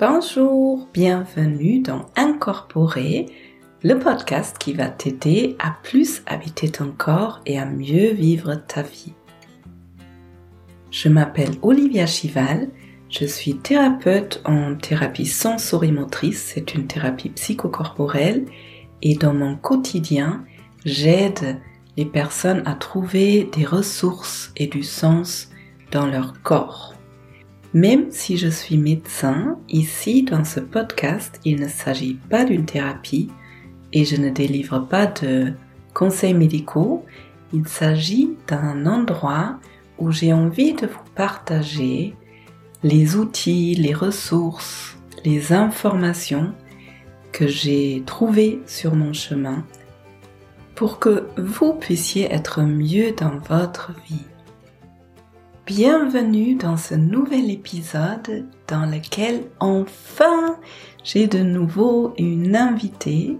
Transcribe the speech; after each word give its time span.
Bonjour, 0.00 0.88
bienvenue 0.94 1.80
dans 1.80 2.06
Incorporer, 2.16 3.26
le 3.82 3.98
podcast 3.98 4.56
qui 4.58 4.72
va 4.72 4.88
t'aider 4.88 5.56
à 5.58 5.76
plus 5.82 6.22
habiter 6.24 6.70
ton 6.70 6.90
corps 6.90 7.42
et 7.44 7.58
à 7.58 7.66
mieux 7.66 8.12
vivre 8.12 8.54
ta 8.54 8.80
vie. 8.80 9.12
Je 10.90 11.10
m'appelle 11.10 11.50
Olivia 11.60 12.06
Chival, 12.06 12.70
je 13.10 13.26
suis 13.26 13.58
thérapeute 13.58 14.40
en 14.46 14.74
thérapie 14.74 15.26
sensorimotrice, 15.26 16.50
c'est 16.54 16.72
une 16.74 16.86
thérapie 16.86 17.28
psychocorporelle 17.28 18.46
et 19.02 19.16
dans 19.16 19.34
mon 19.34 19.54
quotidien, 19.54 20.46
j'aide 20.86 21.60
les 21.98 22.06
personnes 22.06 22.62
à 22.64 22.72
trouver 22.72 23.50
des 23.54 23.66
ressources 23.66 24.50
et 24.56 24.66
du 24.66 24.82
sens 24.82 25.50
dans 25.92 26.06
leur 26.06 26.40
corps. 26.40 26.89
Même 27.72 28.10
si 28.10 28.36
je 28.36 28.48
suis 28.48 28.76
médecin, 28.76 29.56
ici 29.68 30.24
dans 30.24 30.44
ce 30.44 30.58
podcast, 30.58 31.38
il 31.44 31.60
ne 31.60 31.68
s'agit 31.68 32.14
pas 32.14 32.44
d'une 32.44 32.66
thérapie 32.66 33.30
et 33.92 34.04
je 34.04 34.16
ne 34.16 34.30
délivre 34.30 34.80
pas 34.80 35.06
de 35.06 35.52
conseils 35.94 36.34
médicaux. 36.34 37.04
Il 37.52 37.68
s'agit 37.68 38.30
d'un 38.48 38.86
endroit 38.86 39.60
où 39.98 40.10
j'ai 40.10 40.32
envie 40.32 40.72
de 40.72 40.86
vous 40.86 41.10
partager 41.14 42.14
les 42.82 43.16
outils, 43.16 43.74
les 43.74 43.94
ressources, 43.94 44.96
les 45.24 45.52
informations 45.52 46.52
que 47.30 47.46
j'ai 47.46 48.02
trouvées 48.04 48.60
sur 48.66 48.96
mon 48.96 49.12
chemin 49.12 49.64
pour 50.74 50.98
que 50.98 51.26
vous 51.36 51.74
puissiez 51.74 52.32
être 52.32 52.62
mieux 52.62 53.12
dans 53.12 53.38
votre 53.48 53.92
vie. 54.08 54.29
Bienvenue 55.70 56.56
dans 56.56 56.76
ce 56.76 56.96
nouvel 56.96 57.48
épisode 57.48 58.44
dans 58.66 58.86
lequel 58.86 59.42
enfin 59.60 60.58
j'ai 61.04 61.28
de 61.28 61.38
nouveau 61.38 62.12
une 62.18 62.56
invitée. 62.56 63.38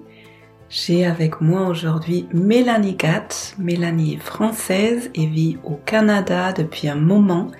J'ai 0.68 1.04
avec 1.04 1.40
moi 1.40 1.66
aujourd'hui 1.66 2.28
Mélanie 2.32 2.94
Gatt. 2.94 3.56
Mélanie 3.58 4.14
est 4.14 4.22
française 4.22 5.10
et 5.16 5.26
vit 5.26 5.58
au 5.64 5.74
Canada 5.74 6.52
depuis 6.52 6.88
un 6.88 6.94
moment. 6.94 7.50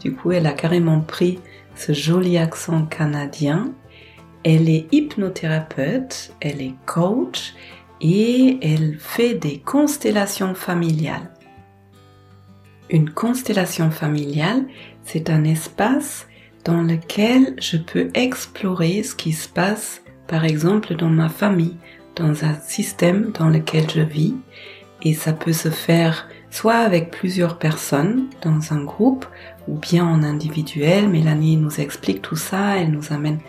Du 0.00 0.14
coup, 0.14 0.32
elle 0.32 0.46
a 0.46 0.54
carrément 0.54 1.02
pris 1.02 1.38
ce 1.76 1.92
joli 1.92 2.38
accent 2.38 2.86
canadien. 2.86 3.74
Elle 4.42 4.70
est 4.70 4.86
hypnothérapeute, 4.90 6.32
elle 6.40 6.62
est 6.62 6.76
coach 6.86 7.52
et 8.00 8.58
elle 8.62 8.96
fait 8.98 9.34
des 9.34 9.58
constellations 9.58 10.54
familiales. 10.54 11.33
Une 12.90 13.10
constellation 13.10 13.90
familiale, 13.90 14.64
c'est 15.04 15.30
un 15.30 15.44
espace 15.44 16.26
dans 16.64 16.82
lequel 16.82 17.54
je 17.60 17.76
peux 17.76 18.10
explorer 18.14 19.02
ce 19.02 19.14
qui 19.14 19.32
se 19.32 19.48
passe, 19.48 20.02
par 20.26 20.44
exemple, 20.44 20.94
dans 20.94 21.08
ma 21.08 21.28
famille, 21.28 21.76
dans 22.16 22.44
un 22.44 22.54
système 22.54 23.32
dans 23.32 23.48
lequel 23.48 23.90
je 23.90 24.00
vis. 24.00 24.34
Et 25.02 25.14
ça 25.14 25.32
peut 25.32 25.52
se 25.52 25.70
faire 25.70 26.28
soit 26.50 26.76
avec 26.76 27.10
plusieurs 27.10 27.58
personnes 27.58 28.28
dans 28.42 28.72
un 28.72 28.84
groupe 28.84 29.26
ou 29.66 29.76
bien 29.76 30.06
en 30.06 30.22
individuel. 30.22 31.08
Mélanie 31.08 31.56
nous 31.56 31.80
explique 31.80 32.22
tout 32.22 32.36
ça, 32.36 32.76
elle 32.76 32.90
nous 32.90 33.12
amène 33.12 33.40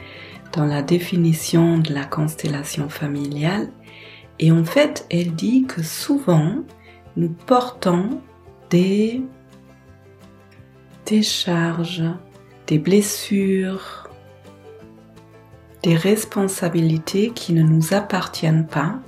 dans 0.53 0.65
la 0.65 0.81
définition 0.81 1.77
de 1.77 1.93
la 1.93 2.05
constellation 2.05 2.89
familiale. 2.89 3.69
Et 4.39 4.51
en 4.51 4.63
fait, 4.63 5.05
elle 5.09 5.35
dit 5.35 5.65
que 5.65 5.83
souvent, 5.83 6.55
nous 7.15 7.29
portons 7.29 8.21
des, 8.69 9.21
des 11.05 11.23
charges, 11.23 12.03
des 12.67 12.79
blessures, 12.79 14.09
des 15.83 15.95
responsabilités 15.95 17.31
qui 17.31 17.53
ne 17.53 17.63
nous 17.63 17.93
appartiennent 17.93 18.67
pas. 18.67 18.99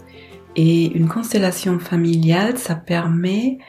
Et 0.56 0.92
une 0.96 1.08
constellation 1.08 1.80
familiale, 1.80 2.58
ça 2.58 2.76
permet 2.76 3.60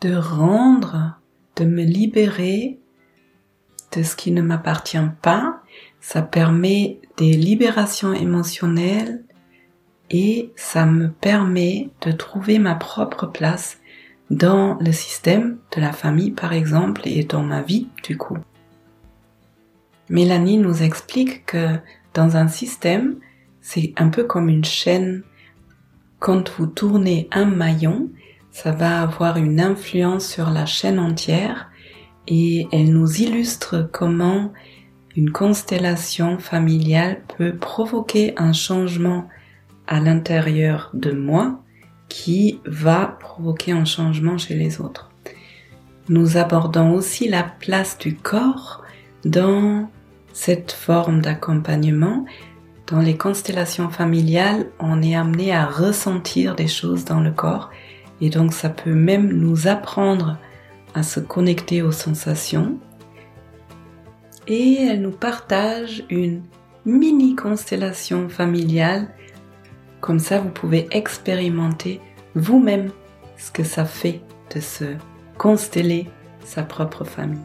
de 0.00 0.14
rendre, 0.14 1.18
de 1.56 1.64
me 1.64 1.82
libérer 1.82 2.78
de 3.96 4.02
ce 4.02 4.16
qui 4.16 4.30
ne 4.30 4.42
m'appartient 4.42 4.98
pas. 5.22 5.62
Ça 6.00 6.22
permet 6.22 7.00
des 7.16 7.32
libérations 7.32 8.12
émotionnelles 8.12 9.24
et 10.10 10.52
ça 10.56 10.86
me 10.86 11.10
permet 11.10 11.90
de 12.02 12.12
trouver 12.12 12.58
ma 12.58 12.74
propre 12.74 13.26
place 13.26 13.77
dans 14.30 14.76
le 14.80 14.92
système 14.92 15.58
de 15.74 15.80
la 15.80 15.92
famille 15.92 16.30
par 16.30 16.52
exemple 16.52 17.02
et 17.04 17.24
dans 17.24 17.42
ma 17.42 17.62
vie 17.62 17.88
du 18.02 18.16
coup. 18.16 18.38
Mélanie 20.08 20.58
nous 20.58 20.82
explique 20.82 21.46
que 21.46 21.76
dans 22.14 22.36
un 22.36 22.48
système, 22.48 23.16
c'est 23.60 23.92
un 23.96 24.08
peu 24.08 24.24
comme 24.24 24.48
une 24.48 24.64
chaîne. 24.64 25.22
Quand 26.18 26.50
vous 26.56 26.66
tournez 26.66 27.28
un 27.30 27.44
maillon, 27.44 28.08
ça 28.50 28.72
va 28.72 29.02
avoir 29.02 29.36
une 29.36 29.60
influence 29.60 30.26
sur 30.26 30.50
la 30.50 30.66
chaîne 30.66 30.98
entière 30.98 31.70
et 32.26 32.66
elle 32.72 32.92
nous 32.92 33.20
illustre 33.22 33.88
comment 33.92 34.52
une 35.16 35.30
constellation 35.30 36.38
familiale 36.38 37.22
peut 37.36 37.56
provoquer 37.56 38.34
un 38.36 38.52
changement 38.52 39.28
à 39.86 40.00
l'intérieur 40.00 40.90
de 40.94 41.12
moi 41.12 41.60
qui 42.08 42.60
va 42.64 43.16
provoquer 43.20 43.72
un 43.72 43.84
changement 43.84 44.38
chez 44.38 44.54
les 44.54 44.80
autres. 44.80 45.10
Nous 46.08 46.36
abordons 46.36 46.92
aussi 46.92 47.28
la 47.28 47.42
place 47.42 47.98
du 47.98 48.16
corps 48.16 48.82
dans 49.24 49.90
cette 50.32 50.72
forme 50.72 51.20
d'accompagnement. 51.20 52.24
Dans 52.86 53.00
les 53.00 53.16
constellations 53.16 53.90
familiales, 53.90 54.66
on 54.78 55.02
est 55.02 55.14
amené 55.14 55.52
à 55.52 55.66
ressentir 55.66 56.54
des 56.54 56.68
choses 56.68 57.04
dans 57.04 57.20
le 57.20 57.30
corps 57.30 57.70
et 58.20 58.30
donc 58.30 58.52
ça 58.52 58.70
peut 58.70 58.94
même 58.94 59.28
nous 59.32 59.68
apprendre 59.68 60.38
à 60.94 61.02
se 61.02 61.20
connecter 61.20 61.82
aux 61.82 61.92
sensations. 61.92 62.78
Et 64.46 64.82
elle 64.82 65.02
nous 65.02 65.10
partage 65.10 66.04
une 66.08 66.42
mini 66.86 67.36
constellation 67.36 68.28
familiale 68.28 69.08
comme 70.00 70.18
ça, 70.18 70.38
vous 70.38 70.50
pouvez 70.50 70.88
expérimenter 70.90 72.00
vous-même 72.34 72.90
ce 73.36 73.50
que 73.50 73.64
ça 73.64 73.84
fait 73.84 74.20
de 74.54 74.60
se 74.60 74.84
consteller 75.36 76.06
sa 76.44 76.62
propre 76.62 77.04
famille. 77.04 77.38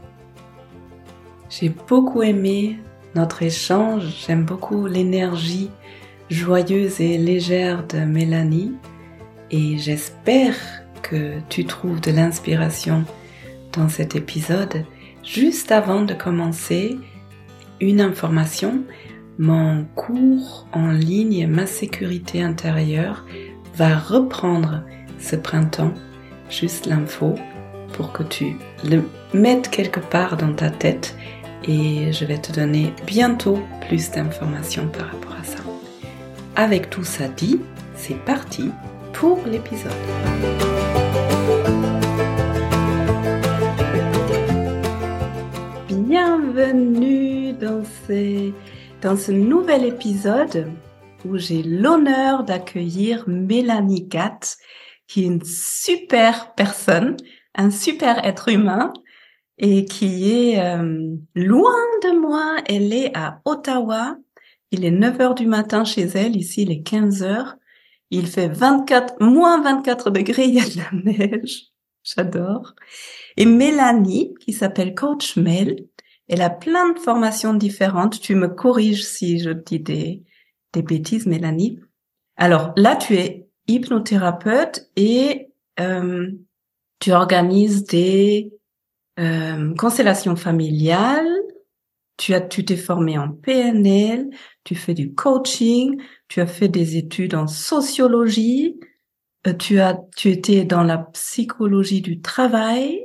J'ai 1.50 1.70
beaucoup 1.70 2.24
aimé 2.24 2.78
notre 3.16 3.44
échange, 3.44 4.26
j'aime 4.26 4.44
beaucoup 4.44 4.88
l'énergie 4.88 5.70
joyeuse 6.30 7.00
et 7.00 7.18
légère 7.18 7.86
de 7.86 8.00
Mélanie 8.00 8.74
et 9.52 9.78
j'espère 9.78 10.56
que 11.04 11.34
tu 11.50 11.66
trouves 11.66 12.02
de 12.02 12.12
l'inspiration 12.12 13.06
dans 13.74 13.90
cet 13.90 14.16
épisode. 14.16 14.86
Juste 15.24 15.72
avant 15.72 16.02
de 16.02 16.14
commencer, 16.14 16.98
une 17.80 18.02
information, 18.02 18.84
mon 19.40 19.86
cours 19.96 20.68
en 20.74 20.92
ligne 20.92 21.48
Ma 21.48 21.66
sécurité 21.66 22.44
intérieure 22.44 23.26
va 23.76 23.98
reprendre 23.98 24.84
ce 25.20 25.36
printemps. 25.36 25.94
Juste 26.50 26.86
l'info 26.86 27.36
pour 27.94 28.12
que 28.12 28.24
tu 28.24 28.56
le 28.84 29.04
mettes 29.34 29.70
quelque 29.70 30.00
part 30.00 30.38
dans 30.38 30.54
ta 30.54 30.70
tête 30.70 31.16
et 31.68 32.12
je 32.12 32.26
vais 32.26 32.38
te 32.38 32.52
donner 32.52 32.94
bientôt 33.08 33.60
plus 33.88 34.12
d'informations 34.12 34.88
par 34.88 35.12
rapport 35.12 35.36
à 35.40 35.44
ça. 35.44 35.64
Avec 36.56 36.90
tout 36.90 37.04
ça 37.04 37.28
dit, 37.28 37.60
c'est 37.96 38.20
parti 38.26 38.70
pour 39.14 39.40
l'épisode. 39.48 39.92
Bienvenue 45.90 47.54
dans 47.54 47.84
ces 48.06 48.54
dans 49.04 49.18
ce 49.18 49.34
nouvel 49.34 49.84
épisode 49.84 50.72
où 51.26 51.38
j'ai 51.38 51.62
l'honneur 51.62 52.46
d'accueillir 52.46 53.26
Mélanie 53.28 54.08
Gatt, 54.08 54.58
qui 55.08 55.24
est 55.24 55.28
une 55.28 55.44
super 55.44 56.54
personne, 56.56 57.18
un 57.54 57.70
super 57.70 58.26
être 58.26 58.48
humain 58.48 58.94
et 59.58 59.84
qui 59.84 60.32
est 60.32 60.62
euh, 60.62 61.18
loin 61.36 61.76
de 62.04 62.18
moi. 62.18 62.56
Elle 62.66 62.94
est 62.94 63.12
à 63.16 63.42
Ottawa. 63.44 64.16
Il 64.72 64.86
est 64.86 64.92
9 64.92 65.20
heures 65.20 65.36
du 65.36 65.48
matin 65.48 65.84
chez 65.84 66.04
elle. 66.04 66.38
Ici, 66.38 66.62
il 66.62 66.72
est 66.72 66.82
15 66.82 67.24
heures. 67.24 67.56
Il 68.10 68.26
fait 68.28 68.48
24, 68.48 69.16
moins 69.20 69.62
24 69.62 70.12
degrés. 70.12 70.46
Il 70.48 70.56
y 70.56 70.60
a 70.62 70.64
de 70.64 70.78
la 70.78 71.12
neige. 71.12 71.74
J'adore. 72.04 72.74
Et 73.36 73.46
Mélanie, 73.46 74.34
qui 74.40 74.54
s'appelle 74.54 74.96
Coach 74.96 75.36
Mel, 75.36 75.88
elle 76.34 76.42
a 76.42 76.50
plein 76.50 76.94
de 76.94 77.00
formations 77.00 77.54
différentes. 77.54 78.20
Tu 78.20 78.36
me 78.36 78.48
corriges 78.48 79.06
si 79.06 79.40
je 79.40 79.52
dis 79.52 79.80
des, 79.80 80.24
des 80.74 80.82
bêtises, 80.82 81.26
Mélanie. 81.26 81.80
Alors 82.36 82.74
là, 82.76 82.96
tu 82.96 83.16
es 83.16 83.48
hypnothérapeute 83.68 84.90
et 84.96 85.52
euh, 85.80 86.30
tu 87.00 87.12
organises 87.12 87.86
des 87.86 88.54
euh, 89.20 89.74
constellations 89.76 90.36
familiales 90.36 91.44
tu 92.18 92.34
as, 92.34 92.42
tu 92.42 92.64
t'es 92.64 92.78
formé 92.78 93.18
en 93.18 93.30
PNL, 93.30 94.30
tu 94.64 94.76
fais 94.76 94.94
du 94.94 95.14
coaching, 95.14 96.02
tu 96.28 96.42
as 96.42 96.48
fait 96.48 96.68
des 96.68 96.98
études 96.98 97.36
en 97.36 97.48
sociologie, 97.48 98.80
euh, 99.48 99.54
tu 99.54 99.80
as, 99.80 100.00
tu 100.16 100.30
étais 100.30 100.64
dans 100.64 100.84
la 100.84 100.98
psychologie 101.00 102.02
du 102.02 102.22
travail. 102.22 103.04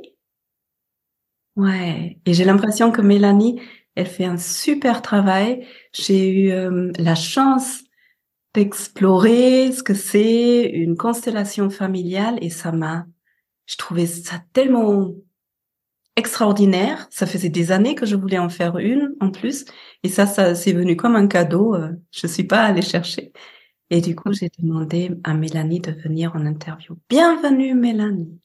Ouais. 1.59 2.17
Et 2.25 2.33
j'ai 2.33 2.45
l'impression 2.45 2.89
que 2.89 3.01
Mélanie, 3.01 3.61
elle 3.95 4.05
fait 4.05 4.23
un 4.23 4.37
super 4.37 5.01
travail. 5.01 5.67
J'ai 5.91 6.29
eu 6.29 6.51
euh, 6.51 6.89
la 6.97 7.15
chance 7.15 7.81
d'explorer 8.53 9.73
ce 9.73 9.83
que 9.83 9.93
c'est 9.93 10.63
une 10.63 10.95
constellation 10.95 11.69
familiale 11.69 12.37
et 12.41 12.49
ça 12.49 12.71
m'a, 12.71 13.05
je 13.65 13.75
trouvais 13.75 14.05
ça 14.05 14.41
tellement 14.53 15.11
extraordinaire. 16.15 17.07
Ça 17.11 17.25
faisait 17.25 17.49
des 17.49 17.73
années 17.73 17.93
que 17.93 18.05
je 18.05 18.15
voulais 18.15 18.39
en 18.39 18.47
faire 18.47 18.77
une 18.77 19.13
en 19.19 19.29
plus. 19.29 19.65
Et 20.03 20.07
ça, 20.07 20.25
ça 20.27 20.55
c'est 20.55 20.71
venu 20.71 20.95
comme 20.95 21.17
un 21.17 21.27
cadeau. 21.27 21.75
Euh, 21.75 21.91
je 22.11 22.25
suis 22.25 22.45
pas 22.45 22.63
allée 22.63 22.81
chercher. 22.81 23.33
Et 23.89 23.99
du 23.99 24.15
coup, 24.15 24.31
j'ai 24.31 24.49
demandé 24.59 25.11
à 25.25 25.33
Mélanie 25.33 25.81
de 25.81 25.91
venir 25.91 26.33
en 26.37 26.45
interview. 26.45 26.97
Bienvenue, 27.09 27.75
Mélanie. 27.75 28.39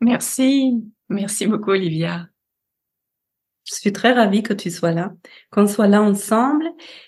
Merci. 0.00 0.84
Merci 1.12 1.46
beaucoup, 1.46 1.70
Olivia. 1.70 2.26
Je 3.64 3.74
suis 3.74 3.92
très 3.92 4.12
ravie 4.12 4.42
que 4.42 4.54
tu 4.54 4.70
sois 4.70 4.92
là, 4.92 5.12
qu'on 5.50 5.66
soit 5.66 5.86
là 5.86 6.02
ensemble. 6.02 6.64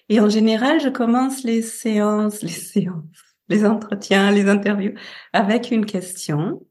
Et 0.09 0.21
en 0.21 0.29
général, 0.29 0.81
je 0.81 0.89
commence 0.89 1.43
les 1.43 1.62
séances, 1.62 2.43
les 2.43 2.49
séances, 2.49 3.25
les 3.49 3.65
entretiens, 3.65 4.31
les 4.31 4.49
interviews 4.49 4.95
avec 5.33 5.71
une 5.71 5.87
question. 5.87 6.65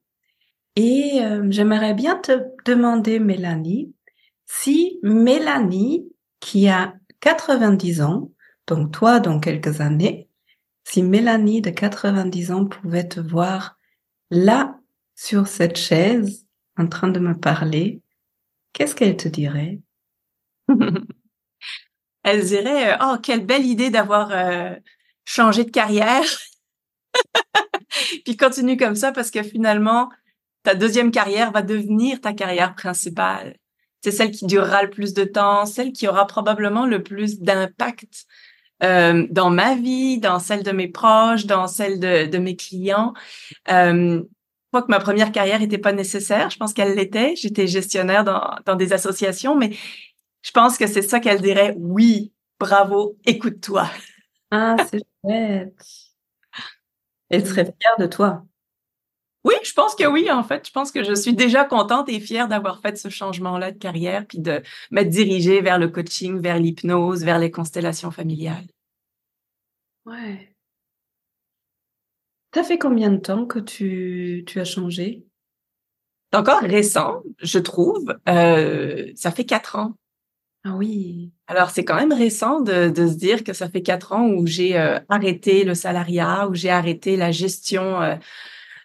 Et 0.75 1.21
euh, 1.21 1.47
j'aimerais 1.49 1.93
bien 1.93 2.17
te 2.17 2.43
demander, 2.65 3.19
Mélanie, 3.19 3.93
si 4.45 4.99
Mélanie, 5.01 6.07
qui 6.39 6.69
a 6.69 6.93
90 7.19 8.01
ans, 8.01 8.31
donc 8.67 8.91
toi 8.91 9.19
dans 9.19 9.39
quelques 9.39 9.81
années, 9.81 10.29
si 10.83 11.01
Mélanie 11.01 11.61
de 11.61 11.71
90 11.71 12.51
ans 12.51 12.65
pouvait 12.65 13.07
te 13.07 13.19
voir 13.19 13.77
là, 14.29 14.79
sur 15.15 15.47
cette 15.47 15.77
chaise, 15.77 16.45
en 16.77 16.87
train 16.87 17.07
de 17.07 17.19
me 17.19 17.37
parler, 17.37 18.01
qu'est-ce 18.73 18.95
qu'elle 18.95 19.17
te 19.17 19.27
dirait? 19.27 19.79
Elle 22.23 22.45
dirait, 22.45 22.93
euh, 22.93 22.97
oh, 23.01 23.17
quelle 23.21 23.45
belle 23.45 23.65
idée 23.65 23.89
d'avoir 23.89 24.31
euh, 24.31 24.75
changé 25.25 25.65
de 25.65 25.71
carrière. 25.71 26.23
Puis 28.25 28.37
continue 28.37 28.77
comme 28.77 28.95
ça 28.95 29.11
parce 29.11 29.29
que 29.29 29.43
finalement, 29.43 30.09
ta 30.63 30.73
deuxième 30.73 31.11
carrière 31.11 31.51
va 31.51 31.61
devenir 31.61 32.21
ta 32.21 32.33
carrière 32.33 32.75
principale. 32.75 33.57
C'est 34.01 34.11
celle 34.11 34.31
qui 34.31 34.45
durera 34.45 34.83
le 34.83 34.89
plus 34.89 35.13
de 35.13 35.23
temps, 35.23 35.65
celle 35.65 35.93
qui 35.93 36.07
aura 36.07 36.27
probablement 36.27 36.85
le 36.85 37.03
plus 37.03 37.39
d'impact 37.39 38.25
euh, 38.83 39.27
dans 39.29 39.49
ma 39.49 39.75
vie, 39.75 40.19
dans 40.19 40.39
celle 40.39 40.63
de 40.63 40.71
mes 40.71 40.89
proches, 40.89 41.45
dans 41.45 41.67
celle 41.67 41.99
de, 41.99 42.37
mes 42.37 42.55
clients. 42.55 43.13
Crois 44.73 44.81
que 44.81 44.91
ma 44.91 44.99
première 44.99 45.31
carrière 45.31 45.59
n'était 45.59 45.77
pas 45.77 45.93
nécessaire. 45.93 46.49
Je 46.49 46.57
pense 46.57 46.73
qu'elle 46.73 46.95
l'était. 46.95 47.35
J'étais 47.35 47.67
gestionnaire 47.67 48.23
dans, 48.23 48.57
dans 48.65 48.75
des 48.75 48.91
associations, 48.91 49.55
mais 49.55 49.77
je 50.41 50.51
pense 50.51 50.77
que 50.77 50.87
c'est 50.87 51.03
ça 51.03 51.19
qu'elle 51.19 51.41
dirait. 51.41 51.75
Oui, 51.77 52.33
bravo, 52.59 53.15
écoute-toi. 53.23 53.87
Ah, 54.49 54.75
c'est 54.89 55.03
chouette. 55.23 55.85
Elle 57.29 57.47
serait 57.47 57.65
fière 57.65 57.97
de 57.99 58.07
toi. 58.07 58.43
Oui, 59.43 59.53
je 59.63 59.73
pense 59.73 59.93
que 59.93 60.05
oui, 60.05 60.31
en 60.31 60.43
fait. 60.43 60.65
Je 60.65 60.71
pense 60.71 60.91
que 60.91 61.03
je 61.03 61.13
suis 61.13 61.35
déjà 61.35 61.65
contente 61.65 62.09
et 62.09 62.19
fière 62.19 62.47
d'avoir 62.47 62.81
fait 62.81 62.97
ce 62.97 63.09
changement-là 63.09 63.71
de 63.71 63.77
carrière, 63.77 64.25
puis 64.25 64.39
de 64.39 64.63
m'être 64.89 65.09
dirigée 65.09 65.61
vers 65.61 65.77
le 65.77 65.89
coaching, 65.89 66.41
vers 66.41 66.57
l'hypnose, 66.57 67.23
vers 67.23 67.37
les 67.39 67.51
constellations 67.51 68.09
familiales. 68.09 68.65
Ouais. 70.05 70.52
T'as 72.53 72.63
fait 72.63 72.77
combien 72.77 73.09
de 73.09 73.17
temps 73.17 73.47
que 73.47 73.57
tu, 73.57 74.43
tu 74.45 74.59
as 74.59 74.63
changé? 74.63 75.25
C'est 76.31 76.37
encore 76.37 76.61
récent, 76.61 77.23
je 77.41 77.57
trouve. 77.57 78.15
Euh, 78.29 79.11
ça 79.15 79.31
fait 79.31 79.43
quatre 79.43 79.75
ans. 79.75 79.95
Ah 80.63 80.75
oui. 80.75 81.31
Alors, 81.47 81.71
c'est 81.71 81.83
quand 81.83 81.95
même 81.95 82.13
récent 82.13 82.61
de, 82.61 82.89
de, 82.89 83.07
se 83.07 83.15
dire 83.15 83.43
que 83.43 83.53
ça 83.53 83.69
fait 83.69 83.81
quatre 83.81 84.13
ans 84.13 84.27
où 84.27 84.45
j'ai 84.45 84.77
euh, 84.77 84.99
arrêté 85.09 85.63
le 85.63 85.73
salariat, 85.73 86.47
où 86.47 86.53
j'ai 86.53 86.69
arrêté 86.69 87.17
la 87.17 87.31
gestion 87.31 88.01
euh, 88.01 88.15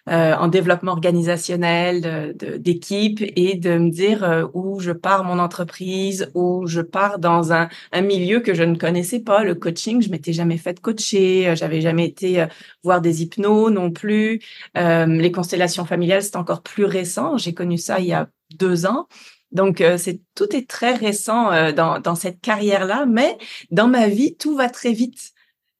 euh, 0.09 0.35
en 0.35 0.47
développement 0.47 0.93
organisationnel 0.93 2.35
d'équipe 2.35 3.21
et 3.35 3.55
de 3.55 3.77
me 3.77 3.91
dire 3.91 4.23
euh, 4.23 4.45
où 4.53 4.79
je 4.79 4.91
pars 4.91 5.23
mon 5.23 5.37
entreprise, 5.37 6.31
où 6.33 6.65
je 6.65 6.81
pars 6.81 7.19
dans 7.19 7.53
un, 7.53 7.69
un, 7.91 8.01
milieu 8.01 8.39
que 8.39 8.55
je 8.55 8.63
ne 8.63 8.75
connaissais 8.75 9.19
pas, 9.19 9.43
le 9.43 9.53
coaching. 9.53 10.01
Je 10.01 10.09
m'étais 10.09 10.33
jamais 10.33 10.57
fait 10.57 10.79
coacher, 10.79 11.49
euh, 11.49 11.55
j'avais 11.55 11.81
jamais 11.81 12.05
été 12.07 12.45
voir 12.83 13.01
des 13.01 13.21
hypnos 13.21 13.69
non 13.69 13.91
plus. 13.91 14.41
les 14.75 15.31
constellations 15.31 15.85
familiales, 15.85 16.23
c'est 16.23 16.37
encore 16.37 16.63
plus 16.63 16.85
récent. 16.85 17.37
J'ai 17.37 17.53
connu 17.53 17.77
ça 17.77 17.99
il 17.99 18.07
y 18.07 18.13
a 18.13 18.29
deux 18.55 18.85
ans. 18.85 19.07
Donc, 19.51 19.83
c'est 19.97 20.21
tout 20.35 20.55
est 20.55 20.67
très 20.69 20.93
récent 20.93 21.71
dans, 21.73 21.99
dans 21.99 22.15
cette 22.15 22.39
carrière-là, 22.41 23.05
mais 23.05 23.37
dans 23.71 23.87
ma 23.87 24.07
vie, 24.07 24.35
tout 24.35 24.55
va 24.55 24.69
très 24.69 24.93
vite. 24.93 25.33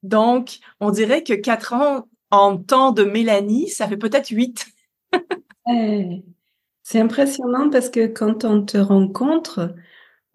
Donc, 0.03 0.59
on 0.79 0.91
dirait 0.91 1.23
que 1.23 1.33
quatre 1.33 1.73
ans, 1.73 2.07
en 2.31 2.57
temps 2.57 2.91
de 2.91 3.03
Mélanie, 3.03 3.69
ça 3.69 3.87
fait 3.87 3.97
peut-être 3.97 4.29
huit. 4.29 4.65
c'est 6.83 6.99
impressionnant 6.99 7.69
parce 7.69 7.89
que 7.89 8.07
quand 8.07 8.45
on 8.45 8.63
te 8.63 8.77
rencontre, 8.77 9.75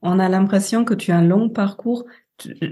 on 0.03 0.19
a 0.19 0.29
l'impression 0.29 0.85
que 0.85 0.95
tu 0.95 1.13
as 1.13 1.19
un 1.19 1.25
long 1.25 1.49
parcours. 1.49 2.05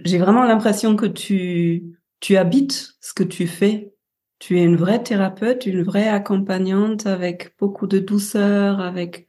J'ai 0.05 0.19
vraiment 0.19 0.45
l'impression 0.45 0.97
que 0.97 1.07
tu, 1.07 1.97
tu 2.21 2.37
habites 2.37 2.95
ce 3.01 3.15
que 3.15 3.23
tu 3.23 3.47
fais. 3.47 3.93
Tu 4.39 4.59
es 4.59 4.65
une 4.65 4.77
vraie 4.77 5.03
thérapeute, 5.03 5.67
une 5.67 5.83
vraie 5.83 6.09
accompagnante 6.09 7.07
avec 7.07 7.57
beaucoup 7.59 7.87
de 7.87 8.01
douceur, 8.01 8.81
avec, 8.81 9.29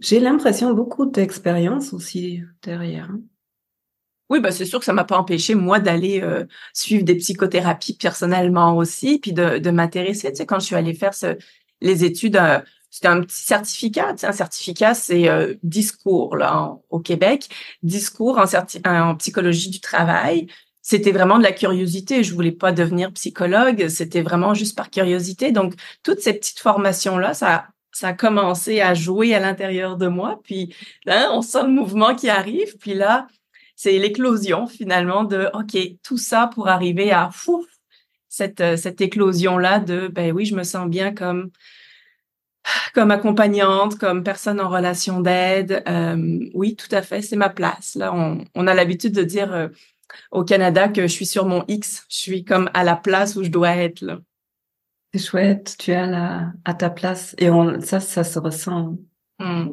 j'ai 0.00 0.18
l'impression 0.18 0.72
beaucoup 0.74 1.06
d'expérience 1.06 1.92
aussi 1.92 2.42
derrière. 2.62 3.10
Hein. 4.28 4.34
Oui, 4.34 4.40
bah 4.40 4.50
c'est 4.52 4.64
sûr 4.64 4.78
que 4.78 4.84
ça 4.84 4.92
m'a 4.92 5.04
pas 5.04 5.18
empêché 5.18 5.54
moi 5.54 5.78
d'aller 5.80 6.20
euh, 6.22 6.44
suivre 6.72 7.04
des 7.04 7.16
psychothérapies 7.16 7.96
personnellement 7.96 8.76
aussi, 8.76 9.18
puis 9.18 9.32
de, 9.32 9.58
de 9.58 9.70
m'intéresser. 9.70 10.30
Tu 10.30 10.36
sais, 10.36 10.46
quand 10.46 10.60
je 10.60 10.66
suis 10.66 10.76
allée 10.76 10.94
faire 10.94 11.14
ce, 11.14 11.36
les 11.80 12.04
études, 12.04 12.36
euh, 12.36 12.60
c'était 12.90 13.08
un 13.08 13.20
petit 13.22 13.42
certificat. 13.44 14.12
Tu 14.14 14.20
sais, 14.20 14.26
un 14.26 14.32
certificat, 14.32 14.94
c'est 14.94 15.28
euh, 15.28 15.54
discours 15.62 16.36
là 16.36 16.76
au 16.90 17.00
Québec, 17.00 17.48
discours 17.82 18.38
en, 18.38 18.90
en 18.90 19.16
psychologie 19.16 19.70
du 19.70 19.80
travail. 19.80 20.46
C'était 20.82 21.12
vraiment 21.12 21.38
de 21.38 21.42
la 21.42 21.52
curiosité. 21.52 22.22
Je 22.22 22.32
voulais 22.34 22.52
pas 22.52 22.72
devenir 22.72 23.12
psychologue. 23.12 23.88
C'était 23.88 24.22
vraiment 24.22 24.54
juste 24.54 24.76
par 24.76 24.90
curiosité. 24.90 25.52
Donc 25.52 25.74
toutes 26.04 26.20
ces 26.20 26.32
petites 26.34 26.60
formations 26.60 27.18
là, 27.18 27.34
ça 27.34 27.66
ça 27.96 28.08
a 28.08 28.12
commencé 28.12 28.82
à 28.82 28.92
jouer 28.92 29.34
à 29.34 29.40
l'intérieur 29.40 29.96
de 29.96 30.06
moi. 30.06 30.40
Puis 30.44 30.74
là, 31.06 31.30
on 31.32 31.40
sent 31.40 31.62
le 31.62 31.70
mouvement 31.70 32.14
qui 32.14 32.28
arrive. 32.28 32.76
Puis 32.78 32.92
là, 32.92 33.26
c'est 33.76 33.98
l'éclosion 33.98 34.66
finalement 34.66 35.24
de 35.24 35.48
OK, 35.54 35.76
tout 36.02 36.16
ça 36.18 36.50
pour 36.52 36.68
arriver 36.68 37.12
à 37.12 37.30
fou, 37.30 37.64
cette, 38.28 38.60
euh, 38.60 38.76
cette 38.76 39.00
éclosion-là 39.00 39.78
de 39.78 40.08
ben 40.08 40.32
oui, 40.32 40.46
je 40.46 40.56
me 40.56 40.64
sens 40.64 40.88
bien 40.88 41.14
comme 41.14 41.50
comme 42.94 43.12
accompagnante, 43.12 43.96
comme 43.96 44.24
personne 44.24 44.60
en 44.60 44.68
relation 44.68 45.20
d'aide. 45.20 45.84
Euh, 45.86 46.40
oui, 46.54 46.74
tout 46.74 46.92
à 46.92 47.00
fait, 47.02 47.22
c'est 47.22 47.36
ma 47.36 47.48
place. 47.48 47.94
Là, 47.94 48.12
on, 48.12 48.44
on 48.56 48.66
a 48.66 48.74
l'habitude 48.74 49.14
de 49.14 49.22
dire 49.22 49.52
euh, 49.52 49.68
au 50.32 50.42
Canada 50.42 50.88
que 50.88 51.02
je 51.02 51.12
suis 51.12 51.26
sur 51.26 51.46
mon 51.46 51.64
X, 51.68 52.04
je 52.08 52.16
suis 52.16 52.44
comme 52.44 52.68
à 52.74 52.82
la 52.82 52.96
place 52.96 53.36
où 53.36 53.44
je 53.44 53.50
dois 53.50 53.76
être. 53.76 54.00
Là. 54.00 54.18
C'est 55.12 55.24
chouette, 55.24 55.76
tu 55.78 55.92
es 55.92 55.96
à, 55.96 56.52
à 56.64 56.74
ta 56.74 56.90
place 56.90 57.34
et 57.38 57.50
on, 57.50 57.80
ça, 57.80 58.00
ça 58.00 58.24
se 58.24 58.38
ressent. 58.38 58.96
Mmh. 59.38 59.68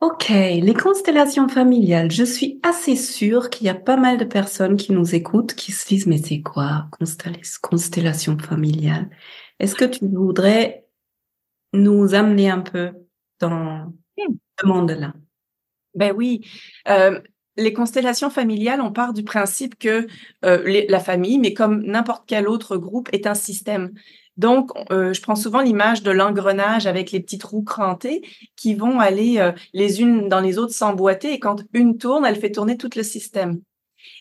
Ok, 0.00 0.28
les 0.28 0.74
constellations 0.74 1.48
familiales. 1.48 2.10
Je 2.10 2.22
suis 2.22 2.60
assez 2.62 2.94
sûre 2.94 3.50
qu'il 3.50 3.66
y 3.66 3.70
a 3.70 3.74
pas 3.74 3.96
mal 3.96 4.16
de 4.16 4.24
personnes 4.24 4.76
qui 4.76 4.92
nous 4.92 5.14
écoutent 5.14 5.54
qui 5.54 5.72
se 5.72 5.88
disent 5.88 6.06
mais 6.06 6.18
c'est 6.18 6.40
quoi 6.40 6.86
constellation 7.60 8.38
familiale? 8.38 9.10
Est-ce 9.58 9.74
que 9.74 9.84
tu 9.84 10.06
voudrais 10.06 10.86
nous 11.72 12.14
amener 12.14 12.48
un 12.48 12.60
peu 12.60 12.92
dans 13.40 13.92
ce 14.16 14.66
monde-là? 14.66 15.12
Ben 15.94 16.14
oui. 16.16 16.46
Euh, 16.88 17.20
les 17.56 17.72
constellations 17.72 18.30
familiales, 18.30 18.80
on 18.80 18.92
part 18.92 19.12
du 19.12 19.24
principe 19.24 19.76
que 19.78 20.06
euh, 20.44 20.84
la 20.88 21.00
famille, 21.00 21.38
mais 21.38 21.54
comme 21.54 21.82
n'importe 21.82 22.22
quel 22.26 22.46
autre 22.46 22.76
groupe, 22.76 23.08
est 23.12 23.26
un 23.26 23.34
système. 23.34 23.92
Donc, 24.38 24.70
euh, 24.92 25.12
je 25.12 25.20
prends 25.20 25.34
souvent 25.34 25.60
l'image 25.60 26.02
de 26.02 26.12
l'engrenage 26.12 26.86
avec 26.86 27.10
les 27.10 27.20
petites 27.20 27.42
roues 27.42 27.64
crantées 27.64 28.22
qui 28.56 28.74
vont 28.74 29.00
aller 29.00 29.38
euh, 29.38 29.52
les 29.74 30.00
unes 30.00 30.28
dans 30.28 30.40
les 30.40 30.58
autres 30.58 30.72
s'emboîter 30.72 31.32
et 31.32 31.40
quand 31.40 31.62
une 31.72 31.98
tourne, 31.98 32.24
elle 32.24 32.38
fait 32.38 32.52
tourner 32.52 32.76
tout 32.76 32.88
le 32.94 33.02
système. 33.02 33.60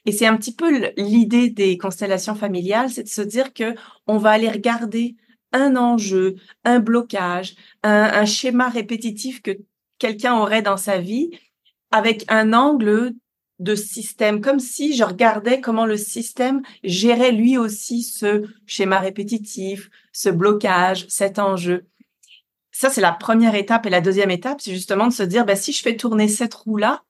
Et 0.06 0.12
c'est 0.12 0.26
un 0.26 0.36
petit 0.36 0.56
peu 0.56 0.92
l'idée 0.98 1.50
des 1.50 1.78
constellations 1.78 2.34
familiales, 2.34 2.90
c'est 2.90 3.04
de 3.04 3.10
se 3.10 3.22
dire 3.22 3.54
que 3.54 3.76
on 4.08 4.18
va 4.18 4.32
aller 4.32 4.50
regarder 4.50 5.16
un 5.54 5.76
enjeu, 5.76 6.36
un 6.66 6.80
blocage, 6.80 7.56
un, 7.84 8.10
un 8.14 8.26
schéma 8.26 8.70
répétitif 8.70 9.42
que 9.42 9.52
quelqu'un 10.00 10.36
aurait 10.36 10.64
dans 10.64 10.78
sa 10.78 10.98
vie 10.98 11.30
avec 11.92 12.26
un 12.28 12.54
angle 12.54 13.14
de 13.60 13.76
système, 13.76 14.42
comme 14.42 14.60
si 14.60 14.96
je 14.96 15.04
regardais 15.04 15.62
comment 15.62 15.86
le 15.86 15.98
système 15.98 16.62
gérait 16.84 17.32
lui 17.32 17.58
aussi 17.58 18.04
ce 18.04 18.44
schéma 18.66 19.00
répétitif, 19.00 19.90
ce 20.12 20.30
blocage, 20.30 21.06
cet 21.10 21.40
enjeu. 21.40 21.88
Ça, 22.72 22.92
c'est 22.92 23.02
la 23.02 23.12
première 23.12 23.56
étape. 23.56 23.88
Et 23.88 23.90
la 23.90 24.02
deuxième 24.02 24.30
étape, 24.30 24.62
c'est 24.62 24.74
justement 24.74 25.08
de 25.08 25.14
se 25.14 25.24
dire, 25.24 25.46
ben, 25.46 25.56
si 25.56 25.74
je 25.74 25.82
fais 25.82 25.98
tourner 25.98 26.28
cette 26.28 26.54
roue-là, 26.54 27.04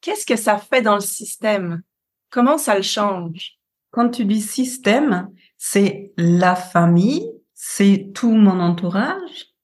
qu'est-ce 0.00 0.24
que 0.24 0.36
ça 0.36 0.56
fait 0.56 0.80
dans 0.80 0.94
le 0.94 1.02
système? 1.02 1.82
Comment 2.30 2.56
ça 2.56 2.74
le 2.74 2.82
change? 2.82 3.58
Quand 3.90 4.08
tu 4.08 4.24
dis 4.24 4.40
système, 4.40 5.30
c'est 5.58 6.12
la 6.16 6.56
famille, 6.56 7.30
c'est 7.52 8.10
tout 8.14 8.32
mon 8.32 8.60
entourage, 8.60 9.54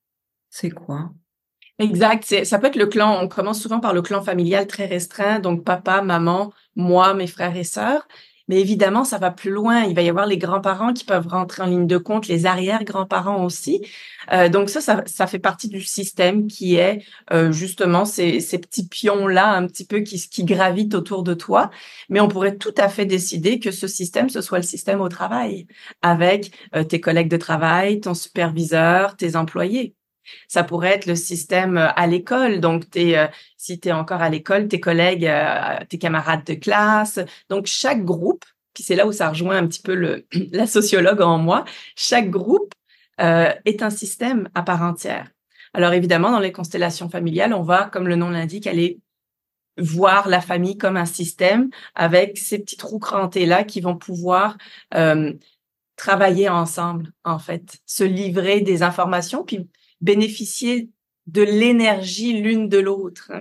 c'est 0.51 0.71
quoi? 0.71 1.13
Exact. 1.81 2.45
Ça 2.45 2.59
peut 2.59 2.67
être 2.67 2.77
le 2.77 2.87
clan. 2.87 3.19
On 3.23 3.29
commence 3.29 3.61
souvent 3.61 3.81
par 3.81 3.95
le 3.95 4.03
clan 4.03 4.23
familial 4.23 4.67
très 4.67 4.85
restreint, 4.87 5.41
donc 5.41 5.65
papa, 5.65 6.03
maman, 6.03 6.53
moi, 6.77 7.15
mes 7.15 7.27
frères 7.27 7.57
et 7.57 7.65
sœurs. 7.65 8.07
Mais 8.49 8.61
évidemment, 8.61 9.05
ça 9.05 9.17
va 9.19 9.31
plus 9.31 9.51
loin. 9.51 9.85
Il 9.85 9.95
va 9.95 10.03
y 10.03 10.09
avoir 10.09 10.27
les 10.27 10.37
grands-parents 10.37 10.93
qui 10.93 11.05
peuvent 11.05 11.29
rentrer 11.29 11.63
en 11.63 11.67
ligne 11.67 11.87
de 11.87 11.99
compte, 11.99 12.27
les 12.27 12.47
arrière-grands-parents 12.47 13.45
aussi. 13.45 13.81
Euh, 14.33 14.49
donc 14.49 14.69
ça, 14.71 14.81
ça, 15.07 15.27
fait 15.29 15.39
partie 15.39 15.69
du 15.69 15.81
système 15.83 16.49
qui 16.49 16.75
est 16.75 17.05
euh, 17.33 17.53
justement 17.53 18.05
ces, 18.05 18.41
ces 18.41 18.59
petits 18.59 18.89
pions-là 18.89 19.53
un 19.53 19.67
petit 19.69 19.87
peu 19.87 20.01
qui, 20.01 20.19
qui 20.29 20.45
gravitent 20.45 20.95
autour 20.95 21.23
de 21.23 21.33
toi. 21.33 21.71
Mais 22.09 22.21
on 22.21 22.29
pourrait 22.29 22.57
tout 22.57 22.75
à 22.77 22.89
fait 22.89 23.07
décider 23.07 23.61
que 23.61 23.71
ce 23.71 23.87
système, 23.87 24.29
ce 24.29 24.41
soit 24.43 24.59
le 24.59 24.65
système 24.65 25.01
au 25.01 25.09
travail, 25.09 25.67
avec 26.03 26.53
euh, 26.75 26.83
tes 26.85 27.01
collègues 27.01 27.31
de 27.31 27.37
travail, 27.37 28.01
ton 28.01 28.15
superviseur, 28.15 29.17
tes 29.17 29.37
employés. 29.37 29.95
Ça 30.49 30.65
pourrait 30.65 30.91
être 30.91 31.07
le 31.07 31.15
système 31.15 31.77
euh, 31.77 31.89
à 31.97 32.07
l'école. 32.07 32.61
Donc, 32.61 32.85
es, 32.97 33.19
euh, 33.19 33.27
si 33.57 33.81
tu 33.81 33.89
es 33.89 33.93
encore 33.93 34.23
à 34.23 34.29
l'école, 34.29 34.69
tes 34.69 34.81
collègues, 34.81 35.27
euh, 35.27 35.79
tes 35.89 35.99
camarades 35.99 36.45
de 36.45 36.55
classe. 36.55 37.21
Donc, 37.49 37.67
chaque 37.67 38.05
groupe, 38.05 38.45
puis 38.75 38.83
c'est 38.83 38.97
là 38.97 39.07
où 39.07 39.13
ça 39.13 39.31
rejoint 39.31 39.57
un 39.57 39.67
petit 39.67 39.83
peu 39.83 39.95
le, 39.95 40.27
la 40.53 40.67
sociologue 40.67 41.21
en 41.21 41.39
moi, 41.39 41.65
chaque 41.97 42.31
groupe 42.31 42.75
est 43.67 43.83
un 43.83 43.91
système 43.91 44.49
à 44.55 44.63
part 44.63 44.81
entière. 44.81 45.29
Alors, 45.75 45.93
évidemment, 45.93 46.31
dans 46.31 46.39
les 46.39 46.53
constellations 46.53 47.11
familiales, 47.11 47.53
on 47.53 47.63
va, 47.63 47.91
comme 47.93 48.09
le 48.09 48.17
nom 48.17 48.31
l'indique, 48.31 48.67
aller 48.67 48.99
voir 49.77 50.27
la 50.27 50.41
famille 50.41 50.79
comme 50.79 50.97
un 50.97 51.05
système 51.05 51.69
avec 51.95 52.39
ces 52.39 52.61
petits 52.61 52.79
trous 52.79 52.99
crantés-là 52.99 53.65
qui 53.65 53.83
vont 53.83 53.95
pouvoir 53.95 54.57
travailler 56.01 56.49
ensemble, 56.49 57.13
en 57.25 57.39
fait, 57.39 57.79
se 57.85 58.05
livrer 58.05 58.63
des 58.63 58.83
informations, 58.83 59.45
puis 59.45 59.69
bénéficier 60.01 60.91
de 61.27 61.43
l'énergie 61.43 62.41
l'une 62.41 62.69
de 62.69 62.79
l'autre. 62.79 63.33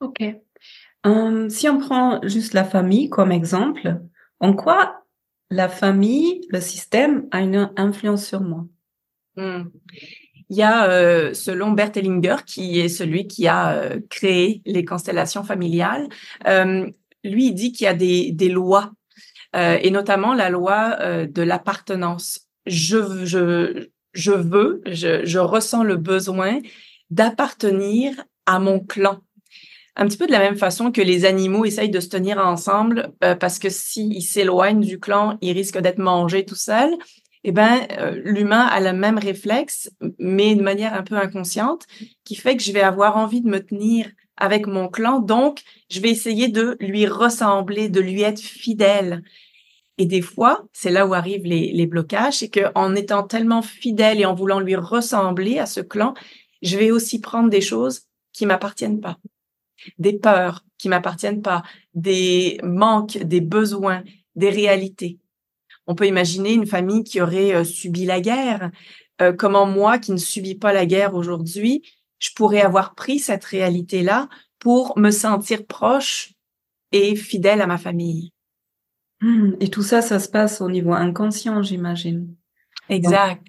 Ok. 0.00 0.22
Hum, 1.04 1.50
si 1.50 1.68
on 1.68 1.78
prend 1.78 2.20
juste 2.22 2.54
la 2.54 2.64
famille 2.64 3.10
comme 3.10 3.32
exemple, 3.32 4.00
en 4.40 4.54
quoi 4.54 5.04
la 5.50 5.68
famille, 5.68 6.40
le 6.48 6.60
système 6.60 7.28
a 7.30 7.40
une 7.40 7.70
influence 7.76 8.26
sur 8.26 8.40
moi? 8.40 8.66
Hmm. 9.36 9.64
Il 10.50 10.56
y 10.56 10.62
a, 10.62 10.90
euh, 10.90 11.34
selon 11.34 11.72
Bert 11.72 11.92
Hellinger, 11.96 12.36
qui 12.46 12.80
est 12.80 12.88
celui 12.88 13.26
qui 13.26 13.48
a 13.48 13.74
euh, 13.74 14.00
créé 14.10 14.62
les 14.66 14.84
constellations 14.84 15.42
familiales, 15.42 16.08
euh, 16.46 16.90
lui, 17.22 17.46
il 17.46 17.54
dit 17.54 17.72
qu'il 17.72 17.84
y 17.84 17.88
a 17.88 17.94
des, 17.94 18.32
des 18.32 18.48
lois, 18.48 18.92
et 19.54 19.92
notamment 19.92 20.34
la 20.34 20.50
loi 20.50 20.96
de 21.26 21.42
l'appartenance. 21.42 22.48
Je, 22.66 23.24
je, 23.24 23.90
je 24.14 24.32
veux, 24.32 24.82
je, 24.86 25.24
je 25.24 25.38
ressens 25.38 25.82
le 25.82 25.96
besoin 25.96 26.60
d'appartenir 27.10 28.24
à 28.46 28.58
mon 28.58 28.80
clan. 28.80 29.20
Un 29.96 30.06
petit 30.06 30.16
peu 30.16 30.26
de 30.26 30.32
la 30.32 30.40
même 30.40 30.56
façon 30.56 30.90
que 30.90 31.00
les 31.00 31.24
animaux 31.24 31.64
essayent 31.64 31.90
de 31.90 32.00
se 32.00 32.08
tenir 32.08 32.38
ensemble 32.38 33.12
euh, 33.22 33.36
parce 33.36 33.58
que 33.58 33.70
s'ils 33.70 34.22
s'éloignent 34.22 34.84
du 34.84 34.98
clan, 34.98 35.38
ils 35.40 35.52
risquent 35.52 35.78
d'être 35.78 35.98
mangés 35.98 36.44
tout 36.44 36.56
seuls. 36.56 36.94
Eh 37.44 37.52
ben, 37.52 37.86
euh, 37.98 38.20
l'humain 38.24 38.66
a 38.66 38.80
le 38.80 38.92
même 38.92 39.18
réflexe, 39.18 39.90
mais 40.18 40.54
de 40.56 40.62
manière 40.62 40.94
un 40.94 41.02
peu 41.02 41.16
inconsciente, 41.16 41.84
qui 42.24 42.34
fait 42.34 42.56
que 42.56 42.62
je 42.62 42.72
vais 42.72 42.80
avoir 42.80 43.16
envie 43.16 43.42
de 43.42 43.48
me 43.48 43.60
tenir 43.60 44.10
avec 44.36 44.66
mon 44.66 44.88
clan. 44.88 45.20
Donc, 45.20 45.60
je 45.90 46.00
vais 46.00 46.10
essayer 46.10 46.48
de 46.48 46.76
lui 46.80 47.06
ressembler, 47.06 47.88
de 47.88 48.00
lui 48.00 48.22
être 48.22 48.40
fidèle. 48.40 49.22
Et 49.98 50.06
des 50.06 50.22
fois, 50.22 50.66
c'est 50.72 50.90
là 50.90 51.06
où 51.06 51.14
arrivent 51.14 51.44
les, 51.44 51.72
les 51.72 51.86
blocages, 51.86 52.38
c'est 52.38 52.50
qu'en 52.50 52.94
étant 52.94 53.22
tellement 53.22 53.62
fidèle 53.62 54.20
et 54.20 54.26
en 54.26 54.34
voulant 54.34 54.60
lui 54.60 54.74
ressembler 54.74 55.58
à 55.58 55.66
ce 55.66 55.80
clan, 55.80 56.14
je 56.62 56.76
vais 56.76 56.90
aussi 56.90 57.20
prendre 57.20 57.48
des 57.48 57.60
choses 57.60 58.02
qui 58.32 58.46
m'appartiennent 58.46 59.00
pas, 59.00 59.18
des 59.98 60.18
peurs 60.18 60.64
qui 60.78 60.88
m'appartiennent 60.88 61.42
pas, 61.42 61.62
des 61.94 62.58
manques, 62.62 63.18
des 63.18 63.40
besoins, 63.40 64.02
des 64.34 64.50
réalités. 64.50 65.18
On 65.86 65.94
peut 65.94 66.06
imaginer 66.06 66.52
une 66.52 66.66
famille 66.66 67.04
qui 67.04 67.20
aurait 67.20 67.54
euh, 67.54 67.64
subi 67.64 68.04
la 68.04 68.20
guerre. 68.20 68.70
Euh, 69.22 69.32
comment 69.32 69.66
moi, 69.66 69.98
qui 69.98 70.12
ne 70.12 70.18
subis 70.18 70.56
pas 70.56 70.72
la 70.72 70.86
guerre 70.86 71.14
aujourd'hui, 71.14 71.82
je 72.18 72.30
pourrais 72.34 72.62
avoir 72.62 72.94
pris 72.94 73.18
cette 73.18 73.44
réalité-là 73.44 74.28
pour 74.58 74.98
me 74.98 75.10
sentir 75.10 75.64
proche 75.66 76.32
et 76.92 77.16
fidèle 77.16 77.60
à 77.60 77.66
ma 77.66 77.78
famille? 77.78 78.33
Hmm, 79.24 79.52
et 79.58 79.70
tout 79.70 79.82
ça, 79.82 80.02
ça 80.02 80.18
se 80.18 80.28
passe 80.28 80.60
au 80.60 80.68
niveau 80.68 80.92
inconscient, 80.92 81.62
j'imagine. 81.62 82.36
Exact. 82.90 83.42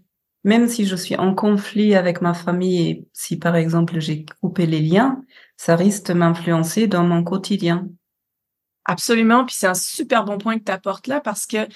même 0.45 0.69
si 0.69 0.85
je 0.85 0.95
suis 0.95 1.17
en 1.17 1.35
conflit 1.35 1.95
avec 1.95 2.21
ma 2.21 2.33
famille 2.33 2.89
et 2.89 3.07
si 3.11 3.37
par 3.37 3.57
exemple 3.57 3.99
j'ai 3.99 4.23
coupé 4.39 4.65
les 4.65 4.79
liens, 4.79 5.21
ça 5.57 5.75
risque 5.75 6.05
de 6.05 6.13
m'influencer 6.13 6.87
dans 6.87 7.03
mon 7.03 7.25
quotidien. 7.25 7.89
Absolument. 8.85 9.43
Puis 9.43 9.55
c'est 9.59 9.67
un 9.67 9.73
super 9.73 10.23
bon 10.23 10.37
point 10.37 10.57
que 10.57 10.63
tu 10.63 10.71
apportes 10.71 11.07
là 11.07 11.19
parce 11.19 11.45
que 11.45 11.67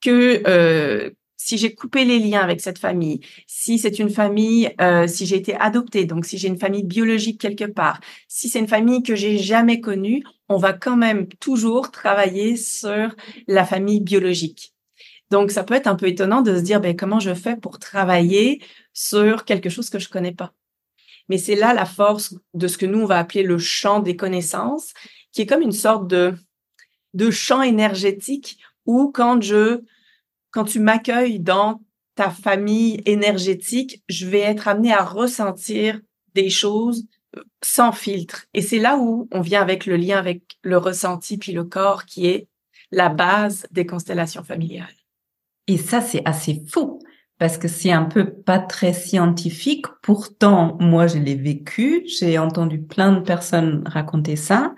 que 0.00 0.42
euh, 0.46 1.10
si 1.38 1.56
j'ai 1.56 1.74
coupé 1.74 2.04
les 2.04 2.18
liens 2.18 2.40
avec 2.40 2.60
cette 2.60 2.78
famille, 2.78 3.20
si 3.46 3.78
c'est 3.78 4.00
une 4.00 4.10
famille, 4.10 4.74
euh, 4.80 5.06
si 5.06 5.24
j'ai 5.24 5.36
été 5.36 5.54
adoptée, 5.54 6.04
donc 6.04 6.26
si 6.26 6.36
j'ai 6.36 6.48
une 6.48 6.58
famille 6.58 6.82
biologique 6.82 7.40
quelque 7.40 7.64
part, 7.64 8.00
si 8.26 8.48
c'est 8.48 8.58
une 8.58 8.68
famille 8.68 9.02
que 9.04 9.14
j'ai 9.14 9.38
jamais 9.38 9.80
connue, 9.80 10.24
on 10.48 10.56
va 10.58 10.72
quand 10.72 10.96
même 10.96 11.28
toujours 11.28 11.92
travailler 11.92 12.56
sur 12.56 13.14
la 13.46 13.64
famille 13.64 14.00
biologique. 14.00 14.74
Donc 15.30 15.52
ça 15.52 15.62
peut 15.62 15.74
être 15.74 15.86
un 15.86 15.94
peu 15.94 16.08
étonnant 16.08 16.42
de 16.42 16.56
se 16.56 16.62
dire 16.62 16.80
ben 16.80 16.96
comment 16.96 17.20
je 17.20 17.34
fais 17.34 17.56
pour 17.56 17.78
travailler 17.78 18.60
sur 18.92 19.44
quelque 19.44 19.70
chose 19.70 19.90
que 19.90 20.00
je 20.00 20.08
connais 20.08 20.32
pas? 20.32 20.52
Mais 21.28 21.38
c'est 21.38 21.54
là 21.54 21.72
la 21.72 21.86
force 21.86 22.34
de 22.54 22.66
ce 22.66 22.78
que 22.78 22.86
nous 22.86 23.02
on 23.02 23.06
va 23.06 23.18
appeler 23.18 23.44
le 23.44 23.58
champ 23.58 24.00
des 24.00 24.16
connaissances, 24.16 24.92
qui 25.32 25.42
est 25.42 25.46
comme 25.46 25.62
une 25.62 25.72
sorte 25.72 26.08
de 26.08 26.34
de 27.14 27.30
champ 27.30 27.62
énergétique 27.62 28.58
où 28.86 29.12
quand 29.12 29.40
je 29.40 29.82
quand 30.50 30.64
tu 30.64 30.80
m'accueilles 30.80 31.40
dans 31.40 31.80
ta 32.14 32.30
famille 32.30 33.00
énergétique, 33.06 34.02
je 34.08 34.26
vais 34.26 34.40
être 34.40 34.66
amené 34.66 34.92
à 34.92 35.04
ressentir 35.04 36.00
des 36.34 36.50
choses 36.50 37.06
euh, 37.36 37.42
sans 37.62 37.92
filtre. 37.92 38.46
Et 38.54 38.62
c'est 38.62 38.78
là 38.78 38.96
où 38.98 39.28
on 39.32 39.40
vient 39.40 39.62
avec 39.62 39.86
le 39.86 39.96
lien 39.96 40.18
avec 40.18 40.42
le 40.62 40.78
ressenti 40.78 41.38
puis 41.38 41.52
le 41.52 41.64
corps 41.64 42.04
qui 42.06 42.26
est 42.26 42.48
la 42.90 43.08
base 43.08 43.66
des 43.70 43.86
constellations 43.86 44.42
familiales. 44.42 44.86
Et 45.66 45.76
ça, 45.76 46.00
c'est 46.00 46.22
assez 46.24 46.62
fou 46.68 47.00
parce 47.38 47.56
que 47.56 47.68
c'est 47.68 47.92
un 47.92 48.04
peu 48.04 48.32
pas 48.32 48.58
très 48.58 48.92
scientifique. 48.92 49.86
Pourtant, 50.02 50.76
moi, 50.80 51.06
je 51.06 51.18
l'ai 51.18 51.36
vécu. 51.36 52.04
J'ai 52.06 52.38
entendu 52.38 52.80
plein 52.82 53.12
de 53.12 53.20
personnes 53.20 53.84
raconter 53.86 54.34
ça. 54.34 54.74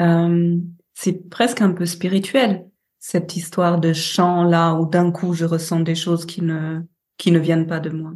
Euh, 0.00 0.56
c'est 0.94 1.28
presque 1.28 1.60
un 1.60 1.72
peu 1.72 1.84
spirituel 1.84 2.64
cette 3.04 3.36
histoire 3.36 3.80
de 3.80 3.92
chant 3.92 4.44
là 4.44 4.74
où 4.74 4.86
d'un 4.86 5.10
coup 5.10 5.34
je 5.34 5.44
ressens 5.44 5.80
des 5.80 5.96
choses 5.96 6.24
qui 6.24 6.40
ne 6.40 6.80
qui 7.18 7.32
ne 7.32 7.40
viennent 7.40 7.66
pas 7.66 7.80
de 7.80 7.90
moi. 7.90 8.12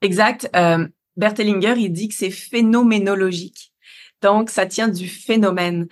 Exact. 0.00 0.48
Euh, 0.54 0.86
Bertelinger, 1.16 1.74
il 1.76 1.90
dit 1.90 2.08
que 2.08 2.14
c'est 2.14 2.30
phénoménologique. 2.30 3.72
Donc, 4.22 4.48
ça 4.50 4.64
tient 4.66 4.88
du 4.88 5.08
phénomène. 5.08 5.88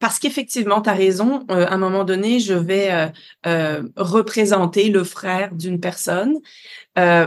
Parce 0.00 0.18
qu'effectivement, 0.18 0.80
tu 0.80 0.90
as 0.90 0.94
raison, 0.94 1.46
euh, 1.50 1.66
à 1.66 1.74
un 1.74 1.78
moment 1.78 2.04
donné, 2.04 2.40
je 2.40 2.54
vais 2.54 2.90
euh, 2.90 3.08
euh, 3.46 3.82
représenter 3.96 4.90
le 4.90 5.04
frère 5.04 5.54
d'une 5.54 5.80
personne. 5.80 6.36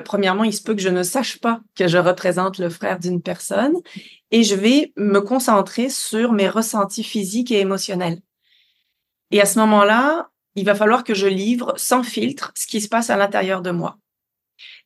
premièrement, 0.05 0.43
il 0.43 0.53
se 0.53 0.61
peut 0.61 0.75
que 0.75 0.81
je 0.81 0.89
ne 0.89 1.03
sache 1.03 1.39
pas 1.39 1.61
que 1.75 1.87
je 1.87 1.97
représente 1.97 2.59
le 2.59 2.69
frère 2.69 2.99
d'une 2.99 3.21
personne 3.21 3.75
et 4.29 4.43
je 4.43 4.53
vais 4.55 4.93
me 4.95 5.19
concentrer 5.21 5.89
sur 5.89 6.33
mes 6.33 6.49
ressentis 6.49 7.03
physiques 7.03 7.51
et 7.51 7.59
émotionnels. 7.59 8.19
Et 9.33 9.41
à 9.41 9.47
ce 9.47 9.57
moment-là, 9.57 10.29
il 10.53 10.63
va 10.63 10.75
falloir 10.75 11.03
que 11.03 11.15
je 11.15 11.25
livre 11.25 11.73
sans 11.75 12.03
filtre 12.03 12.51
ce 12.55 12.67
qui 12.67 12.79
se 12.79 12.87
passe 12.87 13.09
à 13.09 13.17
l'intérieur 13.17 13.63
de 13.63 13.71
moi. 13.71 13.97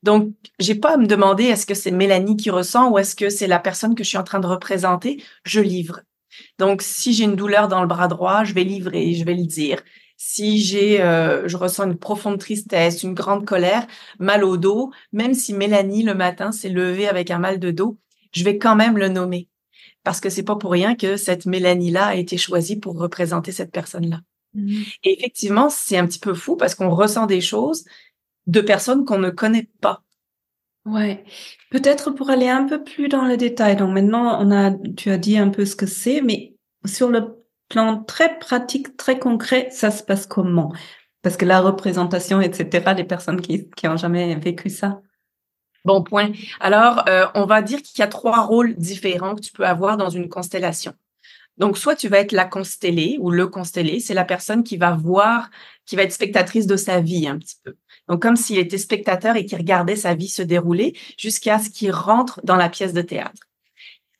Donc, 0.03 0.33
j'ai 0.57 0.75
pas 0.75 0.93
à 0.93 0.97
me 0.97 1.05
demander 1.05 1.43
est-ce 1.43 1.65
que 1.65 1.73
c'est 1.73 1.91
Mélanie 1.91 2.37
qui 2.37 2.49
ressent 2.49 2.89
ou 2.89 2.97
est-ce 2.97 3.13
que 3.13 3.29
c'est 3.29 3.47
la 3.47 3.59
personne 3.59 3.93
que 3.93 4.05
je 4.05 4.07
suis 4.07 4.17
en 4.17 4.23
train 4.23 4.39
de 4.39 4.47
représenter. 4.47 5.21
Je 5.43 5.59
livre. 5.59 5.99
Donc, 6.59 6.81
si 6.81 7.11
j'ai 7.11 7.25
une 7.25 7.35
douleur 7.35 7.67
dans 7.67 7.81
le 7.81 7.89
bras 7.89 8.07
droit, 8.07 8.45
je 8.45 8.53
vais 8.53 8.63
livrer, 8.63 9.15
je 9.15 9.25
vais 9.25 9.33
le 9.33 9.45
dire. 9.45 9.83
Si 10.15 10.61
j'ai, 10.61 11.01
euh, 11.01 11.45
je 11.49 11.57
ressens 11.57 11.83
une 11.83 11.97
profonde 11.97 12.39
tristesse, 12.39 13.03
une 13.03 13.15
grande 13.15 13.45
colère, 13.45 13.85
mal 14.17 14.45
au 14.45 14.55
dos, 14.55 14.91
même 15.11 15.33
si 15.33 15.53
Mélanie 15.53 16.03
le 16.03 16.15
matin 16.15 16.53
s'est 16.53 16.69
levée 16.69 17.09
avec 17.09 17.31
un 17.31 17.39
mal 17.39 17.59
de 17.59 17.71
dos, 17.71 17.97
je 18.33 18.45
vais 18.45 18.57
quand 18.57 18.77
même 18.77 18.97
le 18.97 19.09
nommer. 19.09 19.49
parce 20.05 20.21
que 20.21 20.29
c'est 20.29 20.43
pas 20.43 20.55
pour 20.55 20.71
rien 20.71 20.95
que 20.95 21.17
cette 21.17 21.45
Mélanie-là 21.45 22.05
a 22.07 22.15
été 22.15 22.37
choisie 22.37 22.77
pour 22.77 22.97
représenter 22.97 23.51
cette 23.51 23.73
personne-là. 23.73 24.21
Mmh. 24.57 24.81
Et 25.03 25.19
effectivement, 25.19 25.69
c'est 25.69 25.97
un 25.97 26.07
petit 26.07 26.19
peu 26.19 26.33
fou 26.33 26.57
parce 26.57 26.75
qu'on 26.75 26.89
ressent 26.89 27.27
des 27.27 27.41
choses 27.41 27.85
de 28.47 28.59
personnes 28.59 29.05
qu'on 29.05 29.19
ne 29.19 29.29
connaît 29.29 29.69
pas. 29.81 30.01
Ouais. 30.85 31.23
Peut-être 31.69 32.11
pour 32.11 32.29
aller 32.29 32.49
un 32.49 32.63
peu 32.65 32.83
plus 32.83 33.07
dans 33.07 33.25
le 33.25 33.37
détail. 33.37 33.75
Donc 33.75 33.93
maintenant, 33.93 34.39
on 34.41 34.51
a, 34.51 34.71
tu 34.95 35.11
as 35.11 35.17
dit 35.17 35.37
un 35.37 35.49
peu 35.49 35.65
ce 35.65 35.75
que 35.75 35.85
c'est, 35.85 36.21
mais 36.21 36.55
sur 36.85 37.09
le 37.09 37.43
plan 37.69 38.03
très 38.03 38.39
pratique, 38.39 38.97
très 38.97 39.19
concret, 39.19 39.67
ça 39.71 39.91
se 39.91 40.01
passe 40.01 40.25
comment? 40.25 40.73
Parce 41.21 41.37
que 41.37 41.45
la 41.45 41.59
représentation, 41.59 42.41
etc., 42.41 42.93
les 42.95 43.03
personnes 43.03 43.41
qui 43.41 43.69
qui 43.71 43.87
ont 43.87 43.97
jamais 43.97 44.35
vécu 44.35 44.69
ça. 44.69 45.01
Bon 45.83 46.03
point. 46.03 46.31
Alors, 46.59 47.07
euh, 47.09 47.25
on 47.35 47.45
va 47.45 47.61
dire 47.61 47.81
qu'il 47.81 47.99
y 47.99 48.01
a 48.01 48.07
trois 48.07 48.45
rôles 48.45 48.75
différents 48.75 49.35
que 49.35 49.41
tu 49.41 49.51
peux 49.51 49.65
avoir 49.65 49.97
dans 49.97 50.09
une 50.09 50.29
constellation. 50.29 50.93
Donc, 51.57 51.77
soit 51.77 51.95
tu 51.95 52.07
vas 52.07 52.19
être 52.19 52.31
la 52.31 52.45
constellée 52.45 53.17
ou 53.19 53.31
le 53.31 53.47
constellé, 53.47 53.99
c'est 53.99 54.13
la 54.13 54.25
personne 54.25 54.63
qui 54.63 54.77
va 54.77 54.91
voir, 54.91 55.49
qui 55.85 55.95
va 55.95 56.03
être 56.03 56.11
spectatrice 56.11 56.67
de 56.67 56.75
sa 56.75 57.01
vie 57.01 57.27
un 57.27 57.37
petit 57.37 57.57
peu. 57.63 57.75
Donc, 58.07 58.21
comme 58.21 58.35
s'il 58.35 58.57
était 58.57 58.77
spectateur 58.77 59.35
et 59.35 59.45
qu'il 59.45 59.57
regardait 59.57 59.95
sa 59.95 60.13
vie 60.13 60.29
se 60.29 60.41
dérouler 60.43 60.95
jusqu'à 61.17 61.59
ce 61.59 61.69
qu'il 61.69 61.91
rentre 61.91 62.39
dans 62.43 62.55
la 62.55 62.69
pièce 62.69 62.93
de 62.93 63.01
théâtre. 63.01 63.41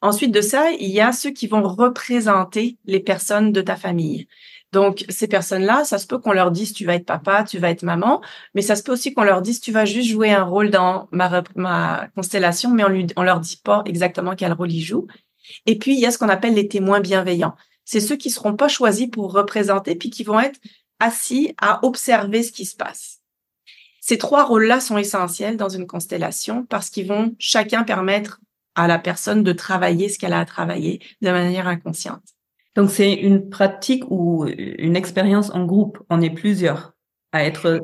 Ensuite 0.02 0.32
de 0.32 0.42
ça, 0.42 0.72
il 0.72 0.90
y 0.90 1.02
a 1.02 1.12
ceux 1.12 1.32
qui 1.32 1.48
vont 1.48 1.64
représenter 1.64 2.78
les 2.86 3.00
personnes 3.00 3.52
de 3.52 3.62
ta 3.62 3.76
famille. 3.76 4.28
Donc, 4.74 5.06
ces 5.10 5.28
personnes-là, 5.28 5.86
ça 5.86 5.98
se 5.98 6.06
peut 6.08 6.20
qu'on 6.20 6.34
leur 6.34 6.52
dise 6.52 6.74
tu 6.74 6.86
vas 6.86 6.96
être 6.96 7.06
papa, 7.06 7.44
tu 7.44 7.58
vas 7.58 7.70
être 7.70 7.84
maman, 7.84 8.22
mais 8.54 8.62
ça 8.62 8.76
se 8.76 8.84
peut 8.84 8.92
aussi 8.92 9.14
qu'on 9.14 9.24
leur 9.24 9.42
dise 9.42 9.62
tu 9.62 9.72
vas 9.72 9.86
juste 9.86 10.10
jouer 10.10 10.32
un 10.32 10.44
rôle 10.44 10.70
dans 10.70 11.08
ma, 11.12 11.42
ma 11.56 12.10
constellation, 12.16 12.72
mais 12.72 12.84
on, 12.84 12.90
lui, 12.90 13.08
on 13.16 13.24
leur 13.24 13.40
dit 13.40 13.60
pas 13.64 13.82
exactement 13.86 14.36
quel 14.36 14.54
rôle 14.54 14.72
ils 14.72 14.84
jouent. 14.84 15.08
Et 15.66 15.78
puis, 15.78 15.94
il 15.94 16.00
y 16.00 16.06
a 16.06 16.12
ce 16.12 16.18
qu'on 16.18 16.30
appelle 16.30 16.54
les 16.54 16.68
témoins 16.68 17.00
bienveillants. 17.00 17.56
C'est 17.86 18.00
ceux 18.00 18.18
qui 18.18 18.30
seront 18.30 18.56
pas 18.56 18.68
choisis 18.68 19.08
pour 19.08 19.32
représenter, 19.32 19.96
puis 19.96 20.10
qui 20.10 20.24
vont 20.24 20.40
être 20.40 20.60
assis 21.00 21.54
à 21.62 21.86
observer 21.86 22.44
ce 22.44 22.52
qui 22.52 22.66
se 22.66 22.76
passe. 22.76 23.22
Ces 24.02 24.18
trois 24.18 24.46
rôles-là 24.46 24.80
sont 24.80 24.98
essentiels 24.98 25.58
dans 25.58 25.70
une 25.70 25.86
constellation 25.86 26.66
parce 26.66 26.90
qu'ils 26.90 27.08
vont 27.08 27.36
chacun 27.40 27.84
permettre 27.84 28.40
à 28.76 28.88
la 28.88 29.00
personne 29.00 29.44
de 29.44 29.52
travailler 29.52 30.08
ce 30.08 30.18
qu'elle 30.18 30.34
a 30.34 30.40
à 30.40 30.46
travailler 30.46 31.02
de 31.22 31.30
manière 31.30 31.68
inconsciente. 31.68 32.24
Donc 32.76 32.92
c'est 32.92 33.14
une 33.14 33.50
pratique 33.50 34.04
ou 34.10 34.46
une 34.46 34.96
expérience 34.96 35.50
en 35.50 35.66
groupe. 35.66 36.00
On 36.10 36.22
est 36.22 36.30
plusieurs 36.30 36.94
à 37.32 37.44
être. 37.44 37.84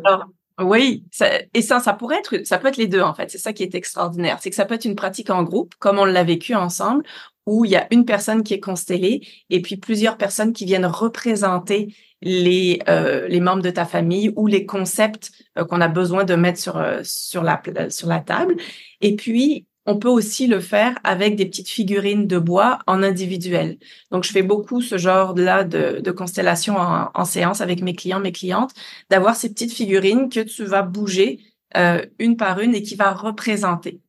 oui, 0.60 1.04
ça, 1.12 1.28
et 1.54 1.62
ça, 1.62 1.80
ça 1.80 1.94
pourrait 1.94 2.20
être, 2.20 2.46
ça 2.46 2.58
peut 2.58 2.68
être 2.68 2.78
les 2.78 2.88
deux 2.88 3.02
en 3.02 3.14
fait. 3.14 3.30
C'est 3.32 3.40
ça 3.40 3.54
qui 3.54 3.64
est 3.64 3.76
extraordinaire, 3.76 4.38
c'est 4.40 4.50
que 4.50 4.56
ça 4.56 4.66
peut 4.66 4.76
être 4.76 4.86
une 4.86 4.96
pratique 4.96 5.30
en 5.30 5.44
groupe, 5.44 5.74
comme 5.80 6.00
on 6.00 6.06
l'a 6.06 6.24
vécu 6.24 6.54
ensemble, 6.54 7.04
où 7.46 7.66
il 7.66 7.72
y 7.72 7.76
a 7.76 7.88
une 7.92 8.06
personne 8.06 8.44
qui 8.44 8.54
est 8.54 8.60
constellée 8.60 9.28
et 9.50 9.62
puis 9.62 9.78
plusieurs 9.78 10.18
personnes 10.18 10.54
qui 10.54 10.66
viennent 10.66 10.86
représenter 10.86 11.94
les, 12.24 12.80
euh, 12.88 13.28
les 13.28 13.40
membres 13.40 13.62
de 13.62 13.70
ta 13.70 13.86
famille 13.86 14.32
ou 14.36 14.48
les 14.48 14.66
concepts 14.66 15.32
euh, 15.58 15.66
qu'on 15.66 15.82
a 15.82 15.88
besoin 15.90 16.24
de 16.24 16.36
mettre 16.36 16.60
sur, 16.60 16.78
euh, 16.78 17.02
sur, 17.04 17.44
la, 17.44 17.62
sur 17.90 18.08
la 18.08 18.20
table. 18.20 18.56
Et 19.02 19.16
puis, 19.16 19.68
on 19.86 20.00
peut 20.00 20.10
aussi 20.10 20.48
le 20.48 20.62
faire 20.62 20.98
avec 21.04 21.36
des 21.36 21.46
petites 21.46 21.68
figurines 21.68 22.26
de 22.26 22.40
bois 22.40 22.80
en 22.88 23.04
individuel. 23.04 23.78
Donc, 24.12 24.24
je 24.24 24.32
fais 24.32 24.42
beaucoup 24.42 24.82
ce 24.82 24.98
genre-là 24.98 25.66
de, 25.66 26.00
de 26.00 26.12
constellation 26.12 26.78
en, 26.78 27.10
en, 27.14 27.26
séance 27.26 27.60
avec 27.60 27.82
mes 27.82 27.94
clients, 27.94 28.22
mes 28.22 28.32
clientes, 28.32 28.72
d'avoir 29.10 29.36
ces 29.36 29.50
petites 29.50 29.74
figurines 29.74 30.30
que 30.30 30.40
tu 30.40 30.64
vas 30.64 30.84
bouger 30.84 31.40
une 32.20 32.38
par 32.38 32.60
une 32.60 32.76
et 32.76 32.84
qui 32.84 32.94
va 32.94 33.12
représenter. 33.14 34.00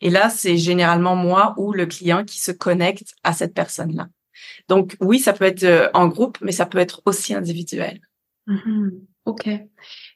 Et 0.00 0.10
là, 0.10 0.30
c'est 0.30 0.56
généralement 0.56 1.16
moi 1.16 1.54
ou 1.56 1.72
le 1.72 1.86
client 1.86 2.24
qui 2.24 2.40
se 2.40 2.52
connecte 2.52 3.14
à 3.24 3.32
cette 3.32 3.54
personne-là. 3.54 4.08
Donc 4.68 4.96
oui, 5.00 5.18
ça 5.18 5.32
peut 5.32 5.44
être 5.44 5.64
euh, 5.64 5.88
en 5.94 6.08
groupe, 6.08 6.38
mais 6.40 6.52
ça 6.52 6.66
peut 6.66 6.78
être 6.78 7.02
aussi 7.04 7.34
individuel. 7.34 8.00
Mm-hmm. 8.46 8.90
Ok. 9.24 9.50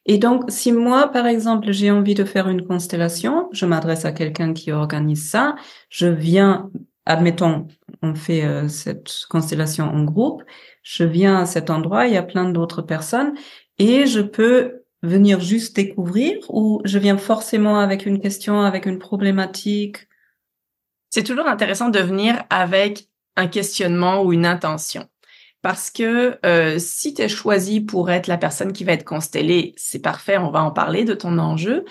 Et 0.07 0.19
donc, 0.19 0.51
si 0.51 0.73
moi, 0.73 1.09
par 1.09 1.27
exemple, 1.27 1.71
j'ai 1.71 1.91
envie 1.91 2.15
de 2.15 2.25
faire 2.25 2.49
une 2.49 2.67
constellation, 2.67 3.49
je 3.53 3.67
m'adresse 3.67 4.05
à 4.05 4.13
quelqu'un 4.13 4.55
qui 4.55 4.73
organise 4.73 5.29
ça, 5.29 5.55
je 5.91 6.07
viens, 6.07 6.71
admettons, 7.05 7.69
on 8.01 8.15
fait 8.15 8.45
euh, 8.45 8.69
cette 8.69 9.11
constellation 9.29 9.85
en 9.85 10.05
groupe, 10.05 10.43
je 10.83 11.05
viens 11.05 11.41
à 11.41 11.47
cet 11.47 11.69
endroit, 11.69 12.07
il 12.07 12.15
y 12.15 12.17
a 12.17 12.23
plein 12.23 12.49
d'autres 12.49 12.83
personnes, 12.83 13.35
et 13.79 14.07
je 14.07 14.21
peux 14.21 14.82
venir 15.03 15.41
juste 15.41 15.75
découvrir 15.77 16.39
ou 16.49 16.81
je 16.85 16.99
viens 16.99 17.19
forcément 17.19 17.79
avec 17.79 18.07
une 18.07 18.21
question, 18.21 18.61
avec 18.63 18.87
une 18.87 18.99
problématique? 18.99 20.09
C'est 21.11 21.25
toujours 21.25 21.47
intéressant 21.47 21.89
de 21.89 21.99
venir 21.99 22.45
avec 22.51 23.09
un 23.37 23.47
questionnement 23.47 24.23
ou 24.23 24.33
une 24.33 24.47
intention. 24.47 25.07
Parce 25.63 25.91
que 25.91 26.39
euh, 26.45 26.79
si 26.79 27.15
tu 27.15 27.23
es 27.23 27.29
choisi 27.29 27.81
pour 27.81 28.11
être 28.11 28.27
la 28.27 28.37
personne 28.37 28.73
qui 28.73 28.85
va 28.85 28.93
être 28.93 29.05
constellée, 29.05 29.75
c'est 29.77 30.01
parfait, 30.01 30.37
on 30.37 30.51
va 30.51 30.63
en 30.63 30.73
parler 30.73 31.05
de 31.05 31.15
ton 31.15 31.39
enjeu. 31.39 31.85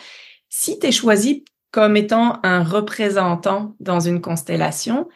Si 0.49 0.77
tu 0.77 0.87
es 0.87 0.91
choisi 0.91 1.45
comme 1.71 1.95
étant 1.95 2.39
un 2.43 2.63
représentant 2.63 3.75
dans 3.79 4.01
une 4.01 4.19
constellation, 4.19 5.07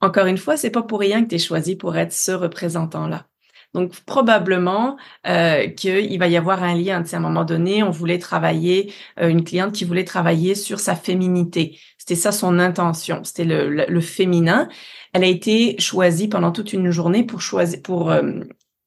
encore 0.00 0.26
une 0.26 0.38
fois, 0.38 0.56
c'est 0.56 0.70
pas 0.70 0.82
pour 0.82 1.00
rien 1.00 1.22
que 1.22 1.28
tu 1.28 1.34
es 1.34 1.38
choisi 1.38 1.76
pour 1.76 1.96
être 1.96 2.12
ce 2.12 2.32
représentant-là. 2.32 3.26
Donc 3.74 3.98
probablement 4.04 4.96
euh, 5.26 5.68
qu'il 5.68 6.18
va 6.18 6.28
y 6.28 6.36
avoir 6.36 6.62
un 6.62 6.74
lien. 6.74 7.02
à 7.02 7.16
un 7.16 7.20
moment 7.20 7.44
donné, 7.44 7.82
on 7.82 7.90
voulait 7.90 8.18
travailler 8.18 8.92
euh, 9.18 9.28
une 9.28 9.44
cliente 9.44 9.72
qui 9.72 9.84
voulait 9.84 10.04
travailler 10.04 10.54
sur 10.54 10.78
sa 10.78 10.94
féminité. 10.94 11.78
C'était 11.96 12.14
ça 12.16 12.32
son 12.32 12.58
intention. 12.58 13.24
C'était 13.24 13.44
le, 13.44 13.68
le, 13.70 14.00
féminin. 14.00 14.68
Elle 15.14 15.24
a 15.24 15.28
été 15.28 15.78
choisie 15.80 16.28
pendant 16.28 16.52
toute 16.52 16.72
une 16.72 16.90
journée 16.90 17.24
pour 17.24 17.40
choisir 17.40 17.80
pour 17.82 18.10
euh, 18.10 18.40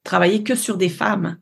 travailler 0.03 0.43
que 0.43 0.55
sur 0.55 0.77
des 0.77 0.89
femmes. 0.89 1.37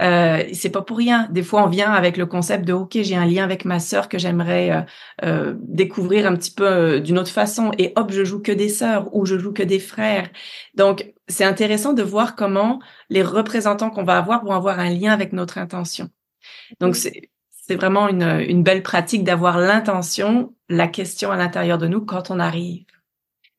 Euh, 0.00 0.44
c'est 0.52 0.70
pas 0.70 0.82
pour 0.82 0.96
rien. 0.96 1.28
Des 1.30 1.42
fois, 1.42 1.64
on 1.64 1.68
vient 1.68 1.92
avec 1.92 2.16
le 2.16 2.26
concept 2.26 2.64
de 2.64 2.72
OK, 2.72 2.98
j'ai 3.02 3.16
un 3.16 3.26
lien 3.26 3.44
avec 3.44 3.64
ma 3.64 3.80
sœur 3.80 4.08
que 4.08 4.18
j'aimerais 4.18 4.70
euh, 4.70 4.80
euh 5.24 5.54
découvrir 5.58 6.26
un 6.26 6.34
petit 6.36 6.52
peu 6.52 6.66
euh, 6.66 7.00
d'une 7.00 7.18
autre 7.18 7.30
façon, 7.30 7.70
et 7.78 7.92
hop, 7.96 8.10
je 8.10 8.24
joue 8.24 8.40
que 8.40 8.52
des 8.52 8.68
sœurs 8.68 9.14
ou 9.14 9.26
je 9.26 9.38
joue 9.38 9.52
que 9.52 9.62
des 9.62 9.78
frères. 9.78 10.30
Donc, 10.74 11.12
c'est 11.28 11.44
intéressant 11.44 11.92
de 11.92 12.02
voir 12.02 12.34
comment 12.34 12.80
les 13.10 13.22
représentants 13.22 13.90
qu'on 13.90 14.04
va 14.04 14.16
avoir 14.16 14.44
vont 14.44 14.52
avoir 14.52 14.78
un 14.80 14.90
lien 14.90 15.12
avec 15.12 15.32
notre 15.32 15.58
intention. 15.58 16.08
Donc, 16.80 16.96
c'est 16.96 17.30
c'est 17.50 17.76
vraiment 17.76 18.08
une, 18.08 18.40
une 18.48 18.64
belle 18.64 18.82
pratique 18.82 19.22
d'avoir 19.22 19.56
l'intention, 19.58 20.54
la 20.68 20.88
question 20.88 21.30
à 21.30 21.36
l'intérieur 21.36 21.78
de 21.78 21.86
nous 21.86 22.00
quand 22.04 22.32
on 22.32 22.40
arrive. 22.40 22.84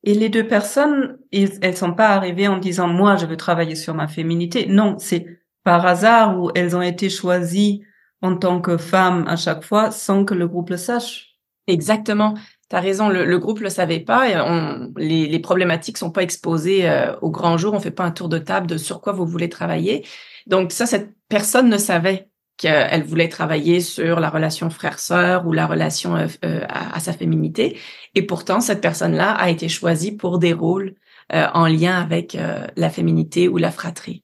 Et 0.04 0.12
les 0.12 0.28
deux 0.28 0.46
personnes, 0.46 1.16
elles 1.32 1.76
sont 1.76 1.94
pas 1.94 2.08
arrivées 2.08 2.48
en 2.48 2.58
disant 2.58 2.88
moi 2.88 3.16
je 3.16 3.24
veux 3.24 3.38
travailler 3.38 3.74
sur 3.74 3.94
ma 3.94 4.08
féminité. 4.08 4.66
Non, 4.66 4.98
c'est 4.98 5.41
par 5.64 5.86
hasard 5.86 6.40
ou 6.40 6.50
elles 6.54 6.76
ont 6.76 6.82
été 6.82 7.08
choisies 7.10 7.82
en 8.22 8.36
tant 8.36 8.60
que 8.60 8.76
femmes 8.76 9.24
à 9.28 9.36
chaque 9.36 9.64
fois 9.64 9.90
sans 9.90 10.24
que 10.24 10.34
le 10.34 10.48
groupe 10.48 10.70
le 10.70 10.76
sache. 10.76 11.36
Exactement. 11.66 12.34
Tu 12.70 12.76
as 12.76 12.80
raison, 12.80 13.08
le, 13.08 13.24
le, 13.24 13.38
groupe 13.38 13.60
le 13.60 13.68
savait 13.68 14.00
pas 14.00 14.26
on, 14.46 14.92
les, 14.96 15.26
les 15.26 15.38
problématiques 15.38 15.98
sont 15.98 16.10
pas 16.10 16.22
exposées 16.22 16.88
euh, 16.88 17.14
au 17.20 17.30
grand 17.30 17.56
jour. 17.58 17.74
On 17.74 17.80
fait 17.80 17.90
pas 17.90 18.04
un 18.04 18.10
tour 18.10 18.28
de 18.28 18.38
table 18.38 18.66
de 18.66 18.76
sur 18.76 19.00
quoi 19.00 19.12
vous 19.12 19.26
voulez 19.26 19.48
travailler. 19.48 20.06
Donc 20.46 20.72
ça, 20.72 20.86
cette 20.86 21.10
personne 21.28 21.68
ne 21.68 21.78
savait 21.78 22.28
qu'elle 22.56 23.04
voulait 23.04 23.28
travailler 23.28 23.80
sur 23.80 24.20
la 24.20 24.30
relation 24.30 24.70
frère-sœur 24.70 25.46
ou 25.46 25.52
la 25.52 25.66
relation 25.66 26.16
euh, 26.16 26.26
euh, 26.44 26.64
à, 26.68 26.96
à, 26.96 27.00
sa 27.00 27.12
féminité. 27.12 27.78
Et 28.14 28.22
pourtant, 28.22 28.60
cette 28.60 28.80
personne-là 28.80 29.32
a 29.32 29.50
été 29.50 29.68
choisie 29.68 30.12
pour 30.12 30.38
des 30.38 30.52
rôles 30.52 30.94
en 31.30 31.66
lien 31.66 31.98
avec 31.98 32.36
la 32.76 32.90
féminité 32.90 33.48
ou 33.48 33.56
la 33.56 33.70
fratrie. 33.70 34.21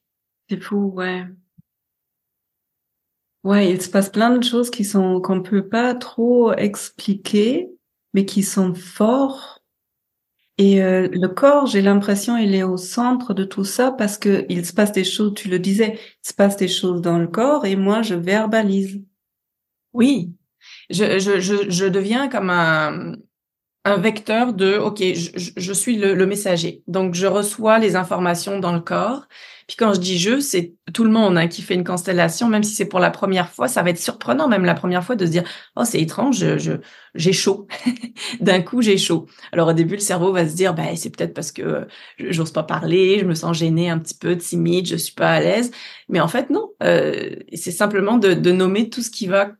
C'est 0.49 0.59
fou, 0.61 0.91
ouais. 0.95 1.25
Ouais, 3.43 3.71
il 3.71 3.81
se 3.81 3.89
passe 3.89 4.09
plein 4.09 4.37
de 4.37 4.43
choses 4.43 4.69
qui 4.69 4.83
sont 4.83 5.21
qu'on 5.21 5.41
peut 5.41 5.67
pas 5.67 5.95
trop 5.95 6.51
expliquer, 6.53 7.69
mais 8.13 8.25
qui 8.25 8.43
sont 8.43 8.73
forts. 8.75 9.61
Et 10.57 10.83
euh, 10.83 11.07
le 11.11 11.27
corps, 11.29 11.67
j'ai 11.67 11.81
l'impression, 11.81 12.37
il 12.37 12.53
est 12.55 12.63
au 12.63 12.77
centre 12.77 13.33
de 13.33 13.45
tout 13.45 13.63
ça 13.65 13.91
parce 13.91 14.17
que 14.17 14.45
il 14.49 14.65
se 14.65 14.73
passe 14.73 14.91
des 14.91 15.05
choses. 15.05 15.33
Tu 15.35 15.49
le 15.49 15.59
disais, 15.59 15.97
il 16.23 16.27
se 16.29 16.33
passe 16.33 16.57
des 16.57 16.67
choses 16.67 17.01
dans 17.01 17.19
le 17.19 17.27
corps 17.27 17.65
et 17.65 17.75
moi, 17.77 18.01
je 18.01 18.15
verbalise. 18.15 19.01
Oui, 19.93 20.33
je 20.89 21.19
je 21.19 21.39
je, 21.39 21.69
je 21.69 21.85
deviens 21.85 22.29
comme 22.29 22.49
un 22.51 23.15
un 23.89 23.97
vecteur 23.97 24.53
de 24.53 24.77
OK, 24.77 24.99
je, 25.01 25.51
je 25.55 25.73
suis 25.73 25.97
le, 25.97 26.13
le 26.13 26.25
messager. 26.25 26.83
Donc 26.87 27.15
je 27.15 27.27
reçois 27.27 27.79
les 27.79 27.95
informations 27.95 28.59
dans 28.59 28.73
le 28.73 28.79
corps 28.79 29.27
puis 29.69 29.75
quand 29.77 29.93
je 29.93 29.99
dis 29.99 30.17
je, 30.17 30.39
c'est 30.39 30.73
tout 30.95 31.03
le 31.03 31.11
monde 31.11 31.37
hein, 31.37 31.47
qui 31.47 31.61
fait 31.61 31.75
une 31.75 31.83
constellation, 31.83 32.49
même 32.49 32.63
si 32.63 32.73
c'est 32.73 32.87
pour 32.87 32.99
la 32.99 33.11
première 33.11 33.49
fois, 33.49 33.67
ça 33.67 33.83
va 33.83 33.91
être 33.91 33.99
surprenant 33.99 34.47
même 34.47 34.65
la 34.65 34.73
première 34.73 35.03
fois 35.03 35.15
de 35.15 35.23
se 35.27 35.29
dire 35.29 35.43
oh 35.75 35.83
c'est 35.85 36.01
étrange, 36.01 36.39
je 36.57 36.71
j'ai 37.13 37.33
chaud. 37.33 37.67
D'un 38.39 38.63
coup 38.63 38.81
j'ai 38.81 38.97
chaud. 38.97 39.27
Alors 39.51 39.67
au 39.67 39.73
début 39.73 39.93
le 39.93 39.99
cerveau 39.99 40.33
va 40.33 40.49
se 40.49 40.55
dire 40.55 40.73
ben 40.73 40.95
c'est 40.95 41.15
peut-être 41.15 41.35
parce 41.35 41.51
que 41.51 41.61
euh, 41.61 41.85
j'ose 42.17 42.51
pas 42.51 42.63
parler, 42.63 43.19
je 43.19 43.25
me 43.25 43.35
sens 43.35 43.55
gênée 43.55 43.91
un 43.91 43.99
petit 43.99 44.15
peu, 44.15 44.35
timide, 44.35 44.87
je 44.87 44.95
suis 44.95 45.13
pas 45.13 45.33
à 45.33 45.39
l'aise. 45.39 45.69
Mais 46.09 46.19
en 46.19 46.27
fait 46.27 46.49
non, 46.49 46.71
euh, 46.81 47.35
c'est 47.53 47.69
simplement 47.69 48.17
de, 48.17 48.33
de 48.33 48.51
nommer 48.51 48.89
tout 48.89 49.03
ce 49.03 49.11
qui 49.11 49.27
va 49.27 49.51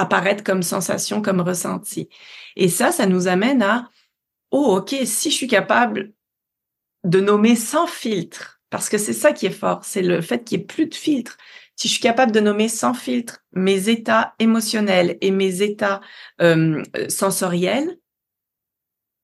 apparaître 0.00 0.44
comme 0.44 0.62
sensation, 0.62 1.22
comme 1.22 1.40
ressenti. 1.40 2.08
Et 2.56 2.68
ça, 2.68 2.92
ça 2.92 3.06
nous 3.06 3.28
amène 3.28 3.62
à 3.62 3.90
oh, 4.50 4.76
ok, 4.76 4.96
si 5.04 5.30
je 5.30 5.36
suis 5.36 5.46
capable 5.46 6.12
de 7.04 7.20
nommer 7.20 7.56
sans 7.56 7.86
filtre, 7.86 8.60
parce 8.68 8.88
que 8.88 8.98
c'est 8.98 9.12
ça 9.12 9.32
qui 9.32 9.46
est 9.46 9.50
fort, 9.50 9.84
c'est 9.84 10.02
le 10.02 10.20
fait 10.20 10.44
qu'il 10.44 10.58
n'y 10.58 10.64
ait 10.64 10.66
plus 10.66 10.86
de 10.86 10.94
filtre. 10.94 11.36
Si 11.76 11.88
je 11.88 11.94
suis 11.94 12.02
capable 12.02 12.32
de 12.32 12.40
nommer 12.40 12.68
sans 12.68 12.92
filtre 12.92 13.42
mes 13.52 13.88
états 13.88 14.34
émotionnels 14.38 15.16
et 15.22 15.30
mes 15.30 15.62
états 15.62 16.00
euh, 16.42 16.82
sensoriels, 17.08 17.98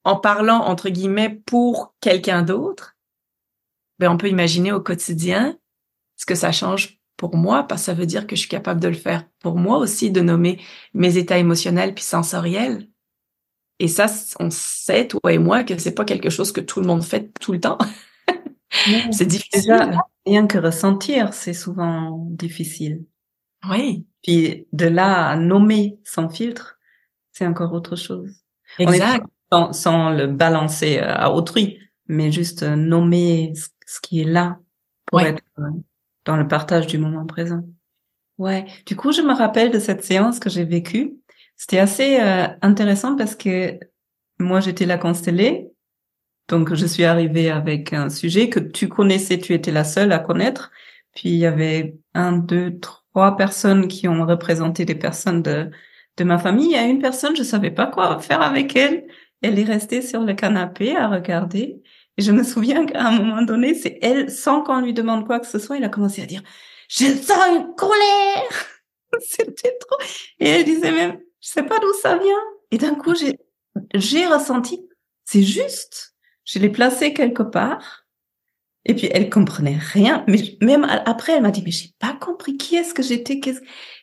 en 0.04 0.16
parlant 0.16 0.60
entre 0.60 0.88
guillemets 0.88 1.42
pour 1.46 1.94
quelqu'un 2.00 2.42
d'autre, 2.42 2.96
ben 3.98 4.10
on 4.10 4.16
peut 4.16 4.28
imaginer 4.28 4.72
au 4.72 4.80
quotidien 4.80 5.58
ce 6.16 6.24
que 6.26 6.34
ça 6.34 6.52
change 6.52 6.98
pour 7.16 7.36
moi, 7.36 7.64
parce 7.64 7.82
que 7.82 7.86
ça 7.86 7.94
veut 7.94 8.06
dire 8.06 8.26
que 8.26 8.36
je 8.36 8.40
suis 8.40 8.48
capable 8.48 8.80
de 8.80 8.88
le 8.88 8.94
faire 8.94 9.24
pour 9.40 9.56
moi 9.56 9.78
aussi, 9.78 10.10
de 10.10 10.20
nommer 10.20 10.60
mes 10.94 11.16
états 11.16 11.38
émotionnels 11.38 11.94
puis 11.94 12.04
sensoriels. 12.04 12.88
Et 13.78 13.88
ça, 13.88 14.06
on 14.40 14.50
sait, 14.50 15.08
toi 15.08 15.32
et 15.32 15.38
moi, 15.38 15.64
que 15.64 15.76
c'est 15.78 15.94
pas 15.94 16.04
quelque 16.04 16.30
chose 16.30 16.52
que 16.52 16.60
tout 16.60 16.80
le 16.80 16.86
monde 16.86 17.04
fait 17.04 17.30
tout 17.40 17.52
le 17.52 17.60
temps. 17.60 17.78
c'est 19.12 19.26
difficile. 19.26 19.98
rien 20.26 20.46
que 20.46 20.58
ressentir, 20.58 21.34
c'est 21.34 21.54
souvent 21.54 22.26
difficile. 22.30 23.04
Oui. 23.68 24.06
Puis 24.22 24.66
de 24.72 24.86
là 24.86 25.28
à 25.28 25.36
nommer 25.36 25.98
sans 26.04 26.28
filtre, 26.28 26.78
c'est 27.32 27.46
encore 27.46 27.72
autre 27.72 27.96
chose. 27.96 28.32
Exact. 28.78 29.26
Sans, 29.52 29.72
sans, 29.72 30.10
le 30.10 30.26
balancer 30.26 30.98
euh, 30.98 31.14
à 31.14 31.30
autrui, 31.30 31.78
mais 32.08 32.32
juste 32.32 32.64
euh, 32.64 32.74
nommer 32.74 33.52
ce 33.54 34.00
qui 34.00 34.22
est 34.22 34.24
là 34.24 34.58
pour 35.06 35.20
être 35.20 35.42
euh, 35.58 35.70
dans 36.26 36.36
le 36.36 36.46
partage 36.46 36.86
du 36.86 36.98
moment 36.98 37.24
présent. 37.24 37.62
Ouais. 38.36 38.66
Du 38.84 38.96
coup, 38.96 39.12
je 39.12 39.22
me 39.22 39.32
rappelle 39.32 39.70
de 39.70 39.78
cette 39.78 40.04
séance 40.04 40.38
que 40.38 40.50
j'ai 40.50 40.64
vécue. 40.64 41.14
C'était 41.56 41.78
assez 41.78 42.20
euh, 42.20 42.48
intéressant 42.60 43.16
parce 43.16 43.34
que 43.34 43.78
moi, 44.38 44.60
j'étais 44.60 44.84
la 44.84 44.98
constellée. 44.98 45.70
Donc, 46.48 46.74
je 46.74 46.84
suis 46.84 47.04
arrivée 47.04 47.50
avec 47.50 47.94
un 47.94 48.10
sujet 48.10 48.50
que 48.50 48.60
tu 48.60 48.88
connaissais, 48.88 49.38
tu 49.38 49.54
étais 49.54 49.72
la 49.72 49.84
seule 49.84 50.12
à 50.12 50.18
connaître. 50.18 50.70
Puis, 51.14 51.30
il 51.30 51.36
y 51.36 51.46
avait 51.46 51.96
un, 52.12 52.32
deux, 52.32 52.78
trois 52.78 53.36
personnes 53.36 53.88
qui 53.88 54.06
ont 54.06 54.26
représenté 54.26 54.84
des 54.84 54.94
personnes 54.94 55.42
de, 55.42 55.70
de 56.18 56.24
ma 56.24 56.38
famille. 56.38 56.66
Il 56.66 56.72
y 56.72 56.76
a 56.76 56.84
une 56.84 57.00
personne, 57.00 57.34
je 57.34 57.42
savais 57.42 57.70
pas 57.70 57.86
quoi 57.86 58.20
faire 58.20 58.42
avec 58.42 58.76
elle. 58.76 59.06
Elle 59.40 59.58
est 59.58 59.64
restée 59.64 60.02
sur 60.02 60.22
le 60.22 60.34
canapé 60.34 60.94
à 60.94 61.08
regarder. 61.08 61.82
Et 62.18 62.22
je 62.22 62.32
me 62.32 62.42
souviens 62.42 62.86
qu'à 62.86 63.06
un 63.06 63.18
moment 63.18 63.42
donné, 63.42 63.74
c'est 63.74 63.98
elle, 64.02 64.30
sans 64.30 64.62
qu'on 64.62 64.80
lui 64.80 64.94
demande 64.94 65.26
quoi 65.26 65.40
que 65.40 65.46
ce 65.46 65.58
soit, 65.58 65.76
il 65.76 65.84
a 65.84 65.88
commencé 65.88 66.22
à 66.22 66.26
dire, 66.26 66.42
je 66.88 67.06
sens 67.06 67.46
une 67.48 67.74
colère. 67.74 68.66
C'était 69.20 69.76
trop. 69.78 69.98
Et 70.40 70.48
elle 70.48 70.64
disait 70.64 70.92
même, 70.92 71.18
je 71.40 71.48
sais 71.48 71.62
pas 71.62 71.78
d'où 71.78 71.92
ça 72.00 72.16
vient. 72.16 72.42
Et 72.70 72.78
d'un 72.78 72.94
coup, 72.94 73.14
j'ai, 73.14 73.38
j'ai 73.94 74.26
ressenti, 74.26 74.80
c'est 75.24 75.42
juste. 75.42 76.14
Je 76.44 76.58
l'ai 76.58 76.70
placé 76.70 77.12
quelque 77.12 77.42
part. 77.42 78.06
Et 78.84 78.94
puis, 78.94 79.08
elle 79.12 79.28
comprenait 79.30 79.78
rien. 79.78 80.24
Mais 80.28 80.56
même 80.62 80.84
après, 80.84 81.32
elle 81.32 81.42
m'a 81.42 81.50
dit, 81.50 81.62
mais 81.64 81.72
j'ai 81.72 81.90
pas 81.98 82.12
compris 82.12 82.56
qui 82.56 82.76
est-ce 82.76 82.94
que 82.94 83.02
j'étais, 83.02 83.40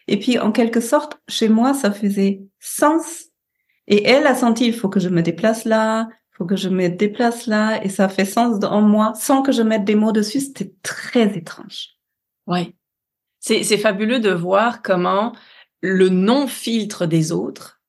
Et 0.08 0.19
puis, 0.19 0.38
en 0.39 0.52
quelque 0.52 0.82
sorte, 0.82 1.17
chez 1.30 1.47
moi, 1.47 1.73
ça 1.73 1.91
faisait 1.91 2.41
sens. 2.60 3.26
Et 3.88 4.04
elle 4.04 4.28
a 4.28 4.36
senti, 4.36 4.67
il 4.67 4.73
faut 4.73 4.89
que 4.89 4.99
je 4.99 5.10
me 5.10 5.21
déplace 5.21 5.63
là, 5.63 6.10
que 6.46 6.56
je 6.56 6.70
me 6.70 6.90
déplace 6.90 7.48
là, 7.48 7.84
et 7.84 7.90
ça 7.90 8.10
fait 8.10 8.26
sens 8.26 8.64
en 8.64 8.82
moi, 8.82 9.14
sans 9.16 9.42
que 9.42 9.52
je 9.52 9.62
mette 9.62 9.86
des 9.86 9.96
mots 9.96 10.12
dessus. 10.12 10.40
C'était 10.40 10.74
très 10.84 11.38
étrange. 11.38 11.90
Ouais. 12.48 12.74
C'est, 13.40 13.64
c'est 13.64 13.78
fabuleux 13.78 14.20
de 14.20 14.32
voir 14.32 14.82
comment 14.82 15.34
le 15.82 16.10
non-filtre 16.10 17.06
des 17.06 17.32
autres 17.32 17.82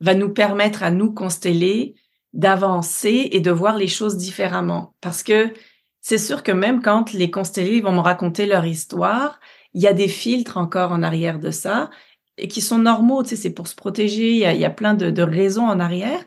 va 0.00 0.14
nous 0.14 0.30
permettre 0.30 0.82
à 0.82 0.90
nous 0.90 1.12
consteller 1.12 1.94
d'avancer 2.32 3.28
et 3.32 3.40
de 3.40 3.50
voir 3.50 3.76
les 3.76 3.88
choses 3.88 4.16
différemment. 4.16 4.94
Parce 5.00 5.22
que 5.22 5.52
c'est 6.00 6.18
sûr 6.18 6.42
que 6.42 6.52
même 6.52 6.82
quand 6.82 7.12
les 7.12 7.30
constellés 7.30 7.80
vont 7.80 7.92
me 7.92 8.00
raconter 8.00 8.46
leur 8.46 8.66
histoire, 8.66 9.40
il 9.74 9.82
y 9.82 9.86
a 9.86 9.92
des 9.92 10.08
filtres 10.08 10.56
encore 10.56 10.92
en 10.92 11.02
arrière 11.02 11.38
de 11.38 11.50
ça 11.50 11.90
et 12.36 12.48
qui 12.48 12.60
sont 12.60 12.78
normaux, 12.78 13.22
tu 13.22 13.30
sais, 13.30 13.36
c'est 13.36 13.50
pour 13.50 13.66
se 13.66 13.74
protéger, 13.74 14.32
il 14.32 14.38
y 14.38 14.64
a, 14.64 14.70
plein 14.70 14.94
de, 14.94 15.22
raisons 15.22 15.66
en 15.66 15.80
arrière. 15.80 16.24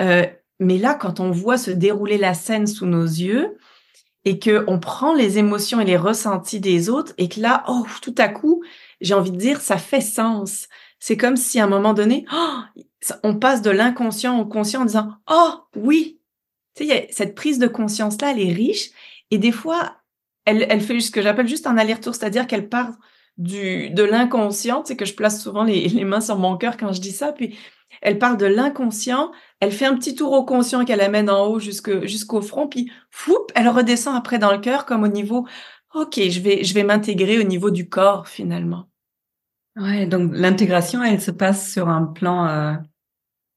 Euh, 0.00 0.26
mais 0.60 0.78
là, 0.78 0.94
quand 0.94 1.20
on 1.20 1.30
voit 1.30 1.58
se 1.58 1.70
dérouler 1.70 2.18
la 2.18 2.34
scène 2.34 2.66
sous 2.66 2.86
nos 2.86 3.04
yeux 3.04 3.56
et 4.24 4.38
que 4.38 4.64
on 4.68 4.78
prend 4.78 5.14
les 5.14 5.38
émotions 5.38 5.80
et 5.80 5.84
les 5.84 5.96
ressentis 5.96 6.60
des 6.60 6.88
autres 6.88 7.12
et 7.18 7.28
que 7.28 7.40
là, 7.40 7.64
oh, 7.68 7.86
tout 8.02 8.14
à 8.18 8.28
coup, 8.28 8.62
j'ai 9.00 9.14
envie 9.14 9.32
de 9.32 9.36
dire, 9.36 9.60
ça 9.60 9.76
fait 9.76 10.00
sens. 10.00 10.68
C'est 10.98 11.16
comme 11.16 11.36
si 11.36 11.60
à 11.60 11.64
un 11.64 11.68
moment 11.68 11.92
donné, 11.92 12.24
oh, 12.32 12.60
on 13.22 13.36
passe 13.36 13.62
de 13.62 13.70
l'inconscient 13.70 14.38
au 14.40 14.46
conscient 14.46 14.82
en 14.82 14.86
disant, 14.86 15.12
oh 15.30 15.50
oui, 15.76 16.20
tu 16.74 16.86
sais, 16.86 17.08
cette 17.10 17.34
prise 17.34 17.58
de 17.58 17.66
conscience-là, 17.66 18.30
elle 18.30 18.40
est 18.40 18.52
riche 18.52 18.90
et 19.30 19.38
des 19.38 19.52
fois, 19.52 19.96
elle, 20.44 20.66
elle 20.68 20.80
fait 20.80 21.00
ce 21.00 21.10
que 21.10 21.22
j'appelle 21.22 21.48
juste 21.48 21.66
un 21.66 21.76
aller-retour, 21.76 22.14
c'est-à-dire 22.14 22.46
qu'elle 22.46 22.68
part 22.68 22.92
du 23.36 23.90
de 23.90 24.04
l'inconscient, 24.04 24.84
c'est 24.84 24.96
que 24.96 25.04
je 25.04 25.14
place 25.14 25.42
souvent 25.42 25.64
les, 25.64 25.88
les 25.88 26.04
mains 26.04 26.20
sur 26.20 26.38
mon 26.38 26.56
cœur 26.56 26.76
quand 26.76 26.92
je 26.92 27.00
dis 27.00 27.12
ça, 27.12 27.32
puis 27.32 27.58
elle 28.04 28.18
parle 28.18 28.36
de 28.36 28.46
l'inconscient, 28.46 29.32
elle 29.60 29.72
fait 29.72 29.86
un 29.86 29.96
petit 29.96 30.14
tour 30.14 30.32
au 30.32 30.44
conscient 30.44 30.84
qu'elle 30.84 31.00
amène 31.00 31.30
en 31.30 31.46
haut 31.46 31.58
jusqu'au 31.58 32.42
front, 32.42 32.68
puis 32.68 32.92
foup, 33.10 33.46
elle 33.54 33.68
redescend 33.68 34.14
après 34.14 34.38
dans 34.38 34.52
le 34.52 34.58
cœur 34.58 34.86
comme 34.86 35.02
au 35.02 35.08
niveau, 35.08 35.46
ok, 35.94 36.20
je 36.28 36.40
vais, 36.40 36.62
je 36.62 36.74
vais 36.74 36.84
m'intégrer 36.84 37.38
au 37.38 37.42
niveau 37.42 37.70
du 37.70 37.88
corps 37.88 38.28
finalement. 38.28 38.88
Ouais, 39.76 40.06
donc 40.06 40.30
l'intégration, 40.34 41.02
elle 41.02 41.20
se 41.20 41.32
passe 41.32 41.72
sur 41.72 41.88
un 41.88 42.04
plan 42.04 42.46
euh, 42.46 42.74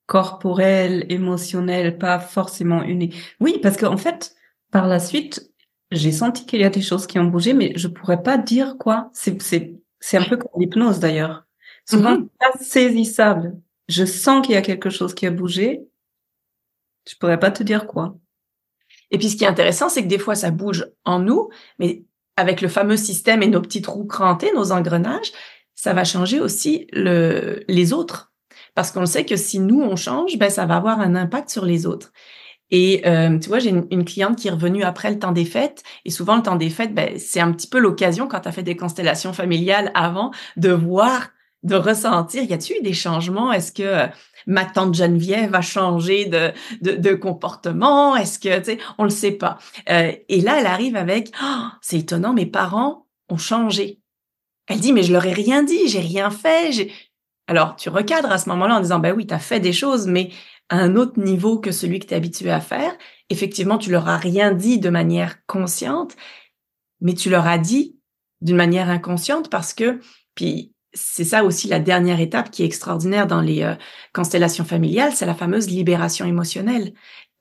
corporel, 0.08 1.06
émotionnel, 1.10 1.98
pas 1.98 2.18
forcément 2.18 2.82
unique. 2.82 3.16
Oui, 3.40 3.60
parce 3.62 3.78
qu'en 3.78 3.98
fait, 3.98 4.36
par 4.72 4.88
la 4.88 5.00
suite, 5.00 5.52
j'ai 5.92 6.12
senti 6.12 6.46
qu'il 6.46 6.62
y 6.62 6.64
a 6.64 6.70
des 6.70 6.82
choses 6.82 7.06
qui 7.06 7.20
ont 7.20 7.26
bougé, 7.26 7.54
mais 7.54 7.74
je 7.76 7.88
pourrais 7.88 8.24
pas 8.24 8.38
dire 8.38 8.78
quoi. 8.80 9.10
C'est 9.14 9.42
c'est 9.42 9.76
c'est 10.00 10.18
un 10.18 10.24
peu 10.24 10.38
comme 10.38 10.60
l'hypnose 10.60 11.00
d'ailleurs. 11.00 11.46
Souvent, 11.86 12.18
pas 12.40 12.60
saisissable. 12.60 13.56
Je 13.88 14.06
sens 14.06 14.45
qu'il 14.45 14.56
y 14.56 14.58
a 14.58 14.62
quelque 14.62 14.89
chose 14.89 15.13
qui 15.13 15.26
a 15.26 15.32
bougé. 15.32 15.82
Je 17.10 17.15
pourrais 17.15 17.39
pas 17.39 17.52
te 17.52 17.63
dire 17.63 17.88
quoi. 17.88 18.17
Et 19.12 19.17
puis 19.17 19.30
ce 19.30 19.38
qui 19.38 19.43
est 19.43 19.47
intéressant, 19.47 19.89
c'est 19.89 20.04
que 20.04 20.08
des 20.08 20.19
fois 20.19 20.36
ça 20.36 20.52
bouge 20.52 20.86
en 21.06 21.19
nous, 21.19 21.50
mais 21.80 22.04
avec 22.36 22.62
le 22.62 22.67
fameux 22.67 22.97
système 22.97 23.41
et 23.41 23.47
nos 23.47 23.62
petits 23.62 23.82
trous 23.82 24.06
crantés, 24.06 24.52
nos 24.54 24.71
engrenages, 24.71 25.32
ça 25.76 25.93
va 25.93 26.04
changer 26.04 26.39
aussi 26.39 26.88
le, 26.91 27.63
les 27.67 27.93
autres. 27.93 28.32
Parce 28.76 28.91
qu'on 28.91 29.06
sait 29.06 29.26
que 29.26 29.36
si 29.36 29.60
nous, 29.60 29.82
on 29.82 29.95
change, 29.95 30.38
ben, 30.38 30.50
ça 30.50 30.65
va 30.65 30.76
avoir 30.76 31.00
un 31.00 31.15
impact 31.15 31.50
sur 31.50 31.65
les 31.65 31.86
autres. 31.86 32.12
Et 32.69 33.02
euh, 33.08 33.39
tu 33.39 33.47
vois, 33.47 33.60
j'ai 33.60 33.69
une, 33.69 34.06
cliente 34.06 34.38
qui 34.38 34.50
est 34.50 34.52
revenue 34.52 34.84
après 34.84 35.10
le 35.10 35.19
temps 35.19 35.32
des 35.32 35.45
fêtes. 35.45 35.84
Et 36.06 36.12
souvent, 36.12 36.36
le 36.36 36.43
temps 36.43 36.58
des 36.58 36.69
fêtes, 36.69 36.93
ben, 36.93 37.17
c'est 37.17 37.39
un 37.39 37.52
petit 37.54 37.67
peu 37.67 37.80
l'occasion, 37.80 38.28
quand 38.28 38.41
tu 38.41 38.50
as 38.50 38.52
fait 38.52 38.63
des 38.63 38.76
constellations 38.76 39.34
familiales 39.34 39.91
avant, 39.95 40.32
de 40.58 40.71
voir, 40.71 41.30
de 41.63 41.76
ressentir, 41.76 42.43
y 42.43 42.54
a-t-il 42.54 42.80
eu 42.80 42.82
des 42.82 42.93
changements? 42.93 43.52
Est-ce 43.52 43.72
que 43.72 43.84
euh, 43.84 44.08
ma 44.46 44.65
tante 44.65 44.93
Geneviève 44.93 45.56
a 45.56 45.62
changé 45.62 46.26
de, 46.26 46.52
de, 46.82 46.96
de 46.96 47.13
comportement? 47.13 48.15
Est-ce 48.15 48.39
que, 48.39 48.60
tu 48.60 48.65
sais, 48.65 48.78
on 48.98 49.04
le 49.04 49.10
sait 49.10 49.32
pas. 49.32 49.58
Euh, 49.89 50.12
et 50.30 50.41
là, 50.41 50.60
elle 50.60 50.67
arrive 50.67 50.96
avec, 50.96 51.32
oh, 51.43 51.65
c'est 51.82 51.98
étonnant, 51.98 52.34
mes 52.34 52.46
parents 52.46 53.08
ont 53.30 53.38
changé. 53.38 54.00
Elle 54.67 54.80
dit, 54.80 54.93
mais 54.93 55.04
je 55.04 55.13
leur 55.13 55.26
ai 55.26 55.34
rien 55.34 55.63
dit, 55.63 55.88
j'ai 55.88 56.00
rien 56.00 56.30
fait. 56.30 56.89
Alors, 57.48 57.76
tu 57.76 57.89
recadres 57.89 58.32
à 58.32 58.38
ce 58.38 58.50
moment-là 58.50 58.78
en 58.78 58.82
disant, 58.82 59.00
ben 59.00 59.13
oui, 59.15 59.26
tu 59.26 59.34
as 59.34 59.39
fait 59.39 59.60
des 59.60 59.74
choses, 59.74 60.08
mais 60.08 60.30
à 60.70 60.78
un 60.78 60.96
autre 60.96 61.20
niveau 61.20 61.60
que 61.60 61.72
celui 61.72 62.00
que 62.00 62.08
tu 62.08 62.13
es 62.13 62.17
habitué 62.17 62.52
à 62.52 62.60
faire. 62.60 62.96
Effectivement, 63.30 63.78
tu 63.78 63.89
leur 63.89 64.08
as 64.10 64.17
rien 64.17 64.52
dit 64.52 64.80
de 64.80 64.89
manière 64.89 65.46
consciente, 65.46 66.15
mais 67.00 67.13
tu 67.13 67.30
leur 67.30 67.48
as 67.48 67.58
dit 67.58 67.98
d'une 68.41 68.58
manière 68.58 68.89
inconsciente 68.89 69.50
parce 69.50 69.74
que, 69.74 70.00
puis 70.36 70.74
c'est 70.98 71.24
ça 71.24 71.44
aussi 71.44 71.68
la 71.68 71.80
dernière 71.80 72.20
étape 72.20 72.52
qui 72.52 72.64
est 72.64 72.66
extraordinaire 72.66 73.28
dans 73.28 73.42
les 73.42 73.64
euh, 73.64 73.76
constellations 74.14 74.66
familiales, 74.66 75.14
c'est 75.14 75.26
la 75.26 75.36
fameuse 75.36 75.70
libération 75.70 76.26
émotionnelle 76.26 76.94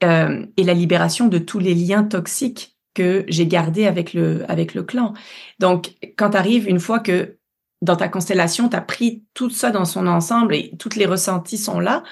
euh, 0.03 0.45
et 0.57 0.63
la 0.63 0.73
libération 0.73 1.27
de 1.27 1.37
tous 1.37 1.59
les 1.59 1.73
liens 1.73 2.03
toxiques 2.03 2.77
que 2.93 3.25
j'ai 3.27 3.47
gardé 3.47 3.85
avec 3.85 4.13
le, 4.13 4.49
avec 4.49 4.73
le 4.73 4.83
clan. 4.83 5.13
Donc, 5.59 5.95
quand 6.17 6.35
arrive 6.35 6.67
une 6.67 6.79
fois 6.79 6.99
que 6.99 7.37
dans 7.81 7.95
ta 7.95 8.07
constellation, 8.07 8.69
tu 8.69 8.75
as 8.75 8.81
pris 8.81 9.23
tout 9.33 9.49
ça 9.49 9.71
dans 9.71 9.85
son 9.85 10.07
ensemble 10.07 10.55
et 10.55 10.75
toutes 10.79 10.95
les 10.95 11.05
ressentis 11.05 11.57
sont 11.57 11.79
là, 11.79 12.03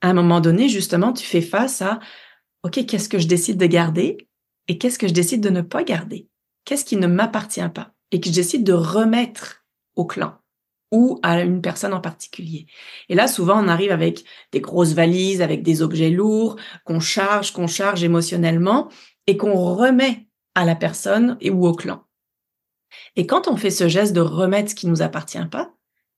à 0.00 0.08
un 0.08 0.14
moment 0.14 0.40
donné, 0.40 0.68
justement, 0.68 1.12
tu 1.12 1.24
fais 1.24 1.40
face 1.40 1.82
à, 1.82 1.98
OK, 2.62 2.86
qu'est-ce 2.86 3.08
que 3.08 3.18
je 3.18 3.26
décide 3.26 3.58
de 3.58 3.66
garder 3.66 4.28
et 4.68 4.78
qu'est-ce 4.78 4.98
que 4.98 5.08
je 5.08 5.12
décide 5.12 5.40
de 5.40 5.50
ne 5.50 5.62
pas 5.62 5.82
garder? 5.82 6.28
Qu'est-ce 6.64 6.84
qui 6.84 6.96
ne 6.96 7.06
m'appartient 7.06 7.68
pas? 7.74 7.92
Et 8.12 8.20
que 8.20 8.28
je 8.28 8.34
décide 8.34 8.64
de 8.64 8.72
remettre 8.72 9.64
au 9.96 10.04
clan 10.04 10.38
ou 10.90 11.18
à 11.22 11.40
une 11.40 11.60
personne 11.60 11.92
en 11.92 12.00
particulier. 12.00 12.66
Et 13.08 13.14
là, 13.14 13.28
souvent, 13.28 13.62
on 13.62 13.68
arrive 13.68 13.92
avec 13.92 14.24
des 14.52 14.60
grosses 14.60 14.94
valises, 14.94 15.42
avec 15.42 15.62
des 15.62 15.82
objets 15.82 16.10
lourds 16.10 16.56
qu'on 16.84 17.00
charge, 17.00 17.52
qu'on 17.52 17.66
charge 17.66 18.02
émotionnellement 18.02 18.88
et 19.26 19.36
qu'on 19.36 19.54
remet 19.54 20.26
à 20.54 20.64
la 20.64 20.74
personne 20.74 21.36
et 21.40 21.50
ou 21.50 21.66
au 21.66 21.72
clan. 21.72 22.04
Et 23.16 23.26
quand 23.26 23.48
on 23.48 23.56
fait 23.56 23.70
ce 23.70 23.88
geste 23.88 24.14
de 24.14 24.20
remettre 24.20 24.70
ce 24.70 24.74
qui 24.74 24.86
nous 24.86 25.02
appartient 25.02 25.44
pas, 25.50 25.72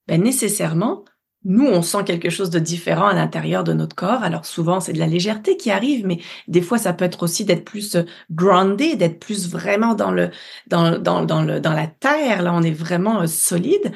ben 0.06 0.22
nécessairement, 0.22 1.04
nous, 1.44 1.66
on 1.66 1.80
sent 1.80 2.04
quelque 2.04 2.28
chose 2.28 2.50
de 2.50 2.59
différent 2.59 3.06
à 3.06 3.14
l'intérieur 3.14 3.64
de 3.64 3.72
notre 3.72 3.96
corps. 3.96 4.22
Alors 4.22 4.44
souvent, 4.44 4.80
c'est 4.80 4.92
de 4.92 4.98
la 4.98 5.06
légèreté 5.06 5.56
qui 5.56 5.70
arrive, 5.70 6.06
mais 6.06 6.20
des 6.48 6.61
fois, 6.61 6.76
ça 6.76 6.92
peut 6.92 7.06
être 7.06 7.22
aussi 7.22 7.46
d'être 7.46 7.64
plus 7.64 7.96
euh, 7.96 8.02
grounded, 8.30 8.98
d'être 8.98 9.18
plus 9.18 9.48
vraiment 9.48 9.94
dans 9.94 10.11
le, 10.11 10.30
dans, 10.66 10.98
dans, 10.98 11.24
dans, 11.24 11.42
le, 11.42 11.59
dans 11.61 11.72
la 11.72 11.87
terre. 11.87 12.42
Là, 12.42 12.52
on 12.54 12.62
est 12.62 12.70
vraiment 12.70 13.22
euh, 13.22 13.26
solide. 13.26 13.92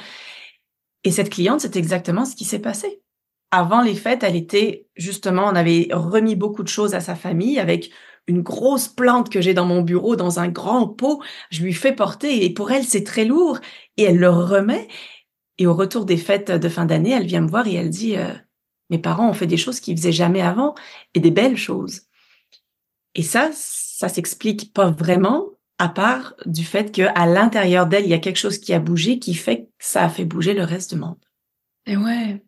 Et 1.04 1.10
cette 1.10 1.30
cliente, 1.30 1.60
c'est 1.60 1.76
exactement 1.76 2.24
ce 2.24 2.34
qui 2.34 2.44
s'est 2.44 2.58
passé. 2.58 3.02
Avant 3.50 3.82
les 3.82 3.94
fêtes, 3.94 4.22
elle 4.22 4.36
était 4.36 4.88
justement, 4.96 5.44
on 5.44 5.54
avait 5.54 5.88
remis 5.92 6.34
beaucoup 6.34 6.62
de 6.62 6.68
choses 6.68 6.94
à 6.94 7.00
sa 7.00 7.14
famille 7.14 7.58
avec 7.58 7.90
une 8.26 8.42
grosse 8.42 8.88
plante 8.88 9.30
que 9.30 9.40
j'ai 9.40 9.54
dans 9.54 9.66
mon 9.66 9.82
bureau 9.82 10.16
dans 10.16 10.40
un 10.40 10.48
grand 10.48 10.88
pot. 10.88 11.22
Je 11.50 11.62
lui 11.62 11.72
fais 11.72 11.92
porter 11.92 12.44
et 12.44 12.52
pour 12.52 12.70
elle, 12.70 12.84
c'est 12.84 13.04
très 13.04 13.24
lourd 13.24 13.58
et 13.96 14.04
elle 14.04 14.18
le 14.18 14.30
remet. 14.30 14.88
Et 15.58 15.66
au 15.66 15.74
retour 15.74 16.04
des 16.04 16.16
fêtes 16.16 16.50
de 16.50 16.68
fin 16.68 16.84
d'année, 16.84 17.12
elle 17.12 17.26
vient 17.26 17.42
me 17.42 17.48
voir 17.48 17.66
et 17.66 17.74
elle 17.74 17.90
dit 17.90 18.16
euh, 18.16 18.32
Mes 18.90 18.98
parents 18.98 19.28
ont 19.28 19.34
fait 19.34 19.46
des 19.46 19.56
choses 19.56 19.78
qu'ils 19.78 19.96
faisaient 19.96 20.10
jamais 20.10 20.40
avant 20.40 20.74
et 21.14 21.20
des 21.20 21.30
belles 21.30 21.56
choses. 21.56 22.02
Et 23.14 23.22
ça, 23.22 23.50
ça 23.52 24.08
s'explique 24.08 24.72
pas 24.72 24.90
vraiment, 24.90 25.50
à 25.78 25.88
part 25.88 26.34
du 26.46 26.64
fait 26.64 26.92
qu'à 26.92 27.26
l'intérieur 27.26 27.86
d'elle, 27.86 28.04
il 28.04 28.10
y 28.10 28.14
a 28.14 28.18
quelque 28.18 28.38
chose 28.38 28.58
qui 28.58 28.72
a 28.72 28.78
bougé 28.78 29.18
qui 29.18 29.34
fait 29.34 29.62
que 29.64 29.70
ça 29.78 30.04
a 30.04 30.08
fait 30.08 30.24
bouger 30.24 30.54
le 30.54 30.64
reste 30.64 30.94
du 30.94 31.00
monde. 31.00 31.18
Et 31.86 31.96
ouais. 31.96 32.42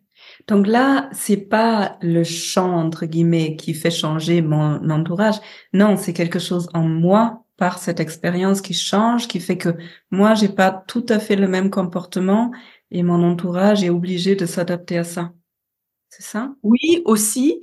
Donc 0.47 0.65
là, 0.67 1.09
c'est 1.13 1.37
pas 1.37 1.97
le 2.01 2.23
chant 2.23 2.73
entre 2.73 3.05
guillemets 3.05 3.55
qui 3.55 3.73
fait 3.73 3.91
changer 3.91 4.41
mon 4.41 4.89
entourage. 4.89 5.35
Non, 5.73 5.97
c'est 5.97 6.13
quelque 6.13 6.39
chose 6.39 6.69
en 6.73 6.83
moi 6.83 7.43
par 7.57 7.79
cette 7.79 7.99
expérience 7.99 8.61
qui 8.61 8.73
change, 8.73 9.27
qui 9.27 9.39
fait 9.39 9.57
que 9.57 9.69
moi, 10.11 10.35
j'ai 10.35 10.49
pas 10.49 10.71
tout 10.87 11.05
à 11.09 11.19
fait 11.19 11.35
le 11.35 11.47
même 11.47 11.69
comportement 11.69 12.51
et 12.91 13.03
mon 13.03 13.23
entourage 13.23 13.83
est 13.83 13.89
obligé 13.89 14.35
de 14.35 14.45
s'adapter 14.45 14.97
à 14.97 15.03
ça. 15.03 15.33
C'est 16.09 16.23
ça? 16.23 16.55
Oui, 16.63 17.01
aussi. 17.05 17.59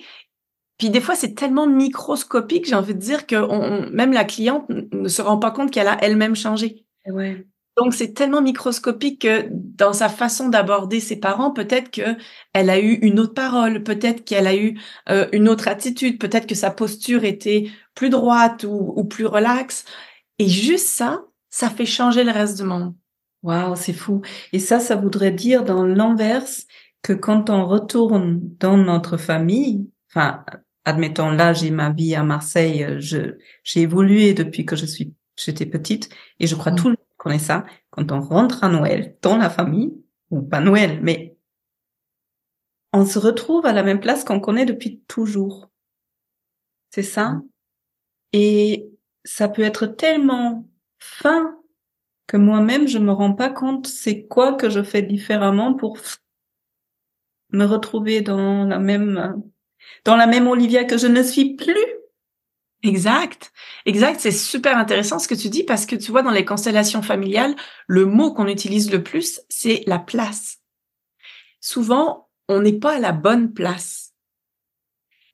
Puis 0.79 0.91
des 0.91 1.01
fois, 1.01 1.15
c'est 1.15 1.35
tellement 1.35 1.67
microscopique, 1.67 2.67
j'ai 2.67 2.75
envie 2.75 2.95
de 2.95 3.01
dire 3.01 3.27
que 3.27 3.91
même 3.91 4.13
la 4.13 4.25
cliente 4.25 4.67
ne 4.69 5.09
se 5.09 5.23
rend 5.23 5.39
pas 5.39 5.51
compte 5.51 5.71
qu'elle 5.71 5.89
a 5.89 5.99
elle-même 6.03 6.35
changé. 6.35 6.85
Ouais. 7.07 7.47
Donc 7.77 7.93
c'est 7.93 8.15
tellement 8.15 8.41
microscopique 8.41 9.23
que 9.23 9.49
dans 9.51 9.93
sa 9.93 10.09
façon 10.09 10.49
d'aborder 10.49 11.01
ses 11.01 11.17
parents, 11.17 11.51
peut-être 11.51 11.91
que 11.91 12.17
elle 12.53 12.71
a 12.71 12.79
eu 12.79 12.95
une 13.03 13.19
autre 13.19 13.35
parole, 13.35 13.83
peut-être 13.83 14.25
qu'elle 14.25 14.47
a 14.47 14.55
eu 14.55 14.79
euh, 15.09 15.27
une 15.33 15.49
autre 15.49 15.67
attitude, 15.67 16.21
peut-être 16.21 16.47
que 16.47 16.55
sa 16.55 16.71
posture 16.71 17.25
était 17.25 17.69
plus 17.95 18.11
droite 18.11 18.65
ou, 18.65 18.93
ou 18.97 19.05
plus 19.05 19.27
relaxe. 19.27 19.85
Et 20.39 20.49
juste 20.49 20.87
ça, 20.87 21.25
ça 21.51 21.69
fait 21.69 21.87
changer 21.87 22.23
le 22.23 22.31
reste 22.31 22.57
du 22.57 22.65
monde. 22.65 22.95
Waouh, 23.43 23.77
c'est 23.77 23.93
fou. 23.93 24.23
Et 24.53 24.59
ça, 24.59 24.79
ça 24.79 24.97
voudrait 24.97 25.33
dire 25.33 25.65
dans 25.65 25.85
l'inverse 25.85 26.67
que 27.03 27.13
quand 27.13 27.51
on 27.51 27.67
retourne 27.67 28.41
dans 28.59 28.77
notre 28.77 29.17
famille, 29.17 29.91
enfin, 30.11 30.45
admettons 30.85 31.31
là, 31.31 31.53
j'ai 31.53 31.71
ma 31.71 31.91
vie 31.91 32.15
à 32.15 32.23
Marseille, 32.23 32.85
euh, 32.85 33.01
je 33.01 33.39
j'ai 33.63 33.81
évolué 33.81 34.35
depuis 34.35 34.65
que 34.65 34.77
je 34.77 34.87
suis 34.87 35.15
j'étais 35.37 35.67
petite 35.67 36.11
et 36.39 36.47
je 36.47 36.55
crois 36.55 36.73
mm. 36.73 36.77
tout 36.77 36.85
le 36.85 36.91
monde 36.91 37.17
connaît 37.17 37.39
ça. 37.39 37.65
Quand 37.91 38.13
on 38.13 38.21
rentre 38.21 38.65
à 38.65 38.69
Noël 38.69 39.17
dans 39.23 39.37
la 39.37 39.51
famille, 39.51 39.93
ou 40.31 40.43
pas 40.43 40.61
Noël, 40.61 41.01
mais 41.03 41.37
on 42.93 43.05
se 43.05 43.19
retrouve 43.19 43.67
à 43.67 43.73
la 43.73 43.83
même 43.83 44.01
place 44.01 44.25
qu'on 44.25 44.41
connaît 44.41 44.67
depuis 44.67 45.01
toujours. 45.09 45.71
C'est 46.91 47.03
ça? 47.03 47.31
Mm. 47.31 47.49
Et 48.35 48.91
ça 49.25 49.49
peut 49.49 49.63
être 49.63 49.87
tellement 49.87 50.69
fin 50.99 51.57
que 52.27 52.37
moi-même 52.37 52.89
je 52.89 52.99
me 52.99 53.13
rends 53.13 53.35
pas 53.35 53.51
compte 53.51 53.87
c'est 53.87 54.27
quoi 54.27 54.55
que 54.55 54.71
je 54.71 54.83
fais 54.83 55.03
différemment 55.03 55.75
pour 55.75 55.99
me 57.51 57.65
retrouver 57.65 58.23
dans 58.23 58.65
la 58.65 58.79
même 58.79 59.43
dans 60.05 60.17
la 60.17 60.27
même 60.27 60.47
Olivia 60.47 60.85
que 60.85 60.99
je 60.99 61.07
ne 61.07 61.23
suis 61.23 61.55
plus. 61.55 61.87
Exact. 62.83 63.53
Exact, 63.87 64.21
c'est 64.21 64.31
super 64.31 64.77
intéressant 64.77 65.19
ce 65.19 65.29
que 65.29 65.35
tu 65.35 65.49
dis 65.49 65.65
parce 65.65 65.87
que 65.87 65.97
tu 65.97 66.11
vois 66.11 66.23
dans 66.23 66.31
les 66.31 66.45
constellations 66.45 67.03
familiales, 67.03 67.57
le 67.87 68.05
mot 68.05 68.35
qu'on 68.35 68.47
utilise 68.47 68.91
le 68.91 69.03
plus, 69.03 69.41
c'est 69.49 69.83
la 69.87 69.99
place. 69.99 70.59
Souvent, 71.61 72.29
on 72.49 72.61
n'est 72.61 72.79
pas 72.79 72.97
à 72.97 72.99
la 72.99 73.13
bonne 73.13 73.55
place. 73.55 74.13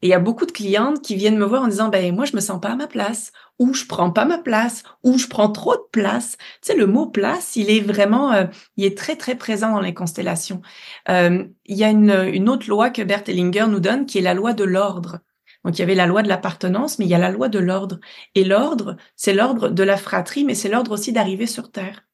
Et 0.03 0.07
il 0.07 0.11
y 0.11 0.15
a 0.15 0.21
beaucoup 0.21 0.47
de 0.47 0.53
clientes 0.53 1.03
qui 1.03 1.17
viennent 1.17 1.37
me 1.37 1.45
voir 1.45 1.63
en 1.63 1.69
disant, 1.69 1.89
ben, 1.89 2.15
moi, 2.15 2.25
je 2.25 2.37
me 2.37 2.41
sens 2.41 2.61
pas 2.61 2.71
à 2.71 2.77
ma 2.77 2.87
place, 2.87 3.33
ou 3.61 3.75
je 3.75 3.85
prends 3.85 4.11
pas 4.11 4.25
ma 4.25 4.39
place, 4.39 4.83
ou 5.05 5.19
je 5.19 5.27
prends 5.29 5.53
trop 5.53 5.77
de 5.77 5.85
place. 5.93 6.39
Tu 6.63 6.73
sais, 6.73 6.75
le 6.75 6.87
mot 6.87 7.07
place, 7.07 7.57
il 7.57 7.71
est 7.71 7.81
vraiment, 7.81 8.33
euh, 8.33 8.47
il 8.79 8.87
est 8.87 8.97
très, 8.97 9.17
très 9.17 9.37
présent 9.37 9.71
dans 9.71 9.81
les 9.81 9.93
constellations. 9.93 10.63
Euh, 11.11 11.45
il 11.67 11.77
y 11.77 11.85
a 11.85 11.91
une, 11.91 12.49
autre 12.49 12.69
loi 12.69 12.89
que 12.89 13.03
Bert 13.03 13.23
Hellinger 13.29 13.67
nous 13.69 13.79
donne, 13.79 14.07
qui 14.07 14.17
est 14.17 14.23
la 14.23 14.33
loi 14.33 14.55
de 14.55 14.65
l'ordre. 14.65 15.21
Donc, 15.63 15.77
il 15.77 15.81
y 15.81 15.83
avait 15.83 15.95
la 15.95 16.07
loi 16.07 16.23
de 16.23 16.29
l'appartenance, 16.29 16.99
mais 16.99 17.05
il 17.05 17.11
y 17.11 17.15
a 17.15 17.19
la 17.19 17.31
loi 17.31 17.51
de 17.51 17.59
l'ordre. 17.59 18.01
Et 18.35 18.45
l'ordre, 18.45 18.97
c'est 19.15 19.35
l'ordre 19.35 19.69
de 19.69 19.83
la 19.83 19.99
fratrie, 19.99 20.45
mais 20.45 20.55
c'est 20.55 20.71
l'ordre 20.71 20.93
aussi 20.93 21.13
d'arriver 21.13 21.47
sur 21.47 21.71
Terre. 21.71 22.07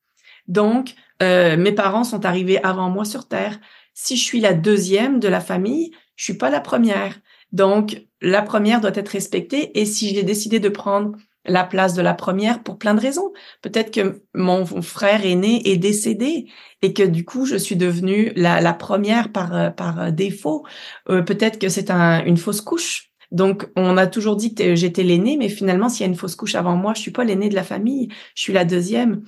Donc, 0.48 0.94
euh, 1.22 1.56
mes 1.56 1.72
parents 1.72 2.04
sont 2.04 2.26
arrivés 2.26 2.62
avant 2.64 2.90
moi 2.90 3.04
sur 3.04 3.28
Terre. 3.28 3.60
Si 3.94 4.16
je 4.16 4.24
suis 4.24 4.40
la 4.40 4.52
deuxième 4.52 5.20
de 5.20 5.28
la 5.28 5.40
famille, 5.40 5.92
je 6.16 6.24
suis 6.24 6.34
pas 6.34 6.50
la 6.50 6.60
première. 6.60 7.20
Donc, 7.52 8.02
la 8.20 8.42
première 8.42 8.80
doit 8.80 8.90
être 8.94 9.10
respectée. 9.10 9.78
Et 9.78 9.86
si 9.86 10.12
j'ai 10.12 10.24
décidé 10.24 10.58
de 10.58 10.68
prendre 10.68 11.12
la 11.46 11.64
place 11.64 11.94
de 11.94 12.02
la 12.02 12.14
première 12.14 12.62
pour 12.62 12.78
plein 12.78 12.94
de 12.94 13.00
raisons. 13.00 13.32
Peut-être 13.62 13.90
que 13.92 14.22
mon 14.34 14.64
frère 14.82 15.24
aîné 15.24 15.68
est 15.68 15.76
décédé 15.76 16.46
et 16.82 16.92
que 16.92 17.02
du 17.02 17.24
coup 17.24 17.46
je 17.46 17.56
suis 17.56 17.76
devenue 17.76 18.32
la, 18.36 18.72
première 18.74 19.32
par, 19.32 19.74
par 19.74 20.12
défaut. 20.12 20.64
Euh, 21.08 21.22
peut-être 21.22 21.58
que 21.58 21.68
c'est 21.68 21.90
une 21.90 22.36
fausse 22.36 22.60
couche. 22.60 23.10
Donc 23.32 23.68
on 23.76 23.96
a 23.96 24.06
toujours 24.06 24.36
dit 24.36 24.54
que 24.54 24.74
j'étais 24.74 25.02
l'aîné, 25.02 25.36
mais 25.36 25.48
finalement 25.48 25.88
s'il 25.88 26.02
y 26.02 26.04
a 26.04 26.08
une 26.08 26.16
fausse 26.16 26.36
couche 26.36 26.54
avant 26.54 26.76
moi, 26.76 26.94
je 26.94 27.00
suis 27.00 27.10
pas 27.10 27.24
l'aîné 27.24 27.48
de 27.48 27.54
la 27.54 27.64
famille, 27.64 28.08
je 28.34 28.42
suis 28.42 28.52
la 28.52 28.64
deuxième. 28.64 29.22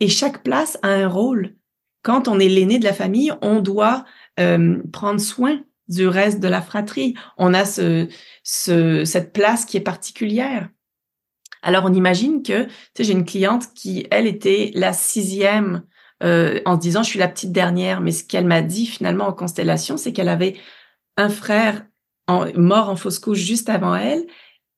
Et 0.00 0.08
chaque 0.08 0.42
place 0.42 0.78
a 0.82 0.88
un 0.88 1.08
rôle. 1.08 1.54
Quand 2.02 2.28
on 2.28 2.38
est 2.38 2.48
l'aîné 2.48 2.78
de 2.78 2.84
la 2.84 2.92
famille, 2.92 3.32
on 3.42 3.60
doit 3.60 4.04
euh, 4.40 4.82
prendre 4.92 5.20
soin 5.20 5.60
du 5.88 6.06
reste 6.06 6.40
de 6.40 6.48
la 6.48 6.62
fratrie. 6.62 7.14
On 7.38 7.54
a 7.54 7.64
ce, 7.64 8.08
ce, 8.42 9.04
cette 9.04 9.32
place 9.32 9.64
qui 9.64 9.76
est 9.76 9.80
particulière. 9.80 10.68
Alors, 11.64 11.84
on 11.86 11.92
imagine 11.94 12.42
que, 12.42 12.66
tu 12.94 13.04
j'ai 13.04 13.12
une 13.12 13.24
cliente 13.24 13.72
qui, 13.74 14.06
elle, 14.10 14.26
était 14.26 14.70
la 14.74 14.92
sixième 14.92 15.82
euh, 16.22 16.60
en 16.66 16.76
se 16.76 16.80
disant, 16.80 17.02
je 17.02 17.08
suis 17.08 17.18
la 17.18 17.28
petite 17.28 17.52
dernière. 17.52 18.00
Mais 18.00 18.12
ce 18.12 18.22
qu'elle 18.22 18.46
m'a 18.46 18.62
dit 18.62 18.86
finalement 18.86 19.26
en 19.26 19.32
constellation, 19.32 19.96
c'est 19.96 20.12
qu'elle 20.12 20.28
avait 20.28 20.56
un 21.16 21.30
frère 21.30 21.86
mort 22.28 22.90
en 22.90 22.96
fausse 22.96 23.18
couche 23.18 23.38
juste 23.38 23.68
avant 23.68 23.94
elle 23.96 24.26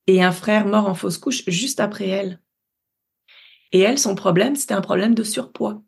et 0.07 0.23
un 0.23 0.31
frère 0.31 0.65
mort 0.65 0.87
en 0.87 0.95
fausse 0.95 1.17
couche 1.17 1.43
juste 1.47 1.79
après 1.79 2.07
elle. 2.07 2.41
Et 3.73 3.81
elle, 3.81 3.99
son 3.99 4.15
problème, 4.15 4.55
c'était 4.55 4.73
un 4.73 4.81
problème 4.81 5.13
de 5.13 5.23
surpoids. 5.23 5.81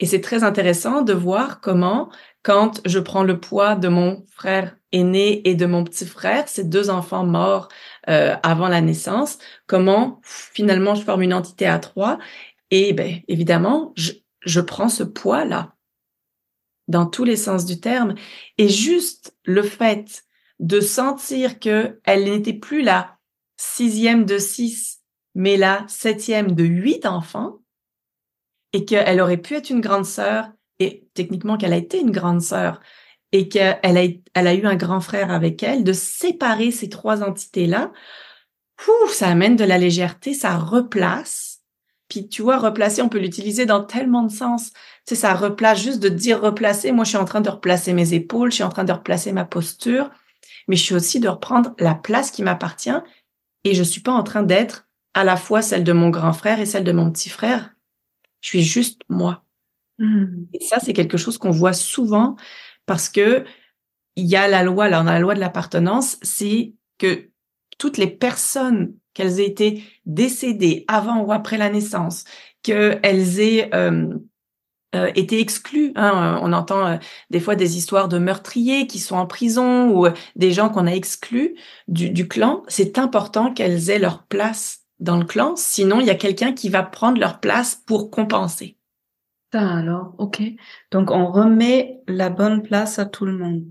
Et 0.00 0.06
c'est 0.06 0.20
très 0.20 0.44
intéressant 0.44 1.02
de 1.02 1.12
voir 1.12 1.60
comment, 1.60 2.10
quand 2.42 2.80
je 2.84 2.98
prends 2.98 3.24
le 3.24 3.40
poids 3.40 3.74
de 3.74 3.88
mon 3.88 4.24
frère 4.30 4.76
aîné 4.92 5.48
et 5.48 5.54
de 5.54 5.66
mon 5.66 5.84
petit 5.84 6.06
frère, 6.06 6.48
ces 6.48 6.64
deux 6.64 6.90
enfants 6.90 7.24
morts 7.24 7.68
euh, 8.08 8.36
avant 8.42 8.68
la 8.68 8.80
naissance, 8.80 9.38
comment 9.66 10.20
finalement 10.22 10.94
je 10.94 11.02
forme 11.02 11.22
une 11.22 11.34
entité 11.34 11.66
à 11.66 11.78
trois. 11.78 12.18
Et 12.70 12.92
ben, 12.92 13.20
évidemment, 13.28 13.92
je, 13.96 14.12
je 14.44 14.60
prends 14.60 14.88
ce 14.88 15.02
poids-là 15.02 15.74
dans 16.88 17.06
tous 17.06 17.24
les 17.24 17.36
sens 17.36 17.64
du 17.64 17.80
terme. 17.80 18.14
Et 18.58 18.68
juste 18.68 19.36
le 19.44 19.62
fait 19.62 20.24
de 20.60 20.80
sentir 20.80 21.58
que 21.58 22.00
elle 22.04 22.24
n'était 22.24 22.52
plus 22.52 22.82
la 22.82 23.18
sixième 23.56 24.24
de 24.24 24.38
six, 24.38 25.00
mais 25.34 25.56
la 25.56 25.84
septième 25.88 26.52
de 26.52 26.64
huit 26.64 27.06
enfants, 27.06 27.60
et 28.72 28.84
qu'elle 28.84 29.20
aurait 29.20 29.38
pu 29.38 29.54
être 29.54 29.70
une 29.70 29.80
grande 29.80 30.04
sœur, 30.04 30.48
et 30.78 31.08
techniquement 31.14 31.56
qu'elle 31.56 31.72
a 31.72 31.76
été 31.76 32.00
une 32.00 32.10
grande 32.10 32.42
sœur, 32.42 32.80
et 33.34 33.48
qu'elle 33.48 33.98
a, 33.98 34.04
elle 34.34 34.46
a 34.46 34.54
eu 34.54 34.64
un 34.64 34.76
grand 34.76 35.00
frère 35.00 35.32
avec 35.32 35.60
elle, 35.64 35.82
de 35.82 35.92
séparer 35.92 36.70
ces 36.70 36.88
trois 36.88 37.24
entités-là, 37.24 37.90
ça 39.08 39.26
amène 39.26 39.56
de 39.56 39.64
la 39.64 39.76
légèreté, 39.76 40.34
ça 40.34 40.56
replace. 40.56 41.58
Puis 42.08 42.28
tu 42.28 42.42
vois, 42.42 42.58
replacer, 42.58 43.02
on 43.02 43.08
peut 43.08 43.18
l'utiliser 43.18 43.66
dans 43.66 43.82
tellement 43.82 44.22
de 44.22 44.30
sens. 44.30 44.70
Tu 44.70 44.80
sais, 45.08 45.14
ça 45.16 45.34
replace 45.34 45.82
juste 45.82 45.98
de 45.98 46.08
dire 46.08 46.40
replacer. 46.40 46.92
Moi, 46.92 47.02
je 47.02 47.08
suis 47.08 47.18
en 47.18 47.24
train 47.24 47.40
de 47.40 47.50
replacer 47.50 47.92
mes 47.92 48.14
épaules, 48.14 48.52
je 48.52 48.56
suis 48.56 48.64
en 48.64 48.68
train 48.68 48.84
de 48.84 48.92
replacer 48.92 49.32
ma 49.32 49.44
posture, 49.44 50.10
mais 50.68 50.76
je 50.76 50.84
suis 50.84 50.94
aussi 50.94 51.18
de 51.18 51.28
reprendre 51.28 51.74
la 51.80 51.96
place 51.96 52.30
qui 52.30 52.44
m'appartient 52.44 53.02
et 53.64 53.74
je 53.74 53.82
suis 53.82 54.00
pas 54.00 54.12
en 54.12 54.22
train 54.22 54.44
d'être 54.44 54.86
à 55.14 55.24
la 55.24 55.36
fois 55.36 55.60
celle 55.60 55.82
de 55.82 55.92
mon 55.92 56.10
grand 56.10 56.34
frère 56.34 56.60
et 56.60 56.66
celle 56.66 56.84
de 56.84 56.92
mon 56.92 57.10
petit 57.10 57.30
frère. 57.30 57.74
Je 58.42 58.50
suis 58.50 58.62
juste 58.62 59.00
moi. 59.08 59.42
Mmh. 59.98 60.44
Et 60.52 60.60
ça, 60.64 60.78
c'est 60.78 60.92
quelque 60.92 61.16
chose 61.16 61.36
qu'on 61.36 61.50
voit 61.50 61.72
souvent 61.72 62.36
parce 62.86 63.08
que 63.08 63.44
il 64.16 64.26
y 64.26 64.36
a 64.36 64.48
la 64.48 64.62
loi, 64.62 64.88
là, 64.88 65.00
on 65.00 65.04
la 65.04 65.18
loi 65.18 65.34
de 65.34 65.40
l'appartenance, 65.40 66.18
c'est 66.22 66.74
que 66.98 67.30
toutes 67.78 67.98
les 67.98 68.06
personnes, 68.06 68.94
qu'elles 69.12 69.40
aient 69.40 69.46
été 69.46 69.84
décédées 70.06 70.84
avant 70.88 71.20
ou 71.22 71.32
après 71.32 71.56
la 71.56 71.70
naissance, 71.70 72.24
qu'elles 72.62 73.40
aient 73.40 73.74
euh, 73.74 74.14
euh, 74.94 75.10
été 75.14 75.40
exclus. 75.40 75.92
Hein. 75.96 76.38
On 76.42 76.52
entend 76.52 76.86
euh, 76.86 76.96
des 77.30 77.40
fois 77.40 77.56
des 77.56 77.76
histoires 77.76 78.08
de 78.08 78.18
meurtriers 78.18 78.86
qui 78.86 78.98
sont 78.98 79.16
en 79.16 79.26
prison 79.26 79.90
ou 79.90 80.08
des 80.36 80.52
gens 80.52 80.68
qu'on 80.68 80.86
a 80.86 80.92
exclus 80.92 81.56
du, 81.88 82.10
du 82.10 82.28
clan. 82.28 82.62
C'est 82.68 82.98
important 82.98 83.52
qu'elles 83.52 83.90
aient 83.90 83.98
leur 83.98 84.24
place 84.24 84.80
dans 85.00 85.16
le 85.16 85.24
clan, 85.24 85.54
sinon 85.56 86.00
il 86.00 86.06
y 86.06 86.10
a 86.10 86.14
quelqu'un 86.14 86.52
qui 86.52 86.68
va 86.68 86.82
prendre 86.82 87.18
leur 87.18 87.40
place 87.40 87.74
pour 87.86 88.10
compenser. 88.10 88.78
Ça 89.54 89.70
alors, 89.72 90.16
ok. 90.18 90.42
Donc 90.90 91.12
on 91.12 91.30
remet 91.30 92.02
la 92.08 92.28
bonne 92.28 92.60
place 92.64 92.98
à 92.98 93.06
tout 93.06 93.24
le 93.24 93.38
monde. 93.38 93.64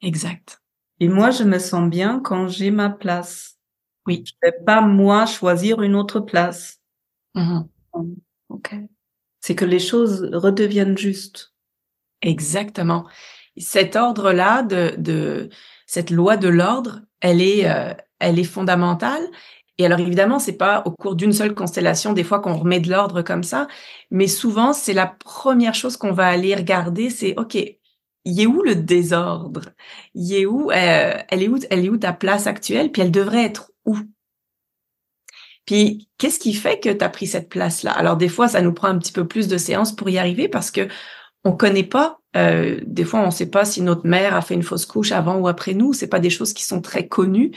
Exact. 0.00 0.62
Et 1.00 1.08
moi, 1.08 1.32
je 1.32 1.42
me 1.42 1.58
sens 1.58 1.90
bien 1.90 2.20
quand 2.20 2.46
j'ai 2.46 2.70
ma 2.70 2.90
place. 2.90 3.58
Oui. 4.06 4.22
Je 4.24 4.34
vais 4.40 4.54
pas 4.64 4.80
moi 4.82 5.26
choisir 5.26 5.82
une 5.82 5.96
autre 5.96 6.20
place. 6.20 6.78
Mhm. 7.34 7.66
Ok. 8.50 8.76
C'est 9.40 9.56
que 9.56 9.64
les 9.64 9.80
choses 9.80 10.30
redeviennent 10.32 10.96
justes. 10.96 11.52
Exactement. 12.22 13.08
Cet 13.56 13.96
ordre-là 13.96 14.62
de, 14.62 14.94
de 14.96 15.48
cette 15.86 16.10
loi 16.10 16.36
de 16.36 16.46
l'ordre, 16.48 17.00
elle 17.20 17.42
est, 17.42 17.68
euh, 17.68 17.92
elle 18.20 18.38
est 18.38 18.44
fondamentale. 18.44 19.26
Et 19.78 19.86
alors 19.86 20.00
évidemment, 20.00 20.38
c'est 20.38 20.56
pas 20.56 20.82
au 20.86 20.90
cours 20.90 21.16
d'une 21.16 21.32
seule 21.32 21.54
constellation 21.54 22.12
des 22.14 22.24
fois 22.24 22.40
qu'on 22.40 22.56
remet 22.56 22.80
de 22.80 22.90
l'ordre 22.90 23.22
comme 23.22 23.42
ça, 23.42 23.68
mais 24.10 24.26
souvent 24.26 24.72
c'est 24.72 24.94
la 24.94 25.06
première 25.06 25.74
chose 25.74 25.96
qu'on 25.96 26.12
va 26.12 26.26
aller 26.26 26.54
regarder, 26.54 27.10
c'est 27.10 27.34
ok, 27.38 27.58
il 28.26 28.40
est 28.40 28.46
où 28.46 28.62
le 28.62 28.74
désordre? 28.74 29.70
Il 30.14 30.34
est 30.34 30.46
où 30.46 30.70
euh, 30.72 31.14
Elle 31.28 31.42
est 31.44 31.48
où 31.48 31.58
Elle 31.70 31.84
est 31.84 31.88
où 31.90 31.96
ta 31.96 32.12
place 32.12 32.46
actuelle? 32.48 32.90
Puis 32.92 33.02
elle 33.02 33.12
devrait 33.12 33.44
être 33.44 33.70
où? 33.84 33.96
Puis 35.64 36.08
qu'est-ce 36.18 36.38
qui 36.38 36.54
fait 36.54 36.80
que 36.80 36.90
tu 36.90 37.04
as 37.04 37.08
pris 37.08 37.26
cette 37.26 37.48
place-là? 37.48 37.92
Alors 37.92 38.16
des 38.16 38.28
fois, 38.28 38.48
ça 38.48 38.62
nous 38.62 38.72
prend 38.72 38.88
un 38.88 38.98
petit 38.98 39.12
peu 39.12 39.26
plus 39.26 39.48
de 39.48 39.58
séances 39.58 39.94
pour 39.94 40.08
y 40.10 40.18
arriver 40.18 40.48
parce 40.48 40.70
que 40.70 40.88
on 41.44 41.52
connaît 41.52 41.84
pas. 41.84 42.20
Euh, 42.36 42.80
des 42.84 43.04
fois, 43.04 43.20
on 43.20 43.26
ne 43.26 43.30
sait 43.30 43.50
pas 43.50 43.64
si 43.64 43.80
notre 43.82 44.06
mère 44.06 44.34
a 44.34 44.42
fait 44.42 44.54
une 44.54 44.62
fausse 44.62 44.86
couche 44.86 45.12
avant 45.12 45.36
ou 45.36 45.48
après 45.48 45.74
nous. 45.74 45.92
C'est 45.92 46.08
pas 46.08 46.20
des 46.20 46.30
choses 46.30 46.52
qui 46.52 46.64
sont 46.64 46.80
très 46.80 47.08
connues, 47.08 47.52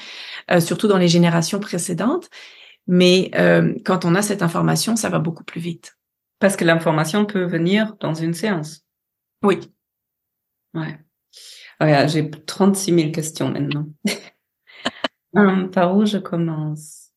euh, 0.51 0.59
surtout 0.59 0.87
dans 0.87 0.97
les 0.97 1.07
générations 1.07 1.59
précédentes. 1.59 2.29
Mais 2.87 3.31
euh, 3.35 3.73
quand 3.85 4.05
on 4.05 4.15
a 4.15 4.21
cette 4.21 4.41
information, 4.41 4.95
ça 4.95 5.09
va 5.09 5.19
beaucoup 5.19 5.43
plus 5.43 5.61
vite. 5.61 5.97
Parce 6.39 6.55
que 6.55 6.65
l'information 6.65 7.25
peut 7.25 7.43
venir 7.43 7.95
dans 7.99 8.13
une 8.13 8.33
séance. 8.33 8.85
Oui, 9.43 9.59
Ouais. 10.73 10.99
Ouais, 11.81 12.07
j'ai 12.07 12.29
36 12.29 12.93
000 12.93 13.11
questions 13.11 13.49
maintenant. 13.49 13.87
Hum, 15.33 15.69
par 15.71 15.95
où 15.95 16.05
je 16.05 16.17
commence? 16.17 17.11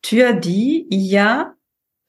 Tu 0.00 0.22
as 0.22 0.32
dit, 0.32 0.86
il 0.90 1.02
y 1.02 1.18
a, 1.18 1.54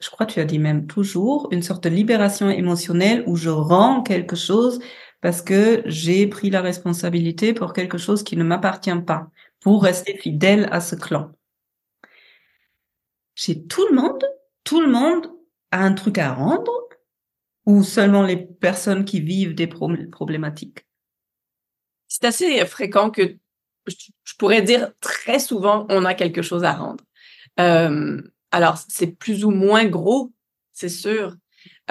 je 0.04 0.10
crois 0.10 0.26
que 0.26 0.34
tu 0.34 0.40
as 0.40 0.46
dit 0.46 0.60
même 0.60 0.86
toujours, 0.86 1.48
une 1.52 1.62
sorte 1.62 1.86
de 1.86 1.90
libération 1.90 2.50
émotionnelle 2.50 3.24
où 3.26 3.38
je 3.38 3.50
rends 3.50 4.04
quelque 4.04 4.36
chose 4.36 4.80
parce 5.22 5.42
que 5.42 5.82
j'ai 5.86 6.28
pris 6.28 6.50
la 6.50 6.62
responsabilité 6.62 7.54
pour 7.54 7.72
quelque 7.72 7.98
chose 7.98 8.24
qui 8.24 8.36
ne 8.36 8.44
m'appartient 8.44 9.02
pas, 9.08 9.30
pour 9.62 9.82
rester 9.84 10.18
fidèle 10.18 10.68
à 10.72 10.82
ce 10.82 10.96
clan. 10.96 11.32
Chez 13.34 13.66
tout 13.66 13.88
le 13.90 13.96
monde, 13.96 14.24
tout 14.66 14.82
le 14.82 14.92
monde 14.92 15.32
a 15.72 15.84
un 15.84 15.94
truc 15.94 16.18
à 16.18 16.34
rendre 16.34 16.72
ou 17.66 17.82
seulement 17.84 18.24
les 18.24 18.38
personnes 18.38 19.06
qui 19.06 19.22
vivent 19.22 19.56
des 19.56 19.68
problématiques? 19.68 20.86
C'est 22.10 22.26
assez 22.26 22.66
fréquent 22.66 23.10
que 23.10 23.38
je 23.88 24.36
pourrais 24.38 24.62
dire 24.62 24.92
très 25.00 25.40
souvent 25.40 25.86
on 25.90 26.06
a 26.06 26.14
quelque 26.14 26.42
chose 26.42 26.64
à 26.64 26.74
rendre. 26.74 27.04
Euh, 27.60 28.22
alors 28.54 28.78
c'est 28.88 29.08
plus 29.08 29.44
ou 29.44 29.50
moins 29.50 29.86
gros, 29.86 30.32
c'est 30.72 30.90
sûr, 30.90 31.36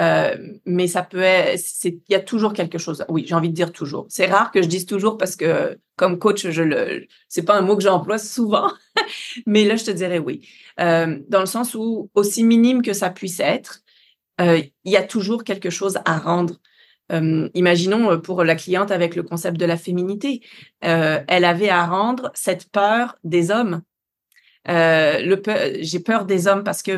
euh, 0.01 0.37
mais 0.64 0.87
ça 0.87 1.03
peut 1.03 1.20
être, 1.20 1.61
il 1.85 2.01
y 2.09 2.14
a 2.14 2.20
toujours 2.20 2.55
quelque 2.55 2.79
chose. 2.79 3.05
Oui, 3.09 3.25
j'ai 3.27 3.35
envie 3.35 3.51
de 3.51 3.55
dire 3.55 3.72
toujours. 3.72 4.07
C'est 4.09 4.27
rare 4.27 4.53
que 4.53 4.62
je 4.62 4.68
dise 4.68 4.87
toujours 4.87 5.18
parce 5.18 5.37
que 5.37 5.79
comme 5.96 6.18
coach, 6.18 6.48
je 6.48 6.62
le, 6.62 7.07
c'est 7.29 7.42
pas 7.42 7.59
un 7.59 7.62
mot 7.62 7.77
que 7.77 7.83
j'emploie 7.83 8.18
souvent, 8.18 8.70
mais 9.46 9.64
là 9.64 9.77
je 9.77 9.85
te 9.85 9.90
dirais 9.90 10.18
oui, 10.18 10.48
euh, 10.81 11.18
dans 11.29 11.40
le 11.40 11.46
sens 11.46 11.75
où 11.75 12.11
aussi 12.14 12.44
minime 12.44 12.81
que 12.83 12.92
ça 12.92 13.11
puisse 13.11 13.40
être, 13.40 13.81
euh, 14.40 14.62
il 14.85 14.92
y 14.92 14.96
a 14.96 15.03
toujours 15.03 15.44
quelque 15.44 15.68
chose 15.70 15.98
à 16.05 16.18
rendre. 16.18 16.61
Imaginons 17.55 18.18
pour 18.22 18.42
la 18.42 18.55
cliente 18.55 18.90
avec 18.90 19.16
le 19.16 19.22
concept 19.22 19.59
de 19.59 19.66
la 19.66 19.77
féminité, 19.77 20.40
elle 20.81 21.44
avait 21.44 21.68
à 21.68 21.85
rendre 21.85 22.31
cette 22.33 22.70
peur 22.70 23.18
des 23.22 23.51
hommes. 23.51 23.83
J'ai 24.66 26.01
peur 26.01 26.25
des 26.25 26.46
hommes 26.46 26.64
parce 26.64 26.83
que 26.83 26.96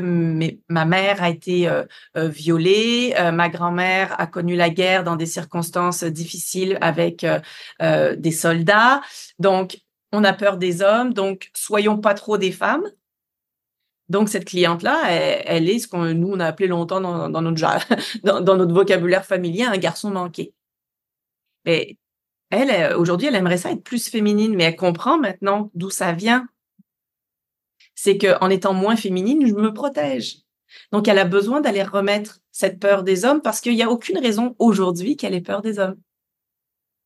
ma 0.68 0.84
mère 0.84 1.22
a 1.22 1.30
été 1.30 1.70
violée, 2.14 3.14
ma 3.32 3.48
grand-mère 3.48 4.14
a 4.20 4.26
connu 4.26 4.56
la 4.56 4.70
guerre 4.70 5.04
dans 5.04 5.16
des 5.16 5.26
circonstances 5.26 6.04
difficiles 6.04 6.78
avec 6.80 7.26
des 7.80 8.32
soldats. 8.32 9.00
Donc, 9.38 9.78
on 10.12 10.24
a 10.24 10.32
peur 10.32 10.58
des 10.58 10.82
hommes, 10.82 11.12
donc 11.12 11.50
soyons 11.54 11.98
pas 11.98 12.14
trop 12.14 12.38
des 12.38 12.52
femmes. 12.52 12.84
Donc, 14.08 14.28
cette 14.28 14.44
cliente-là, 14.44 15.10
elle, 15.10 15.68
est 15.68 15.78
ce 15.78 15.88
qu'on 15.88 16.14
nous, 16.14 16.28
on 16.28 16.40
a 16.40 16.46
appelé 16.46 16.68
longtemps 16.68 17.00
dans, 17.00 17.28
notre, 17.40 18.22
dans, 18.22 18.56
notre 18.56 18.74
vocabulaire 18.74 19.24
familier 19.24 19.64
un 19.64 19.78
garçon 19.78 20.10
manqué. 20.10 20.52
Mais 21.64 21.96
elle, 22.50 22.94
aujourd'hui, 22.96 23.28
elle 23.28 23.34
aimerait 23.34 23.56
ça 23.56 23.72
être 23.72 23.82
plus 23.82 24.08
féminine, 24.08 24.54
mais 24.54 24.64
elle 24.64 24.76
comprend 24.76 25.18
maintenant 25.18 25.70
d'où 25.74 25.90
ça 25.90 26.12
vient. 26.12 26.46
C'est 28.04 28.18
qu'en 28.18 28.50
étant 28.50 28.74
moins 28.74 28.96
féminine, 28.96 29.46
je 29.46 29.54
me 29.54 29.72
protège. 29.72 30.40
Donc, 30.92 31.08
elle 31.08 31.18
a 31.18 31.24
besoin 31.24 31.62
d'aller 31.62 31.82
remettre 31.82 32.40
cette 32.52 32.78
peur 32.78 33.02
des 33.02 33.24
hommes 33.24 33.40
parce 33.40 33.62
qu'il 33.62 33.74
n'y 33.74 33.82
a 33.82 33.88
aucune 33.88 34.18
raison 34.18 34.54
aujourd'hui 34.58 35.16
qu'elle 35.16 35.32
ait 35.32 35.40
peur 35.40 35.62
des 35.62 35.78
hommes. 35.78 35.96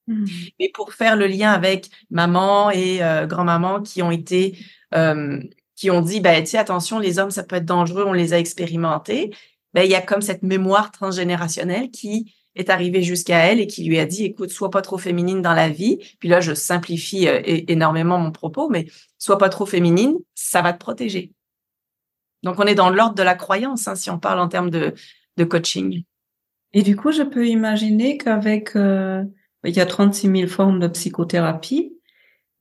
Mmh. 0.09 0.25
Mais 0.59 0.71
pour 0.75 0.93
faire 0.95 1.15
le 1.15 1.29
lien 1.29 1.53
avec 1.53 1.89
maman 2.11 2.73
et 2.73 3.01
euh, 3.01 3.27
grand-maman 3.27 3.81
qui 3.81 4.03
ont 4.03 4.11
été 4.11 4.59
euh, 4.93 5.41
qui 5.77 5.89
ont 5.93 6.01
dit, 6.01 6.19
ben, 6.19 6.43
tu 6.43 6.57
attention, 6.57 6.99
les 6.99 7.21
hommes, 7.21 7.31
ça 7.31 7.45
peut 7.45 7.55
être 7.55 7.65
dangereux, 7.65 8.03
on 8.05 8.13
les 8.13 8.33
a 8.33 8.39
expérimentés. 8.41 9.33
Ben, 9.75 9.83
il 9.85 9.91
y 9.93 9.95
a 9.95 10.01
comme 10.01 10.23
cette 10.23 10.43
mémoire 10.43 10.91
transgénérationnelle 10.91 11.93
qui 11.93 12.35
est 12.57 12.71
arrivée 12.71 13.05
jusqu'à 13.05 13.39
elle 13.47 13.61
et 13.61 13.69
qui 13.69 13.85
lui 13.85 14.01
a 14.01 14.05
dit, 14.05 14.25
écoute, 14.25 14.51
sois 14.51 14.71
pas 14.71 14.83
trop 14.83 14.99
féminine 14.99 15.43
dans 15.43 15.55
la 15.55 15.69
vie. 15.69 16.01
Puis 16.19 16.29
là, 16.29 16.41
je 16.41 16.55
simplifie 16.55 17.29
euh, 17.29 17.41
énormément 17.45 18.19
mon 18.19 18.33
propos, 18.33 18.69
mais 18.69 18.87
sois 19.19 19.39
pas 19.39 19.49
trop 19.49 19.67
féminine, 19.67 20.17
ça 20.35 20.63
va 20.63 20.73
te 20.73 20.79
protéger. 20.79 21.33
Donc, 22.43 22.59
on 22.59 22.65
est 22.65 22.75
dans 22.75 22.91
l'ordre 22.91 23.15
de 23.15 23.23
la 23.23 23.35
croyance, 23.35 23.89
hein, 23.89 23.95
si 23.95 24.11
on 24.11 24.19
parle 24.19 24.39
en 24.39 24.49
termes 24.49 24.71
de, 24.71 24.95
de 25.37 25.45
coaching. 25.45 26.05
Et 26.73 26.83
du 26.83 26.97
coup, 26.97 27.13
je 27.13 27.23
peux 27.23 27.47
imaginer 27.47 28.19
qu'avec, 28.19 28.77
euh, 28.77 29.25
il 29.65 29.75
y 29.75 29.81
a 29.81 29.87
36 29.87 30.31
000 30.31 30.49
formes 30.49 30.79
de 30.79 30.89
psychothérapie, 30.89 31.93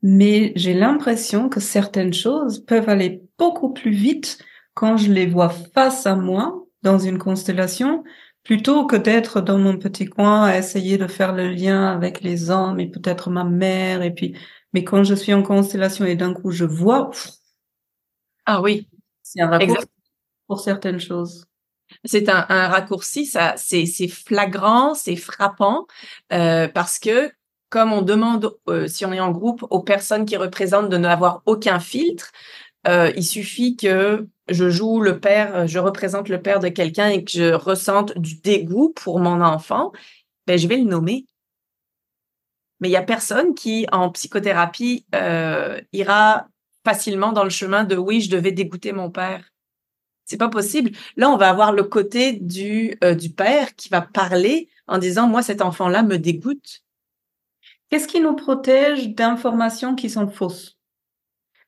mais 0.02 0.54
j'ai 0.56 0.74
l'impression 0.74 1.50
que 1.50 1.60
certaines 1.60 2.14
choses 2.14 2.64
peuvent 2.66 2.90
aller 2.90 3.24
beaucoup 3.38 3.74
plus 3.74 3.92
vite 3.92 4.40
quand 4.74 4.98
je 4.98 5.12
les 5.12 5.26
vois 5.26 5.50
face 5.50 6.06
à 6.06 6.16
moi 6.16 6.66
dans 6.84 7.00
une 7.00 7.18
constellation 7.18 8.04
plutôt 8.44 8.86
que 8.86 8.96
d'être 8.96 9.42
dans 9.42 9.58
mon 9.58 9.78
petit 9.78 10.06
coin 10.06 10.46
à 10.46 10.58
essayer 10.58 10.98
de 10.98 11.08
faire 11.08 11.34
le 11.34 11.50
lien 11.50 11.88
avec 11.88 12.22
les 12.22 12.50
hommes 12.50 12.80
et 12.80 12.90
peut-être 12.90 13.30
ma 13.30 13.44
mère 13.44 14.04
et 14.04 14.14
puis 14.14 14.38
mais 14.78 14.84
quand 14.84 15.04
je 15.04 15.16
suis 15.16 15.34
en 15.34 15.42
constellation 15.42 16.06
et 16.06 16.16
d'un 16.16 16.34
coup 16.36 16.52
je 16.52 16.64
vois 16.64 17.10
ah 18.46 18.62
oui. 18.62 18.88
c'est 19.24 19.42
un 19.42 19.48
raccourci 19.48 19.88
pour 20.46 20.60
certaines 20.60 21.00
choses. 21.00 21.46
C'est 22.06 22.30
un, 22.30 22.44
raccourci 22.44 23.26
ça 23.26 23.56
c'est 23.58 23.88
flagrant 24.08 24.94
c'est 24.94 25.16
frappant 25.16 25.88
euh, 26.32 26.68
parce 26.68 27.00
que 27.00 27.32
comme 27.70 27.92
on 27.92 28.04
demande, 28.04 28.56
euh, 28.70 28.88
si 28.88 29.04
on 29.04 29.12
est 29.12 29.20
en 29.20 29.32
groupe, 29.32 29.66
aux 29.72 29.82
personnes 29.82 30.26
qui 30.26 30.38
représentent 30.38 30.90
de 30.90 30.98
n'avoir 30.98 31.42
aucun 31.48 31.80
filtre, 31.80 32.32
euh, 32.88 33.12
il 33.18 33.26
suffit 33.26 33.76
que 33.76 34.28
je 34.48 34.70
joue 34.70 35.02
le 35.02 35.20
père, 35.20 35.68
je 35.68 35.80
représente 35.80 36.30
le 36.30 36.42
père 36.42 36.60
de 36.60 36.70
quelqu'un 36.70 37.10
et 37.10 37.26
que 37.26 37.32
je 37.32 37.54
ressente 37.54 38.18
du 38.18 38.36
dégoût 38.36 38.94
pour 38.96 39.20
mon 39.20 39.42
enfant, 39.42 39.92
ben, 40.46 40.58
je 40.58 40.68
vais 40.68 40.78
le 40.78 40.86
nommer. 40.86 41.26
Mais 42.80 42.90
il 42.90 42.92
y 42.92 42.98
a 42.98 43.04
personne 43.04 43.54
qui, 43.56 43.86
en 43.92 44.10
psychothérapie, 44.12 45.06
ira 45.94 46.48
facilement 46.86 47.32
dans 47.32 47.44
le 47.44 47.50
chemin 47.50 47.84
de 47.84 47.96
oui, 47.96 48.22
je 48.22 48.30
devais 48.30 48.52
dégoûter 48.52 48.94
mon 48.94 49.12
père. 49.12 49.52
C'est 50.26 50.38
pas 50.38 50.50
possible. 50.50 50.92
Là, 51.16 51.30
on 51.30 51.38
va 51.38 51.50
avoir 51.50 51.72
le 51.72 51.84
côté 51.84 52.34
du, 52.34 52.98
du 53.18 53.30
père 53.30 53.76
qui 53.76 53.90
va 53.90 54.02
parler 54.02 54.70
en 54.88 54.98
disant 54.98 55.28
moi, 55.28 55.42
cet 55.42 55.62
enfant-là 55.62 56.04
me 56.04 56.18
dégoûte. 56.18 56.84
Qu'est-ce 57.90 58.08
qui 58.08 58.20
nous 58.20 58.36
protège 58.36 59.10
d'informations 59.16 59.96
qui 59.96 60.10
sont 60.10 60.28
fausses? 60.28 60.78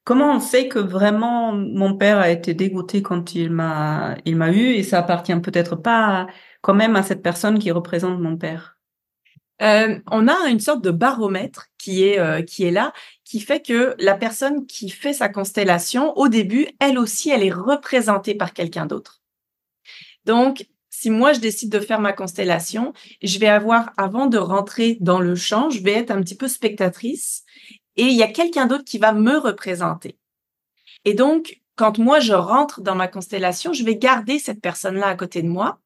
Comment 0.04 0.34
on 0.36 0.40
sait 0.40 0.68
que 0.68 0.80
vraiment 0.80 1.54
mon 1.54 1.96
père 1.96 2.18
a 2.18 2.30
été 2.30 2.54
dégoûté 2.54 3.02
quand 3.02 3.36
il 3.36 3.52
m'a 3.52 4.16
il 4.26 4.38
m'a 4.38 4.52
eu 4.52 4.74
et 4.74 4.84
ça 4.84 5.00
appartient 5.00 5.40
peut-être 5.40 5.76
pas 5.76 6.28
quand 6.62 6.74
même 6.74 6.96
à 6.96 7.04
cette 7.04 7.22
personne 7.22 7.60
qui 7.60 7.72
représente 7.72 8.20
mon 8.20 8.36
père? 8.36 8.79
Euh, 9.62 10.00
on 10.10 10.28
a 10.28 10.50
une 10.50 10.60
sorte 10.60 10.84
de 10.84 10.92
baromètre 10.92 11.68
qui 11.78 12.04
est 12.04 12.20
euh, 12.20 12.42
qui 12.42 12.64
est 12.64 12.72
là, 12.72 12.94
qui 13.26 13.40
fait 13.40 13.62
que 13.62 13.96
la 14.00 14.16
personne 14.16 14.66
qui 14.66 14.90
fait 14.90 15.14
sa 15.14 15.30
constellation, 15.30 16.18
au 16.18 16.28
début, 16.30 16.68
elle 16.80 16.98
aussi, 16.98 17.30
elle 17.30 17.44
est 17.44 17.52
représentée 17.52 18.36
par 18.36 18.54
quelqu'un 18.54 18.86
d'autre. 18.86 19.22
Donc, 20.26 20.66
si 20.90 21.10
moi 21.10 21.34
je 21.34 21.40
décide 21.40 21.72
de 21.72 21.80
faire 21.80 22.00
ma 22.00 22.14
constellation, 22.14 22.94
je 23.22 23.40
vais 23.40 23.48
avoir, 23.48 23.92
avant 23.98 24.28
de 24.28 24.38
rentrer 24.38 24.98
dans 25.00 25.20
le 25.20 25.36
champ, 25.36 25.70
je 25.70 25.82
vais 25.82 25.94
être 25.94 26.12
un 26.12 26.22
petit 26.22 26.36
peu 26.36 26.48
spectatrice 26.48 27.44
et 27.96 28.04
il 28.04 28.16
y 28.16 28.24
a 28.24 28.28
quelqu'un 28.28 28.66
d'autre 28.66 28.86
qui 28.86 28.98
va 28.98 29.14
me 29.14 29.38
représenter. 29.38 30.18
Et 31.06 31.14
donc, 31.14 31.62
quand 31.76 31.98
moi 31.98 32.20
je 32.20 32.34
rentre 32.34 32.82
dans 32.82 32.96
ma 32.96 33.08
constellation, 33.08 33.74
je 33.74 33.84
vais 33.84 33.96
garder 33.96 34.40
cette 34.40 34.62
personne-là 34.62 35.08
à 35.08 35.16
côté 35.16 35.42
de 35.42 35.48
moi. 35.48 35.80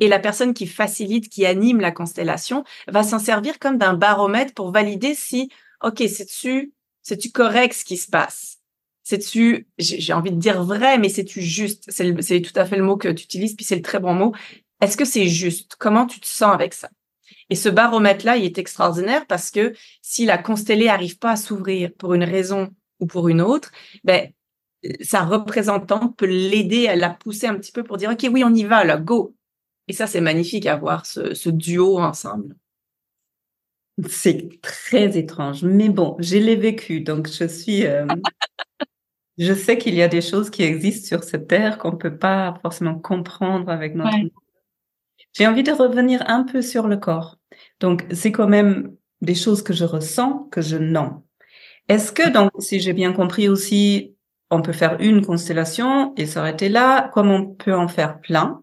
Et 0.00 0.08
la 0.08 0.18
personne 0.18 0.54
qui 0.54 0.66
facilite, 0.66 1.28
qui 1.28 1.46
anime 1.46 1.80
la 1.80 1.90
constellation, 1.90 2.64
va 2.88 3.02
s'en 3.02 3.18
servir 3.18 3.58
comme 3.58 3.78
d'un 3.78 3.94
baromètre 3.94 4.54
pour 4.54 4.70
valider 4.70 5.14
si, 5.14 5.50
OK, 5.82 6.02
c'est-tu, 6.08 6.72
c'est-tu 7.02 7.30
correct 7.30 7.74
ce 7.74 7.84
qui 7.84 7.96
se 7.96 8.08
passe? 8.08 8.58
C'est-tu, 9.04 9.68
j'ai 9.78 10.12
envie 10.12 10.32
de 10.32 10.36
dire 10.36 10.64
vrai, 10.64 10.98
mais 10.98 11.08
c'est-tu 11.08 11.40
juste? 11.40 11.84
C'est 11.90 12.40
tout 12.40 12.58
à 12.58 12.64
fait 12.64 12.76
le 12.76 12.82
mot 12.82 12.96
que 12.96 13.08
tu 13.08 13.24
utilises, 13.24 13.54
puis 13.54 13.64
c'est 13.64 13.76
le 13.76 13.82
très 13.82 14.00
bon 14.00 14.14
mot. 14.14 14.34
Est-ce 14.80 14.96
que 14.96 15.04
c'est 15.04 15.28
juste? 15.28 15.76
Comment 15.78 16.06
tu 16.06 16.18
te 16.18 16.26
sens 16.26 16.52
avec 16.52 16.74
ça? 16.74 16.90
Et 17.48 17.54
ce 17.54 17.68
baromètre-là, 17.68 18.36
il 18.36 18.44
est 18.44 18.58
extraordinaire 18.58 19.26
parce 19.26 19.52
que 19.52 19.72
si 20.02 20.26
la 20.26 20.38
constellée 20.38 20.88
arrive 20.88 21.18
pas 21.18 21.30
à 21.30 21.36
s'ouvrir 21.36 21.92
pour 21.96 22.14
une 22.14 22.24
raison 22.24 22.70
ou 22.98 23.06
pour 23.06 23.28
une 23.28 23.40
autre, 23.40 23.70
ben, 24.02 24.32
sa 25.00 25.22
représentante 25.22 26.16
peut 26.16 26.26
l'aider 26.26 26.88
à 26.88 26.96
la 26.96 27.10
pousser 27.10 27.46
un 27.46 27.54
petit 27.54 27.72
peu 27.72 27.84
pour 27.84 27.98
dire, 27.98 28.10
OK, 28.10 28.26
oui, 28.32 28.42
on 28.44 28.52
y 28.52 28.64
va, 28.64 28.84
là, 28.84 28.96
go. 28.96 29.35
Et 29.88 29.92
ça, 29.92 30.06
c'est 30.06 30.20
magnifique 30.20 30.66
à 30.66 30.76
voir 30.76 31.06
ce, 31.06 31.34
ce 31.34 31.48
duo 31.48 31.98
ensemble. 31.98 32.56
C'est 34.08 34.60
très 34.60 35.16
étrange, 35.16 35.62
mais 35.62 35.88
bon, 35.88 36.16
je 36.18 36.36
l'ai 36.36 36.56
vécu, 36.56 37.00
donc 37.00 37.28
je 37.28 37.46
suis, 37.46 37.86
euh, 37.86 38.06
je 39.38 39.54
sais 39.54 39.78
qu'il 39.78 39.94
y 39.94 40.02
a 40.02 40.08
des 40.08 40.20
choses 40.20 40.50
qui 40.50 40.64
existent 40.64 41.06
sur 41.06 41.24
cette 41.24 41.48
terre 41.48 41.78
qu'on 41.78 41.96
peut 41.96 42.18
pas 42.18 42.58
forcément 42.60 42.98
comprendre 42.98 43.70
avec 43.70 43.94
notre. 43.94 44.16
J'ai 45.32 45.46
envie 45.46 45.62
de 45.62 45.72
revenir 45.72 46.22
un 46.26 46.44
peu 46.44 46.60
sur 46.60 46.88
le 46.88 46.98
corps. 46.98 47.38
Donc, 47.80 48.06
c'est 48.12 48.32
quand 48.32 48.48
même 48.48 48.94
des 49.22 49.34
choses 49.34 49.62
que 49.62 49.72
je 49.72 49.84
ressens, 49.84 50.48
que 50.50 50.60
je 50.60 50.76
nomme. 50.76 51.22
Est-ce 51.88 52.12
que, 52.12 52.28
donc, 52.28 52.50
si 52.58 52.80
j'ai 52.80 52.92
bien 52.92 53.12
compris 53.12 53.48
aussi, 53.48 54.14
on 54.50 54.60
peut 54.60 54.72
faire 54.72 54.96
une 55.00 55.24
constellation 55.24 56.14
et 56.16 56.26
s'arrêter 56.26 56.68
là, 56.68 57.10
comme 57.14 57.30
on 57.30 57.46
peut 57.46 57.74
en 57.74 57.88
faire 57.88 58.20
plein? 58.20 58.62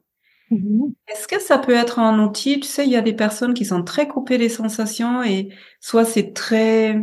Mm-hmm. 0.54 0.94
Est-ce 1.08 1.28
que 1.28 1.42
ça 1.42 1.58
peut 1.58 1.74
être 1.74 2.00
un 2.00 2.24
outil? 2.24 2.60
Tu 2.60 2.68
sais, 2.68 2.86
il 2.86 2.92
y 2.92 2.96
a 2.96 3.02
des 3.02 3.14
personnes 3.14 3.54
qui 3.54 3.66
sont 3.66 3.84
très 3.84 4.08
coupées 4.08 4.38
des 4.38 4.50
sensations 4.50 5.24
et 5.24 5.50
soit 5.80 6.06
c'est 6.06 6.34
très 6.34 7.00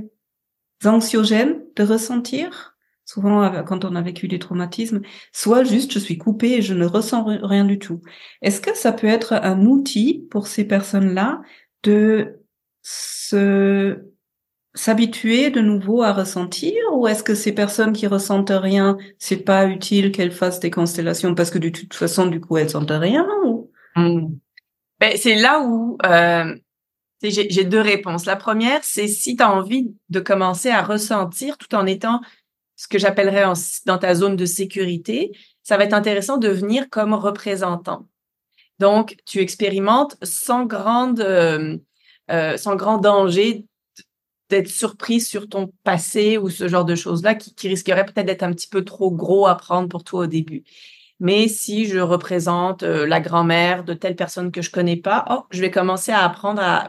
anxiogène 0.84 1.62
de 1.76 1.82
ressentir, 1.82 2.76
souvent 3.04 3.62
quand 3.64 3.84
on 3.84 3.96
a 3.96 4.02
vécu 4.02 4.28
des 4.28 4.38
traumatismes, 4.38 5.02
soit 5.32 5.64
juste 5.64 5.92
je 5.92 5.98
suis 5.98 6.16
coupée 6.16 6.52
et 6.52 6.62
je 6.62 6.74
ne 6.74 6.86
ressens 6.86 7.24
rien 7.24 7.64
du 7.64 7.78
tout. 7.78 8.00
Est-ce 8.40 8.60
que 8.60 8.76
ça 8.76 8.92
peut 8.92 9.08
être 9.08 9.34
un 9.34 9.66
outil 9.66 10.26
pour 10.30 10.46
ces 10.46 10.64
personnes-là 10.64 11.42
de 11.82 12.40
se 12.82 14.09
s'habituer 14.74 15.50
de 15.50 15.60
nouveau 15.60 16.02
à 16.02 16.12
ressentir 16.12 16.74
ou 16.92 17.08
est-ce 17.08 17.22
que 17.22 17.34
ces 17.34 17.52
personnes 17.52 17.92
qui 17.92 18.06
ressentent 18.06 18.52
rien, 18.54 18.96
c'est 19.18 19.38
pas 19.38 19.66
utile 19.66 20.12
qu'elles 20.12 20.32
fassent 20.32 20.60
des 20.60 20.70
constellations 20.70 21.34
parce 21.34 21.50
que 21.50 21.58
de 21.58 21.68
toute 21.68 21.94
façon, 21.94 22.26
du 22.26 22.40
coup, 22.40 22.56
elles 22.56 22.70
sentent 22.70 22.90
rien 22.90 23.26
ou... 23.44 23.70
Mmh. 23.96 24.28
Ben, 25.00 25.16
c'est 25.16 25.34
là 25.34 25.60
où 25.60 25.96
euh, 26.04 26.54
j'ai 27.22 27.64
deux 27.64 27.80
réponses. 27.80 28.26
La 28.26 28.36
première, 28.36 28.84
c'est 28.84 29.08
si 29.08 29.34
tu 29.34 29.42
as 29.42 29.50
envie 29.50 29.94
de 30.10 30.20
commencer 30.20 30.70
à 30.70 30.82
ressentir 30.82 31.56
tout 31.58 31.74
en 31.74 31.86
étant 31.86 32.20
ce 32.76 32.86
que 32.86 32.98
j'appellerais 32.98 33.44
dans 33.86 33.98
ta 33.98 34.14
zone 34.14 34.36
de 34.36 34.46
sécurité, 34.46 35.32
ça 35.62 35.76
va 35.76 35.84
être 35.84 35.94
intéressant 35.94 36.38
de 36.38 36.48
venir 36.48 36.88
comme 36.90 37.14
représentant. 37.14 38.08
Donc, 38.78 39.16
tu 39.26 39.40
expérimentes 39.40 40.16
sans 40.22 40.64
grande, 40.64 41.20
euh, 41.20 41.76
euh, 42.30 42.56
sans 42.56 42.76
grand 42.76 42.98
danger 42.98 43.66
d'être 44.50 44.68
surpris 44.68 45.20
sur 45.20 45.48
ton 45.48 45.72
passé 45.84 46.38
ou 46.38 46.50
ce 46.50 46.68
genre 46.68 46.84
de 46.84 46.94
choses-là 46.94 47.34
qui, 47.34 47.54
qui 47.54 47.68
risquerait 47.68 48.04
peut-être 48.04 48.26
d'être 48.26 48.42
un 48.42 48.52
petit 48.52 48.68
peu 48.68 48.84
trop 48.84 49.10
gros 49.10 49.46
à 49.46 49.56
prendre 49.56 49.88
pour 49.88 50.04
toi 50.04 50.20
au 50.20 50.26
début. 50.26 50.64
Mais 51.20 51.48
si 51.48 51.86
je 51.86 51.98
représente 51.98 52.82
euh, 52.82 53.06
la 53.06 53.20
grand-mère 53.20 53.84
de 53.84 53.92
telle 53.92 54.16
personne 54.16 54.50
que 54.50 54.62
je 54.62 54.70
connais 54.70 54.96
pas, 54.96 55.26
oh, 55.30 55.44
je 55.50 55.60
vais 55.60 55.70
commencer 55.70 56.12
à 56.12 56.24
apprendre 56.24 56.62
à, 56.62 56.88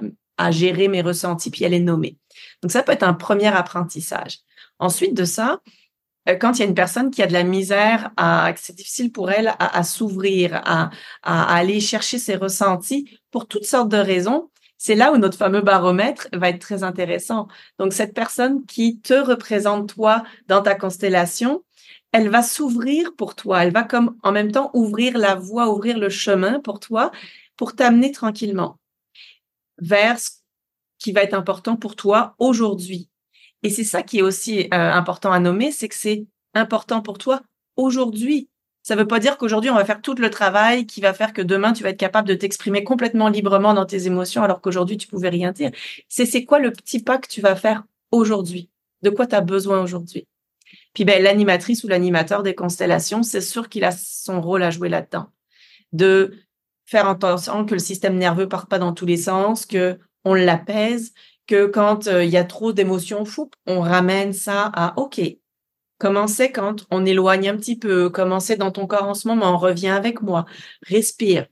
gérer 0.50 0.88
mes 0.88 1.04
ressentis 1.04 1.52
puis 1.52 1.66
à 1.66 1.70
les 1.70 1.80
nommer. 1.80 2.18
Donc 2.64 2.72
ça 2.72 2.82
peut 2.82 2.94
être 2.94 3.04
un 3.04 3.14
premier 3.14 3.50
apprentissage. 3.50 4.40
Ensuite 4.80 5.14
de 5.14 5.24
ça, 5.24 5.62
euh, 6.28 6.36
quand 6.36 6.54
il 6.54 6.62
y 6.62 6.66
a 6.66 6.68
une 6.68 6.74
personne 6.74 7.12
qui 7.12 7.22
a 7.22 7.28
de 7.28 7.34
la 7.34 7.44
misère, 7.44 8.10
que 8.18 8.60
c'est 8.60 8.76
difficile 8.76 9.12
pour 9.12 9.30
elle 9.30 9.54
à, 9.60 9.84
s'ouvrir, 9.84 10.60
à, 10.66 10.90
aller 11.22 11.80
chercher 11.80 12.18
ses 12.18 12.36
ressentis 12.38 13.20
pour 13.30 13.48
toutes 13.48 13.66
sortes 13.66 13.90
de 13.90 13.98
raisons, 13.98 14.50
c'est 14.84 14.96
là 14.96 15.14
où 15.14 15.18
notre 15.18 15.38
fameux 15.38 15.62
baromètre 15.62 16.28
va 16.34 16.50
être 16.50 16.58
très 16.58 16.82
intéressant. 16.82 17.48
Donc, 17.78 17.94
cette 17.94 18.16
personne 18.16 18.66
qui 18.66 19.00
te 19.00 19.14
représente 19.14 19.94
toi 19.94 20.24
dans 20.48 20.64
ta 20.64 20.74
constellation, 20.74 21.64
elle 22.12 22.30
va 22.30 22.42
s'ouvrir 22.42 23.16
pour 23.16 23.36
toi. 23.36 23.64
Elle 23.64 23.72
va 23.72 23.84
comme 23.84 24.18
en 24.24 24.32
même 24.32 24.52
temps 24.52 24.72
ouvrir 24.74 25.20
la 25.20 25.36
voie, 25.36 25.70
ouvrir 25.70 26.00
le 26.00 26.10
chemin 26.10 26.60
pour 26.60 26.80
toi, 26.80 27.12
pour 27.58 27.76
t'amener 27.76 28.12
tranquillement 28.12 28.80
vers 29.78 30.18
ce 30.18 30.32
qui 30.98 31.12
va 31.12 31.22
être 31.22 31.36
important 31.36 31.76
pour 31.76 31.96
toi 31.96 32.34
aujourd'hui. 32.40 33.08
Et 33.62 33.70
c'est 33.70 33.84
ça 33.84 34.02
qui 34.02 34.18
est 34.18 34.24
aussi 34.24 34.62
euh, 34.62 34.68
important 34.72 35.32
à 35.32 35.40
nommer, 35.40 35.72
c'est 35.72 35.90
que 35.90 35.96
c'est 35.96 36.26
important 36.56 37.04
pour 37.04 37.20
toi 37.20 37.44
aujourd'hui. 37.76 38.50
Ça 38.84 38.96
ne 38.96 39.02
veut 39.02 39.08
pas 39.08 39.20
dire 39.20 39.38
qu'aujourd'hui, 39.38 39.70
on 39.70 39.76
va 39.76 39.86
faire 39.86 40.02
tout 40.02 40.16
le 40.16 40.30
travail 40.30 40.88
qui 40.88 41.02
va 41.02 41.14
faire 41.14 41.34
que 41.34 41.42
demain, 41.42 41.74
tu 41.74 41.84
vas 41.84 41.90
être 41.90 42.00
capable 42.00 42.28
de 42.28 42.34
t'exprimer 42.34 42.84
complètement 42.84 43.28
librement 43.28 43.74
dans 43.74 43.86
tes 43.86 44.08
émotions 44.08 44.44
alors 44.44 44.60
qu'aujourd'hui, 44.62 44.98
tu 44.98 45.08
pouvais 45.08 45.30
rien 45.30 45.52
dire. 45.52 45.72
C'est 46.10 46.26
c'est 46.26 46.46
quoi 46.46 46.60
le 46.60 46.72
petit 46.72 47.02
pas 47.02 47.18
que 47.20 47.28
tu 47.28 47.42
vas 47.42 47.56
faire 47.56 47.84
aujourd'hui? 48.12 48.70
De 49.04 49.10
quoi 49.10 49.28
tu 49.28 49.36
as 49.36 49.42
besoin 49.42 49.82
aujourd'hui? 49.82 50.28
Puis 50.94 51.06
ben, 51.06 51.22
l'animatrice 51.22 51.84
ou 51.84 51.88
l'animateur 51.88 52.44
des 52.44 52.56
constellations, 52.56 53.24
c'est 53.24 53.42
sûr 53.42 53.70
qu'il 53.70 53.84
a 53.84 53.92
son 53.92 54.42
rôle 54.42 54.64
à 54.64 54.72
jouer 54.72 54.90
là-dedans. 54.90 55.28
De 55.94 56.34
faire 56.86 57.08
attention 57.08 57.66
que 57.66 57.74
le 57.74 57.80
système 57.80 58.18
nerveux 58.18 58.50
parte 58.50 58.70
pas 58.70 58.80
dans 58.80 58.94
tous 58.94 59.06
les 59.06 59.18
sens, 59.18 59.66
que 59.66 60.00
on 60.26 60.34
l'apaise, 60.34 61.14
que 61.48 61.66
quand 61.66 62.08
euh, 62.08 62.24
il 62.24 62.30
y 62.30 62.38
a 62.38 62.44
trop 62.44 62.74
d'émotions 62.74 63.26
fou, 63.26 63.50
on 63.66 63.82
ramène 63.82 64.34
ça 64.34 64.72
à 64.74 65.00
OK, 65.00 65.22
Comment 66.02 66.26
c'est 66.26 66.52
quand 66.52 66.88
on 66.90 67.06
éloigne 67.06 67.50
un 67.50 67.58
petit 67.58 67.78
peu? 67.78 68.10
Comment 68.10 68.40
c'est 68.40 68.56
dans 68.56 68.72
ton 68.72 68.88
corps 68.88 69.08
en 69.08 69.14
ce 69.14 69.28
moment? 69.28 69.56
Reviens 69.56 69.96
avec 69.96 70.24
moi. 70.24 70.48
Respire. 70.82 71.46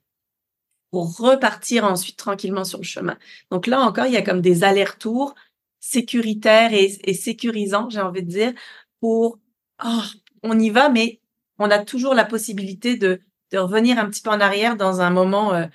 Pour 0.89 1.17
repartir 1.17 1.85
ensuite 1.85 2.17
tranquillement 2.17 2.63
sur 2.63 2.79
le 2.79 2.83
chemin. 2.83 3.15
Donc 3.51 3.67
là 3.67 3.79
encore, 3.79 4.07
il 4.07 4.13
y 4.13 4.17
a 4.17 4.23
comme 4.23 4.41
des 4.41 4.63
allers-retours 4.63 5.35
sécuritaires 5.79 6.71
et, 6.73 7.13
sécurisants, 7.13 7.91
j'ai 7.91 8.01
envie 8.01 8.23
de 8.23 8.27
dire, 8.27 8.53
pour 8.99 9.37
oh, 9.85 10.01
on 10.41 10.57
y 10.57 10.71
va, 10.71 10.89
mais 10.89 11.21
on 11.59 11.69
a 11.69 11.77
toujours 11.77 12.15
la 12.15 12.25
possibilité 12.25 12.97
de, 12.97 13.21
revenir 13.53 13.99
un 13.99 14.09
petit 14.09 14.23
peu 14.23 14.31
en 14.31 14.41
arrière 14.41 14.77
dans 14.77 15.01
un 15.01 15.11
moment 15.11 15.53
euh, 15.53 15.67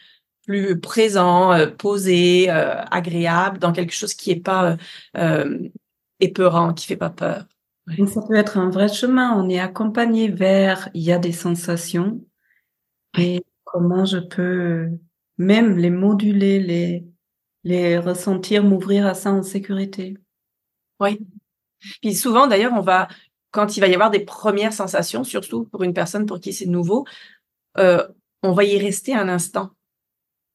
plus 0.46 0.80
présent, 0.80 1.52
euh, 1.52 1.68
posé, 1.68 2.50
euh, 2.50 2.82
agréable, 2.90 3.60
dans 3.60 3.72
quelque 3.72 3.94
chose 3.94 4.14
qui 4.14 4.32
est 4.32 4.40
pas 4.40 4.76
épeurant, 6.18 6.74
qui 6.74 6.86
fait 6.86 6.96
pas 6.96 7.10
peur. 7.10 7.44
Donc 7.86 8.08
ça 8.08 8.22
peut 8.22 8.34
être 8.34 8.58
un 8.58 8.70
vrai 8.70 8.88
chemin. 8.88 9.32
On 9.36 9.48
est 9.48 9.60
accompagné 9.60 10.28
vers, 10.28 10.88
il 10.94 11.02
y 11.02 11.12
a 11.12 11.18
des 11.18 11.32
sensations. 11.32 12.20
Et 13.18 13.44
comment 13.64 14.04
je 14.04 14.18
peux 14.18 14.88
même 15.36 15.76
les 15.76 15.90
moduler, 15.90 16.60
les, 16.60 17.06
les 17.64 17.98
ressentir, 17.98 18.64
m'ouvrir 18.64 19.06
à 19.06 19.14
ça 19.14 19.32
en 19.32 19.42
sécurité. 19.42 20.16
Oui. 21.00 21.18
Puis 22.00 22.14
souvent, 22.14 22.46
d'ailleurs, 22.46 22.72
on 22.72 22.80
va, 22.80 23.08
quand 23.50 23.76
il 23.76 23.80
va 23.80 23.88
y 23.88 23.94
avoir 23.94 24.10
des 24.10 24.24
premières 24.24 24.72
sensations, 24.72 25.24
surtout 25.24 25.64
pour 25.64 25.82
une 25.82 25.94
personne 25.94 26.26
pour 26.26 26.40
qui 26.40 26.52
c'est 26.52 26.66
nouveau, 26.66 27.04
euh, 27.78 28.06
on 28.42 28.52
va 28.52 28.64
y 28.64 28.78
rester 28.78 29.14
un 29.14 29.28
instant. 29.28 29.70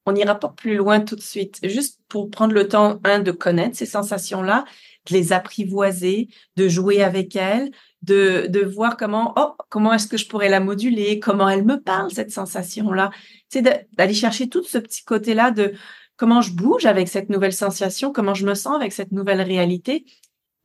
On 0.06 0.14
n'ira 0.14 0.36
pas 0.36 0.50
plus 0.50 0.76
loin 0.76 1.02
tout 1.02 1.16
de 1.16 1.22
suite, 1.22 1.60
juste 1.64 2.00
pour 2.08 2.32
prendre 2.32 2.54
le 2.54 2.68
temps, 2.68 3.00
un, 3.04 3.20
de 3.20 3.32
connaître 3.32 3.78
ces 3.78 3.86
sensations-là 3.86 4.66
de 5.08 5.14
les 5.14 5.34
apprivoiser, 5.34 6.30
de 6.56 6.68
jouer 6.68 7.02
avec 7.02 7.36
elles, 7.36 7.72
de, 8.02 8.48
de 8.48 8.62
voir 8.62 8.98
comment, 8.98 9.34
oh, 9.38 9.56
comment 9.70 9.94
est-ce 9.94 10.08
que 10.08 10.18
je 10.18 10.28
pourrais 10.28 10.50
la 10.50 10.60
moduler, 10.60 11.20
comment 11.20 11.50
elle 11.50 11.66
me 11.66 11.82
parle, 11.82 12.12
cette 12.12 12.32
sensation-là. 12.32 13.12
C'est 13.50 13.62
d'aller 13.62 14.14
chercher 14.14 14.50
tout 14.50 14.64
ce 14.64 14.78
petit 14.78 15.04
côté-là 15.04 15.52
de 15.52 15.74
comment 16.18 16.42
je 16.42 16.54
bouge 16.54 16.86
avec 16.86 17.08
cette 17.08 17.30
nouvelle 17.30 17.54
sensation, 17.54 18.12
comment 18.12 18.34
je 18.34 18.46
me 18.46 18.54
sens 18.54 18.76
avec 18.76 18.94
cette 18.94 19.12
nouvelle 19.12 19.42
réalité. 19.42 20.06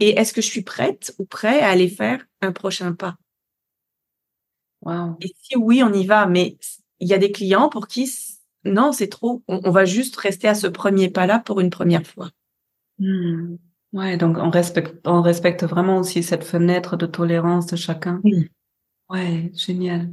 Et 0.00 0.10
est-ce 0.10 0.32
que 0.32 0.42
je 0.42 0.48
suis 0.48 0.62
prête 0.62 1.14
ou 1.18 1.24
prêt 1.24 1.60
à 1.60 1.70
aller 1.70 1.88
faire 1.88 2.24
un 2.40 2.52
prochain 2.52 2.92
pas? 2.92 3.16
Wow. 4.82 5.16
Et 5.20 5.32
si 5.40 5.56
oui, 5.56 5.82
on 5.82 5.92
y 5.92 6.06
va. 6.06 6.26
Mais 6.26 6.58
il 7.00 7.08
y 7.08 7.14
a 7.14 7.18
des 7.18 7.32
clients 7.32 7.68
pour 7.68 7.86
qui, 7.86 8.10
non, 8.64 8.92
c'est 8.92 9.08
trop. 9.08 9.42
On, 9.48 9.70
va 9.70 9.84
juste 9.84 10.16
rester 10.16 10.48
à 10.48 10.54
ce 10.54 10.66
premier 10.66 11.08
pas-là 11.08 11.38
pour 11.38 11.60
une 11.60 11.70
première 11.70 12.06
fois. 12.06 12.30
Hmm. 12.98 13.56
Ouais, 13.94 14.16
donc 14.16 14.38
on 14.38 14.50
respecte, 14.50 14.96
on 15.06 15.22
respecte 15.22 15.62
vraiment 15.62 15.98
aussi 15.98 16.24
cette 16.24 16.42
fenêtre 16.42 16.96
de 16.96 17.06
tolérance 17.06 17.66
de 17.66 17.76
chacun. 17.76 18.20
Oui. 18.24 18.50
Ouais, 19.08 19.52
génial. 19.54 20.10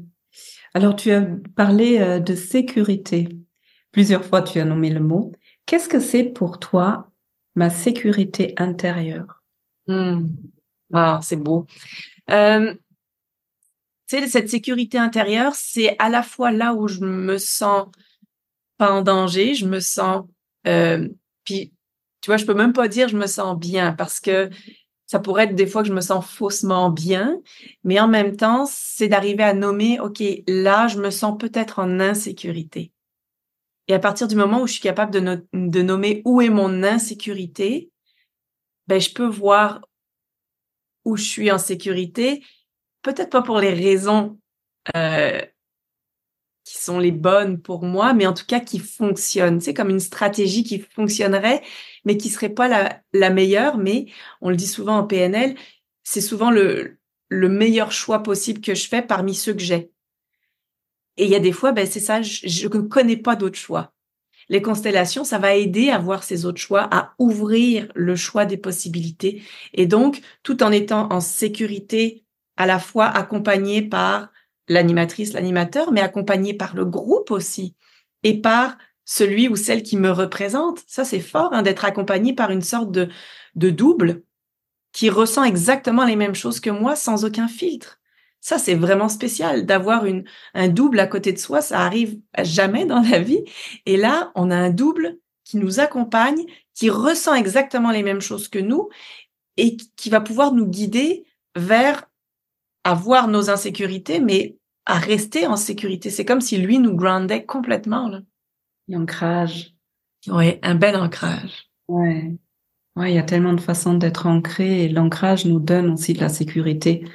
Alors, 0.75 0.95
tu 0.95 1.09
as 1.11 1.25
parlé 1.55 1.99
euh, 1.99 2.19
de 2.19 2.35
sécurité. 2.35 3.27
Plusieurs 3.91 4.23
fois, 4.23 4.43
tu 4.43 4.59
as 4.59 4.65
nommé 4.65 4.91
le 4.91 4.99
mot. 4.99 5.31
Qu'est-ce 5.65 5.89
que 5.89 5.99
c'est 5.99 6.25
pour 6.25 6.59
toi 6.59 7.09
ma 7.55 7.71
sécurité 7.71 8.53
intérieure? 8.57 9.41
Hmm. 9.87 10.27
Ah, 10.93 11.19
c'est 11.23 11.35
beau. 11.35 11.65
Euh, 12.29 12.75
tu 14.07 14.19
sais, 14.19 14.27
cette 14.27 14.49
sécurité 14.49 14.99
intérieure, 14.99 15.55
c'est 15.55 15.95
à 15.97 16.09
la 16.09 16.21
fois 16.21 16.51
là 16.51 16.75
où 16.75 16.87
je 16.87 16.99
me 16.99 17.39
sens 17.39 17.87
pas 18.77 18.91
en 18.91 19.01
danger, 19.01 19.55
je 19.55 19.65
me 19.65 19.79
sens, 19.79 20.25
euh, 20.67 21.09
puis 21.45 21.73
tu 22.21 22.29
vois, 22.29 22.37
je 22.37 22.45
peux 22.45 22.53
même 22.53 22.73
pas 22.73 22.87
dire 22.87 23.07
je 23.07 23.17
me 23.17 23.27
sens 23.27 23.57
bien 23.57 23.93
parce 23.93 24.19
que 24.19 24.49
ça 25.11 25.19
pourrait 25.19 25.43
être 25.43 25.55
des 25.55 25.67
fois 25.67 25.81
que 25.81 25.89
je 25.89 25.93
me 25.93 25.99
sens 25.99 26.25
faussement 26.25 26.89
bien, 26.89 27.41
mais 27.83 27.99
en 27.99 28.07
même 28.07 28.37
temps, 28.37 28.65
c'est 28.65 29.09
d'arriver 29.09 29.43
à 29.43 29.53
nommer, 29.53 29.99
OK, 29.99 30.23
là, 30.47 30.87
je 30.87 30.99
me 30.99 31.09
sens 31.09 31.37
peut-être 31.37 31.79
en 31.79 31.99
insécurité. 31.99 32.93
Et 33.89 33.93
à 33.93 33.99
partir 33.99 34.29
du 34.29 34.37
moment 34.37 34.61
où 34.61 34.67
je 34.67 34.71
suis 34.73 34.81
capable 34.81 35.11
de, 35.11 35.81
nommer 35.81 36.21
où 36.23 36.39
est 36.39 36.49
mon 36.49 36.81
insécurité, 36.83 37.91
ben, 38.87 39.01
je 39.01 39.11
peux 39.11 39.27
voir 39.27 39.81
où 41.03 41.17
je 41.17 41.23
suis 41.23 41.51
en 41.51 41.57
sécurité, 41.57 42.41
peut-être 43.01 43.31
pas 43.31 43.41
pour 43.41 43.59
les 43.59 43.73
raisons 43.73 44.39
euh, 44.95 45.41
qui 46.71 46.81
sont 46.81 46.99
les 46.99 47.11
bonnes 47.11 47.59
pour 47.59 47.83
moi, 47.83 48.13
mais 48.13 48.25
en 48.25 48.33
tout 48.33 48.45
cas 48.45 48.61
qui 48.61 48.79
fonctionnent. 48.79 49.59
C'est 49.59 49.73
comme 49.73 49.89
une 49.89 49.99
stratégie 49.99 50.63
qui 50.63 50.79
fonctionnerait, 50.79 51.61
mais 52.05 52.15
qui 52.15 52.29
serait 52.29 52.49
pas 52.49 52.69
la, 52.69 53.01
la 53.11 53.29
meilleure. 53.29 53.77
Mais 53.77 54.05
on 54.39 54.49
le 54.49 54.55
dit 54.55 54.67
souvent 54.67 54.97
en 54.99 55.03
PNL, 55.03 55.55
c'est 56.03 56.21
souvent 56.21 56.49
le, 56.49 56.97
le 57.27 57.49
meilleur 57.49 57.91
choix 57.91 58.23
possible 58.23 58.61
que 58.61 58.73
je 58.73 58.87
fais 58.87 59.01
parmi 59.01 59.35
ceux 59.35 59.53
que 59.53 59.59
j'ai. 59.59 59.91
Et 61.17 61.25
il 61.25 61.29
y 61.29 61.35
a 61.35 61.39
des 61.39 61.51
fois, 61.51 61.73
ben 61.73 61.85
c'est 61.85 61.99
ça, 61.99 62.21
je 62.21 62.67
ne 62.67 62.81
connais 62.81 63.17
pas 63.17 63.35
d'autres 63.35 63.59
choix. 63.59 63.93
Les 64.47 64.61
constellations, 64.61 65.25
ça 65.25 65.39
va 65.39 65.55
aider 65.55 65.89
à 65.89 65.99
voir 65.99 66.23
ces 66.23 66.45
autres 66.45 66.61
choix, 66.61 66.87
à 66.91 67.13
ouvrir 67.19 67.91
le 67.95 68.15
choix 68.15 68.45
des 68.45 68.57
possibilités. 68.57 69.43
Et 69.73 69.87
donc, 69.87 70.21
tout 70.41 70.63
en 70.63 70.71
étant 70.71 71.11
en 71.11 71.19
sécurité, 71.19 72.23
à 72.55 72.65
la 72.65 72.79
fois 72.79 73.07
accompagné 73.07 73.81
par 73.81 74.30
l'animatrice, 74.67 75.33
l'animateur, 75.33 75.91
mais 75.91 76.01
accompagné 76.01 76.53
par 76.53 76.75
le 76.75 76.85
groupe 76.85 77.31
aussi 77.31 77.75
et 78.23 78.39
par 78.41 78.77
celui 79.05 79.47
ou 79.47 79.55
celle 79.55 79.83
qui 79.83 79.97
me 79.97 80.11
représente. 80.11 80.79
Ça, 80.87 81.03
c'est 81.03 81.19
fort 81.19 81.53
hein, 81.53 81.63
d'être 81.63 81.85
accompagné 81.85 82.33
par 82.33 82.51
une 82.51 82.61
sorte 82.61 82.91
de, 82.91 83.09
de 83.55 83.69
double 83.69 84.23
qui 84.93 85.09
ressent 85.09 85.43
exactement 85.43 86.05
les 86.05 86.15
mêmes 86.15 86.35
choses 86.35 86.59
que 86.59 86.69
moi 86.69 86.95
sans 86.95 87.25
aucun 87.25 87.47
filtre. 87.47 87.99
Ça, 88.39 88.57
c'est 88.57 88.75
vraiment 88.75 89.09
spécial 89.09 89.65
d'avoir 89.65 90.05
une, 90.05 90.23
un 90.53 90.67
double 90.67 90.99
à 90.99 91.07
côté 91.07 91.31
de 91.31 91.37
soi. 91.37 91.61
Ça 91.61 91.81
arrive 91.81 92.19
jamais 92.41 92.85
dans 92.85 93.01
la 93.01 93.19
vie. 93.19 93.43
Et 93.85 93.97
là, 93.97 94.31
on 94.35 94.49
a 94.49 94.55
un 94.55 94.71
double 94.71 95.19
qui 95.43 95.57
nous 95.57 95.79
accompagne, 95.79 96.45
qui 96.73 96.89
ressent 96.89 97.35
exactement 97.35 97.91
les 97.91 98.03
mêmes 98.03 98.21
choses 98.21 98.47
que 98.47 98.59
nous 98.59 98.89
et 99.57 99.77
qui 99.95 100.09
va 100.09 100.21
pouvoir 100.21 100.53
nous 100.53 100.65
guider 100.65 101.25
vers 101.55 102.09
avoir 102.83 103.27
nos 103.27 103.49
insécurités, 103.49 104.19
mais 104.19 104.57
à 104.85 104.97
rester 104.97 105.47
en 105.47 105.55
sécurité. 105.55 106.09
C'est 106.09 106.25
comme 106.25 106.41
si 106.41 106.57
lui 106.57 106.79
nous 106.79 106.95
groundait 106.95 107.45
complètement. 107.45 108.07
Là. 108.07 108.21
L'ancrage. 108.87 109.75
Oui, 110.27 110.59
un 110.61 110.75
bel 110.75 110.95
ancrage. 110.95 111.69
Ouais. 111.87 112.37
Ouais, 112.95 113.11
il 113.11 113.15
y 113.15 113.19
a 113.19 113.23
tellement 113.23 113.53
de 113.53 113.61
façons 113.61 113.93
d'être 113.93 114.27
ancré 114.27 114.83
et 114.83 114.89
l'ancrage 114.89 115.45
nous 115.45 115.59
donne 115.59 115.91
aussi 115.91 116.13
de 116.13 116.19
la 116.19 116.29
sécurité, 116.29 117.07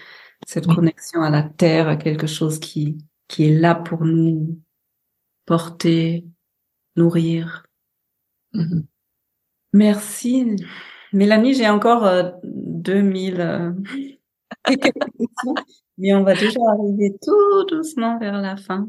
cette 0.47 0.67
connexion 0.67 1.23
à 1.23 1.29
la 1.29 1.43
terre, 1.43 1.89
à 1.89 1.97
quelque 1.97 2.27
chose 2.27 2.59
qui, 2.59 2.97
qui 3.29 3.45
est 3.45 3.59
là 3.59 3.75
pour 3.75 4.05
nous 4.05 4.59
porter, 5.45 6.25
nourrir. 6.97 7.67
Mm-hmm. 8.55 8.85
Merci. 9.75 10.57
Mélanie, 11.12 11.55
j'ai 11.55 11.69
encore 11.69 12.07
euh, 12.07 12.31
2000 12.43 13.41
euh, 13.41 13.73
mais 15.99 16.14
on 16.14 16.23
va 16.23 16.35
déjà 16.35 16.61
arriver 16.69 17.17
tout 17.23 17.64
doucement 17.69 18.19
vers 18.19 18.41
la 18.41 18.57
fin. 18.57 18.89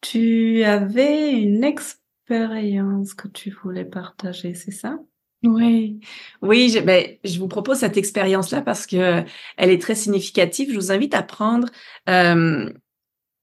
Tu 0.00 0.62
avais 0.64 1.32
une 1.32 1.64
expérience 1.64 3.14
que 3.14 3.28
tu 3.28 3.50
voulais 3.50 3.84
partager, 3.84 4.54
c'est 4.54 4.70
ça? 4.70 4.98
Oui, 5.42 6.00
oui. 6.42 6.70
Je, 6.70 6.80
ben, 6.80 7.06
je 7.24 7.38
vous 7.38 7.48
propose 7.48 7.78
cette 7.78 7.96
expérience-là 7.96 8.62
parce 8.62 8.86
que 8.86 9.22
elle 9.56 9.70
est 9.70 9.80
très 9.80 9.94
significative. 9.94 10.70
Je 10.70 10.76
vous 10.76 10.92
invite 10.92 11.14
à 11.14 11.22
prendre 11.22 11.68
euh, 12.08 12.72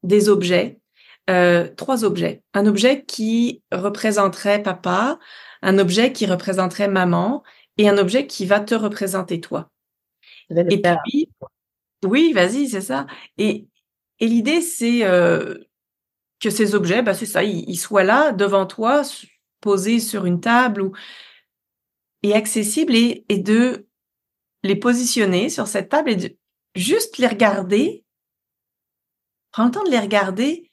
des 0.03 0.29
objets, 0.29 0.79
euh, 1.29 1.67
trois 1.77 2.03
objets. 2.03 2.43
Un 2.53 2.65
objet 2.65 3.03
qui 3.05 3.63
représenterait 3.71 4.63
papa, 4.63 5.19
un 5.61 5.77
objet 5.77 6.11
qui 6.11 6.25
représenterait 6.25 6.89
maman 6.89 7.43
et 7.77 7.89
un 7.89 7.97
objet 7.97 8.27
qui 8.27 8.45
va 8.45 8.59
te 8.59 8.75
représenter 8.75 9.39
toi. 9.39 9.69
Et 10.69 10.81
puis, 10.81 11.29
oui, 12.03 12.33
vas-y, 12.33 12.69
c'est 12.69 12.81
ça. 12.81 13.07
Et, 13.37 13.67
et 14.19 14.27
l'idée, 14.27 14.61
c'est 14.61 15.03
euh, 15.03 15.57
que 16.39 16.49
ces 16.49 16.75
objets, 16.75 17.01
bah, 17.01 17.13
c'est 17.13 17.25
ça, 17.25 17.43
ils, 17.43 17.77
soient 17.77 18.03
là 18.03 18.31
devant 18.31 18.65
toi, 18.65 19.03
posés 19.61 19.99
sur 19.99 20.25
une 20.25 20.41
table 20.41 20.81
ou 20.81 20.91
et 22.21 22.33
accessibles 22.33 22.95
et, 22.95 23.25
et 23.29 23.37
de 23.37 23.87
les 24.63 24.77
positionner 24.77 25.49
sur 25.49 25.67
cette 25.67 25.89
table 25.89 26.11
et 26.11 26.15
de 26.15 26.37
juste 26.75 27.17
les 27.17 27.27
regarder. 27.27 28.05
Prends 29.51 29.65
le 29.65 29.71
temps 29.71 29.83
de 29.83 29.91
les 29.91 29.99
regarder 29.99 30.71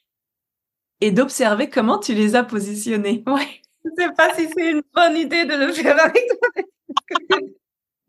et 1.01 1.11
d'observer 1.11 1.69
comment 1.69 1.99
tu 1.99 2.13
les 2.13 2.35
as 2.35 2.43
positionnés. 2.43 3.23
Ouais. 3.27 3.61
Je 3.83 3.89
sais 3.97 4.11
pas 4.15 4.33
si 4.35 4.47
c'est 4.55 4.71
une 4.71 4.83
bonne 4.93 5.17
idée 5.17 5.43
de 5.45 5.55
le 5.55 5.73
faire 5.73 5.99
avec 5.99 6.23
toi. 6.27 7.39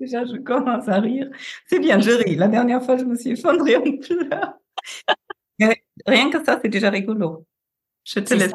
Déjà, 0.02 0.24
je 0.24 0.36
commence 0.38 0.88
à 0.88 0.98
rire. 0.98 1.30
C'est 1.68 1.78
bien, 1.78 2.00
je 2.00 2.10
ris. 2.10 2.34
La 2.34 2.48
dernière 2.48 2.82
fois, 2.82 2.96
je 2.96 3.04
me 3.04 3.14
suis 3.14 3.30
effondrée 3.30 3.76
en 3.76 3.82
pleurs. 3.98 4.58
Rien 6.04 6.28
que 6.28 6.44
ça, 6.44 6.58
c'est 6.60 6.68
déjà 6.68 6.90
rigolo. 6.90 7.46
Je 8.04 8.18
te 8.18 8.34
laisse. 8.34 8.50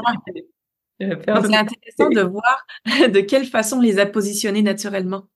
C'est 0.99 1.29
intéressant 1.29 2.09
de 2.09 2.21
voir 2.21 2.67
de 2.85 3.21
quelle 3.21 3.45
façon 3.45 3.79
les 3.79 3.97
a 3.97 4.05
positionnés 4.05 4.61
naturellement. 4.61 5.27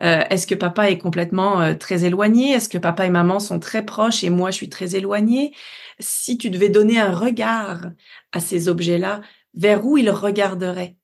Euh, 0.00 0.22
Est-ce 0.30 0.46
que 0.46 0.54
papa 0.54 0.90
est 0.90 0.96
complètement 0.96 1.60
euh, 1.60 1.74
très 1.74 2.06
éloigné? 2.06 2.52
Est-ce 2.52 2.70
que 2.70 2.78
papa 2.78 3.04
et 3.04 3.10
maman 3.10 3.38
sont 3.38 3.58
très 3.58 3.84
proches 3.84 4.24
et 4.24 4.30
moi 4.30 4.50
je 4.50 4.56
suis 4.56 4.70
très 4.70 4.96
éloignée? 4.96 5.54
Si 5.98 6.38
tu 6.38 6.48
devais 6.48 6.70
donner 6.70 6.98
un 6.98 7.12
regard 7.14 7.90
à 8.32 8.40
ces 8.40 8.68
objets-là, 8.68 9.20
vers 9.52 9.84
où 9.84 9.98
ils 9.98 10.08
regarderaient? 10.10 10.96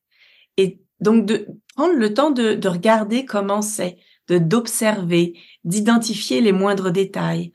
Et 0.57 0.81
donc 1.01 1.27
de 1.27 1.49
prendre 1.77 1.95
le 1.95 2.15
temps 2.15 2.31
de, 2.31 2.55
de 2.55 2.69
regarder 2.69 3.27
comment 3.27 3.61
c'est 3.61 3.99
d'observer, 4.39 5.39
d'identifier 5.65 6.41
les 6.41 6.53
moindres 6.53 6.91
détails 6.91 7.53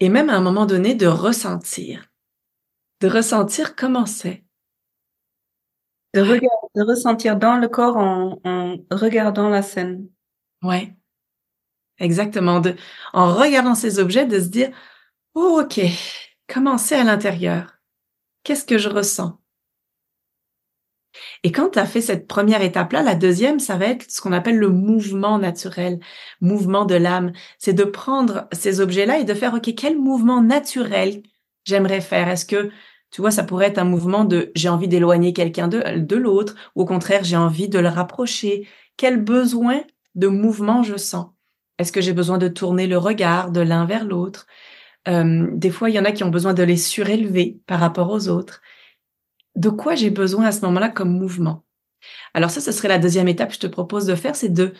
et 0.00 0.08
même 0.08 0.30
à 0.30 0.36
un 0.36 0.40
moment 0.40 0.66
donné 0.66 0.94
de 0.94 1.06
ressentir, 1.06 2.10
de 3.00 3.08
ressentir 3.08 3.74
comment 3.76 4.06
c'est. 4.06 4.44
De, 6.14 6.22
de 6.22 6.82
ressentir 6.82 7.36
dans 7.36 7.56
le 7.56 7.68
corps 7.68 7.96
en, 7.96 8.40
en 8.44 8.76
regardant 8.90 9.48
la 9.48 9.62
scène. 9.62 10.08
Ouais, 10.62 10.96
exactement. 11.98 12.60
De, 12.60 12.76
en 13.12 13.34
regardant 13.34 13.74
ces 13.74 13.98
objets, 13.98 14.26
de 14.26 14.40
se 14.40 14.48
dire, 14.48 14.70
oh, 15.34 15.60
ok, 15.62 15.80
comment 16.46 16.78
c'est 16.78 16.96
à 16.96 17.04
l'intérieur? 17.04 17.78
Qu'est-ce 18.42 18.64
que 18.64 18.78
je 18.78 18.88
ressens 18.88 19.38
et 21.44 21.52
quand 21.52 21.70
tu 21.70 21.78
as 21.78 21.86
fait 21.86 22.00
cette 22.00 22.26
première 22.26 22.62
étape-là, 22.62 23.02
la 23.02 23.14
deuxième, 23.14 23.58
ça 23.58 23.76
va 23.76 23.86
être 23.86 24.10
ce 24.10 24.20
qu'on 24.20 24.32
appelle 24.32 24.58
le 24.58 24.68
mouvement 24.68 25.38
naturel, 25.38 26.00
mouvement 26.40 26.84
de 26.84 26.94
l'âme. 26.94 27.32
C'est 27.58 27.72
de 27.72 27.84
prendre 27.84 28.48
ces 28.52 28.80
objets-là 28.80 29.18
et 29.18 29.24
de 29.24 29.34
faire, 29.34 29.54
OK, 29.54 29.72
quel 29.76 29.98
mouvement 29.98 30.42
naturel 30.42 31.22
j'aimerais 31.64 32.00
faire? 32.00 32.28
Est-ce 32.28 32.46
que, 32.46 32.70
tu 33.10 33.20
vois, 33.20 33.30
ça 33.30 33.44
pourrait 33.44 33.66
être 33.66 33.78
un 33.78 33.84
mouvement 33.84 34.24
de 34.24 34.52
j'ai 34.54 34.68
envie 34.68 34.88
d'éloigner 34.88 35.32
quelqu'un 35.32 35.68
de, 35.68 36.16
l'autre, 36.16 36.54
ou 36.74 36.82
au 36.82 36.86
contraire, 36.86 37.24
j'ai 37.24 37.36
envie 37.36 37.68
de 37.68 37.78
le 37.78 37.88
rapprocher. 37.88 38.68
Quel 38.96 39.22
besoin 39.22 39.82
de 40.14 40.28
mouvement 40.28 40.82
je 40.82 40.96
sens? 40.96 41.28
Est-ce 41.78 41.92
que 41.92 42.00
j'ai 42.00 42.12
besoin 42.12 42.38
de 42.38 42.48
tourner 42.48 42.86
le 42.86 42.98
regard 42.98 43.52
de 43.52 43.60
l'un 43.60 43.86
vers 43.86 44.04
l'autre? 44.04 44.46
Euh, 45.06 45.46
des 45.52 45.70
fois, 45.70 45.90
il 45.90 45.94
y 45.94 45.98
en 45.98 46.04
a 46.04 46.12
qui 46.12 46.24
ont 46.24 46.30
besoin 46.30 46.54
de 46.54 46.62
les 46.64 46.76
surélever 46.76 47.60
par 47.66 47.80
rapport 47.80 48.10
aux 48.10 48.28
autres 48.28 48.60
de 49.58 49.70
quoi 49.70 49.96
j'ai 49.96 50.10
besoin 50.10 50.46
à 50.46 50.52
ce 50.52 50.60
moment-là 50.62 50.88
comme 50.88 51.10
mouvement. 51.10 51.64
Alors 52.32 52.50
ça, 52.50 52.60
ce 52.60 52.70
serait 52.70 52.88
la 52.88 52.98
deuxième 52.98 53.26
étape 53.26 53.48
que 53.48 53.54
je 53.56 53.60
te 53.60 53.66
propose 53.66 54.06
de 54.06 54.14
faire, 54.14 54.36
c'est 54.36 54.48
de, 54.48 54.72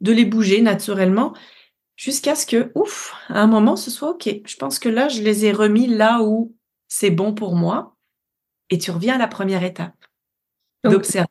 de 0.00 0.12
les 0.12 0.26
bouger 0.26 0.60
naturellement 0.60 1.34
jusqu'à 1.96 2.34
ce 2.34 2.44
que, 2.44 2.70
ouf, 2.74 3.14
à 3.28 3.40
un 3.40 3.46
moment, 3.46 3.76
ce 3.76 3.90
soit 3.90 4.10
OK. 4.10 4.28
Je 4.44 4.56
pense 4.56 4.78
que 4.78 4.90
là, 4.90 5.08
je 5.08 5.22
les 5.22 5.46
ai 5.46 5.52
remis 5.52 5.86
là 5.86 6.20
où 6.22 6.54
c'est 6.86 7.10
bon 7.10 7.32
pour 7.32 7.56
moi. 7.56 7.96
Et 8.68 8.76
tu 8.76 8.90
reviens 8.90 9.14
à 9.14 9.18
la 9.18 9.28
première 9.28 9.64
étape. 9.64 9.94
D'observer. 10.84 11.28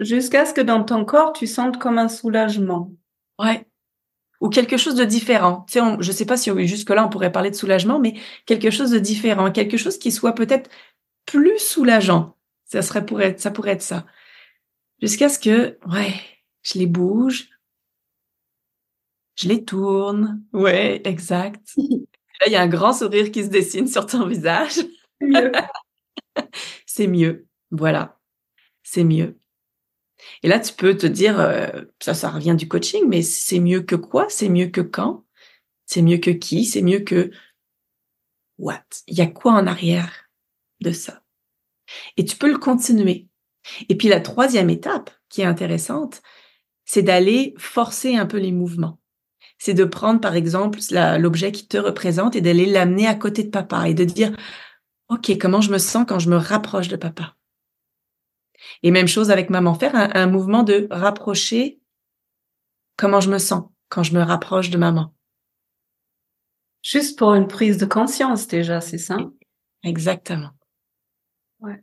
Jusqu'à 0.00 0.44
ce 0.44 0.52
que 0.52 0.60
dans 0.60 0.82
ton 0.82 1.04
corps, 1.04 1.32
tu 1.32 1.46
sentes 1.46 1.78
comme 1.78 1.98
un 1.98 2.08
soulagement. 2.08 2.92
Ouais. 3.38 3.66
ou 4.40 4.48
quelque 4.48 4.76
chose 4.76 4.94
de 4.94 5.04
différent. 5.04 5.64
Tu 5.68 5.78
sais, 5.78 5.84
je 6.00 6.12
sais 6.12 6.26
pas 6.26 6.36
si 6.36 6.50
jusque-là 6.66 7.06
on 7.06 7.08
pourrait 7.08 7.32
parler 7.32 7.50
de 7.50 7.56
soulagement, 7.56 7.98
mais 7.98 8.14
quelque 8.46 8.70
chose 8.70 8.90
de 8.90 8.98
différent, 8.98 9.50
quelque 9.52 9.76
chose 9.76 9.98
qui 9.98 10.12
soit 10.12 10.34
peut-être 10.34 10.68
plus 11.26 11.58
soulageant. 11.58 12.36
Ça 12.64 12.82
serait 12.82 13.04
pour 13.06 13.20
être, 13.22 13.40
ça 13.40 13.50
pourrait 13.50 13.72
être 13.72 13.82
ça. 13.82 14.06
Jusqu'à 15.00 15.28
ce 15.28 15.38
que, 15.38 15.78
ouais, 15.86 16.14
je 16.62 16.78
les 16.78 16.86
bouge, 16.86 17.48
je 19.36 19.48
les 19.48 19.64
tourne. 19.64 20.42
Ouais, 20.52 21.00
exact. 21.04 21.72
Là, 21.76 22.46
il 22.46 22.52
y 22.52 22.56
a 22.56 22.62
un 22.62 22.68
grand 22.68 22.92
sourire 22.92 23.30
qui 23.30 23.44
se 23.44 23.48
dessine 23.48 23.86
sur 23.86 24.06
ton 24.06 24.26
visage. 24.26 24.80
C'est 26.86 27.06
mieux. 27.06 27.46
Voilà. 27.70 28.18
C'est 28.82 29.04
mieux. 29.04 29.38
Et 30.42 30.48
là, 30.48 30.58
tu 30.60 30.72
peux 30.72 30.96
te 30.96 31.06
dire, 31.06 31.38
euh, 31.40 31.82
ça, 32.00 32.14
ça 32.14 32.30
revient 32.30 32.54
du 32.56 32.68
coaching, 32.68 33.04
mais 33.08 33.22
c'est 33.22 33.60
mieux 33.60 33.82
que 33.82 33.96
quoi? 33.96 34.26
C'est 34.28 34.48
mieux 34.48 34.68
que 34.68 34.80
quand? 34.80 35.24
C'est 35.86 36.02
mieux 36.02 36.18
que 36.18 36.30
qui? 36.30 36.64
C'est 36.64 36.82
mieux 36.82 37.00
que 37.00 37.30
what? 38.58 38.84
Il 39.06 39.18
y 39.18 39.20
a 39.20 39.26
quoi 39.26 39.52
en 39.52 39.66
arrière? 39.66 40.23
De 40.84 40.92
ça? 40.92 41.22
Et 42.16 42.24
tu 42.24 42.36
peux 42.36 42.50
le 42.50 42.58
continuer. 42.58 43.28
Et 43.88 43.96
puis 43.96 44.08
la 44.08 44.20
troisième 44.20 44.70
étape 44.70 45.10
qui 45.28 45.40
est 45.40 45.46
intéressante, 45.46 46.22
c'est 46.84 47.02
d'aller 47.02 47.54
forcer 47.58 48.16
un 48.16 48.26
peu 48.26 48.38
les 48.38 48.52
mouvements. 48.52 49.00
C'est 49.58 49.74
de 49.74 49.84
prendre 49.84 50.20
par 50.20 50.34
exemple 50.34 50.78
l'objet 51.18 51.52
qui 51.52 51.66
te 51.66 51.78
représente 51.78 52.36
et 52.36 52.40
d'aller 52.40 52.66
l'amener 52.66 53.06
à 53.06 53.14
côté 53.14 53.42
de 53.42 53.50
papa 53.50 53.88
et 53.88 53.94
de 53.94 54.04
dire, 54.04 54.36
OK, 55.08 55.36
comment 55.40 55.60
je 55.60 55.70
me 55.70 55.78
sens 55.78 56.04
quand 56.06 56.18
je 56.18 56.28
me 56.28 56.36
rapproche 56.36 56.88
de 56.88 56.96
papa? 56.96 57.36
Et 58.82 58.90
même 58.90 59.08
chose 59.08 59.30
avec 59.30 59.50
maman, 59.50 59.74
faire 59.74 59.94
un, 59.94 60.26
mouvement 60.26 60.62
de 60.62 60.86
rapprocher 60.90 61.80
comment 62.96 63.20
je 63.20 63.30
me 63.30 63.38
sens 63.38 63.64
quand 63.88 64.02
je 64.02 64.14
me 64.14 64.22
rapproche 64.22 64.70
de 64.70 64.78
maman. 64.78 65.14
Juste 66.82 67.18
pour 67.18 67.34
une 67.34 67.46
prise 67.46 67.78
de 67.78 67.86
conscience 67.86 68.46
déjà, 68.46 68.80
c'est 68.80 68.98
ça? 68.98 69.16
Exactement. 69.82 70.50
Ouais. 71.60 71.82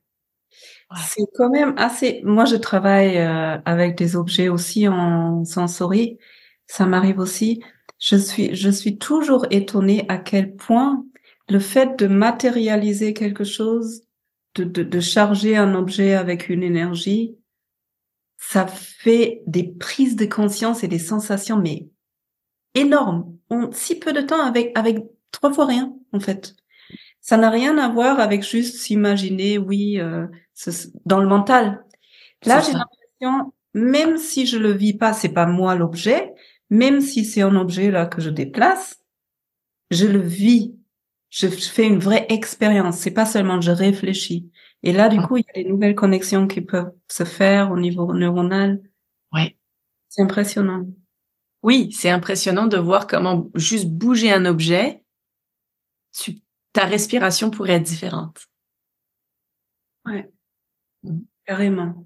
C'est 0.97 1.23
quand 1.35 1.49
même 1.49 1.73
assez. 1.77 2.21
Moi, 2.23 2.45
je 2.45 2.55
travaille 2.55 3.17
euh, 3.17 3.57
avec 3.65 3.95
des 3.97 4.15
objets 4.15 4.49
aussi 4.49 4.87
en 4.87 5.45
sensorie. 5.45 6.17
Ça 6.67 6.85
m'arrive 6.85 7.19
aussi. 7.19 7.63
Je 7.99 8.15
suis, 8.15 8.55
je 8.55 8.69
suis 8.69 8.97
toujours 8.97 9.45
étonnée 9.51 10.05
à 10.09 10.17
quel 10.17 10.55
point 10.55 11.05
le 11.49 11.59
fait 11.59 11.97
de 11.97 12.07
matérialiser 12.07 13.13
quelque 13.13 13.43
chose 13.43 14.03
de, 14.55 14.63
de, 14.63 14.83
de, 14.83 14.99
charger 14.99 15.55
un 15.55 15.75
objet 15.75 16.13
avec 16.13 16.49
une 16.49 16.63
énergie, 16.63 17.37
ça 18.37 18.67
fait 18.67 19.43
des 19.47 19.63
prises 19.63 20.15
de 20.15 20.25
conscience 20.25 20.83
et 20.83 20.87
des 20.87 20.99
sensations, 20.99 21.57
mais 21.57 21.87
énormes. 22.73 23.37
En 23.49 23.71
si 23.71 23.99
peu 23.99 24.13
de 24.13 24.21
temps 24.21 24.41
avec, 24.41 24.77
avec 24.77 24.97
trois 25.31 25.53
fois 25.53 25.65
rien, 25.65 25.93
en 26.11 26.19
fait. 26.19 26.55
Ça 27.21 27.37
n'a 27.37 27.49
rien 27.49 27.77
à 27.77 27.87
voir 27.87 28.19
avec 28.19 28.43
juste 28.43 28.77
s'imaginer, 28.77 29.57
oui, 29.57 29.99
euh, 29.99 30.27
dans 31.05 31.19
le 31.19 31.27
mental. 31.27 31.83
Là, 32.45 32.61
j'ai 32.61 32.73
l'impression, 32.73 33.53
même 33.73 34.17
si 34.17 34.47
je 34.47 34.57
le 34.57 34.71
vis 34.71 34.93
pas, 34.93 35.13
c'est 35.13 35.29
pas 35.29 35.45
moi 35.45 35.75
l'objet, 35.75 36.33
même 36.69 36.99
si 36.99 37.23
c'est 37.23 37.41
un 37.41 37.55
objet 37.55 37.91
là 37.91 38.07
que 38.07 38.21
je 38.21 38.29
déplace, 38.29 38.99
je 39.91 40.07
le 40.07 40.19
vis 40.19 40.75
je 41.31 41.47
fais 41.47 41.87
une 41.87 41.97
vraie 41.99 42.27
expérience. 42.29 42.97
C'est 42.97 43.11
pas 43.11 43.25
seulement 43.25 43.59
je 43.61 43.71
réfléchis. 43.71 44.51
Et 44.83 44.91
là, 44.91 45.07
du 45.07 45.19
coup, 45.21 45.37
il 45.37 45.45
y 45.47 45.59
a 45.59 45.63
des 45.63 45.69
nouvelles 45.69 45.95
connexions 45.95 46.45
qui 46.45 46.61
peuvent 46.61 46.91
se 47.07 47.23
faire 47.23 47.71
au 47.71 47.79
niveau 47.79 48.13
neuronal. 48.13 48.81
Ouais. 49.31 49.57
C'est 50.09 50.21
impressionnant. 50.21 50.85
Oui, 51.63 51.91
c'est 51.93 52.09
impressionnant 52.09 52.67
de 52.67 52.77
voir 52.77 53.07
comment 53.07 53.49
juste 53.55 53.87
bouger 53.87 54.31
un 54.31 54.45
objet, 54.45 55.03
ta 56.73 56.85
respiration 56.85 57.49
pourrait 57.49 57.73
être 57.73 57.83
différente. 57.83 58.47
Ouais. 60.05 60.31
Mmh. 61.03 61.19
Carrément. 61.45 62.05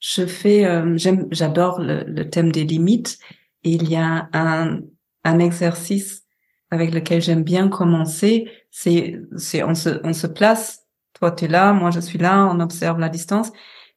Je 0.00 0.26
fais, 0.26 0.64
euh, 0.64 0.96
j'aime, 0.96 1.28
j'adore 1.30 1.80
le, 1.80 2.04
le, 2.04 2.30
thème 2.30 2.50
des 2.50 2.64
limites. 2.64 3.18
Il 3.62 3.88
y 3.88 3.96
a 3.96 4.28
un, 4.32 4.80
un 5.24 5.38
exercice 5.38 6.26
avec 6.70 6.92
lequel 6.92 7.22
j'aime 7.22 7.44
bien 7.44 7.68
commencer, 7.68 8.50
c'est, 8.70 9.20
c'est, 9.36 9.62
on 9.62 9.74
se, 9.74 10.00
on 10.04 10.12
se 10.12 10.26
place. 10.26 10.86
Toi, 11.14 11.30
tu 11.30 11.44
es 11.44 11.48
là, 11.48 11.72
moi, 11.72 11.90
je 11.90 12.00
suis 12.00 12.18
là, 12.18 12.46
on 12.46 12.60
observe 12.60 12.98
la 12.98 13.08
distance. 13.08 13.52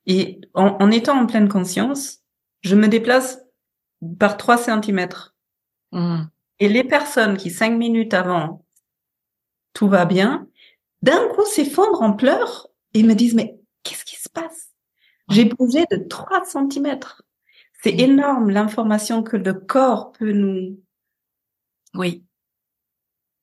Et 0.05 0.39
en, 0.53 0.91
étant 0.91 1.19
en 1.19 1.25
pleine 1.25 1.49
conscience, 1.49 2.19
je 2.61 2.75
me 2.75 2.87
déplace 2.87 3.39
par 4.19 4.37
trois 4.37 4.57
centimètres. 4.57 5.35
Mmh. 5.91 6.23
Et 6.59 6.69
les 6.69 6.83
personnes 6.83 7.37
qui 7.37 7.49
cinq 7.49 7.71
minutes 7.71 8.13
avant, 8.13 8.65
tout 9.73 9.87
va 9.87 10.05
bien, 10.05 10.47
d'un 11.01 11.27
coup 11.29 11.45
s'effondrent 11.45 12.01
en 12.01 12.13
pleurs 12.13 12.67
et 12.93 13.03
me 13.03 13.13
disent, 13.13 13.35
mais 13.35 13.57
qu'est-ce 13.83 14.05
qui 14.05 14.15
se 14.15 14.29
passe? 14.29 14.69
J'ai 15.29 15.45
bougé 15.45 15.85
de 15.91 15.97
trois 15.97 16.43
centimètres. 16.45 17.23
C'est 17.83 17.97
énorme 17.99 18.49
l'information 18.49 19.23
que 19.23 19.37
le 19.37 19.53
corps 19.53 20.11
peut 20.11 20.31
nous, 20.31 20.79
oui, 21.93 22.23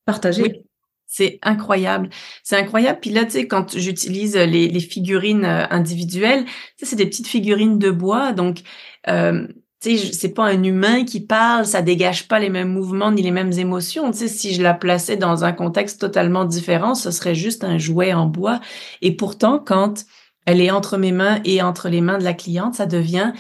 partager. 0.04 0.64
C'est 1.06 1.38
incroyable. 1.42 2.10
C'est 2.42 2.56
incroyable. 2.56 2.98
Puis 3.00 3.10
là, 3.10 3.24
tu 3.24 3.32
sais, 3.32 3.46
quand 3.46 3.78
j'utilise 3.78 4.36
les, 4.36 4.68
les, 4.68 4.80
figurines 4.80 5.44
euh, 5.44 5.66
individuelles, 5.70 6.44
tu 6.76 6.84
c'est 6.84 6.96
des 6.96 7.06
petites 7.06 7.28
figurines 7.28 7.78
de 7.78 7.90
bois. 7.90 8.32
Donc, 8.32 8.62
euh, 9.08 9.46
tu 9.87 9.99
sais, 9.99 10.12
c'est 10.12 10.34
pas 10.34 10.45
un 10.45 10.62
humain 10.62 11.05
qui 11.05 11.20
parle, 11.20 11.66
ça 11.66 11.82
dégage 11.82 12.28
pas 12.28 12.39
les 12.39 12.51
mêmes 12.51 12.72
mouvements 12.72 13.12
ni 13.12 13.22
les 13.22 13.30
mêmes 13.30 13.53
émotions. 13.53 14.11
Tu 14.11 14.18
sais, 14.18 14.28
si 14.28 14.55
je 14.55 14.62
la 14.62 14.74
plaçais 14.74 15.16
dans 15.16 15.45
un 15.45 15.53
contexte 15.53 16.01
totalement 16.01 16.45
différent, 16.45 16.95
ce 16.95 17.11
serait 17.11 17.34
juste 17.34 17.64
un 17.64 17.78
jouet 17.78 18.12
en 18.12 18.26
bois. 18.26 18.61
Et 19.03 19.16
pourtant, 19.16 19.59
quand 19.59 20.05
elle 20.47 20.61
est 20.61 20.70
entre 20.70 20.97
mes 20.97 21.12
mains 21.12 21.41
et 21.45 21.62
entre 21.62 21.89
les 21.89 22.01
mains 22.01 22.18
de 22.18 22.24
la 22.24 22.34
cliente, 22.34 22.74
ça 22.74 22.87
devient 22.87 23.32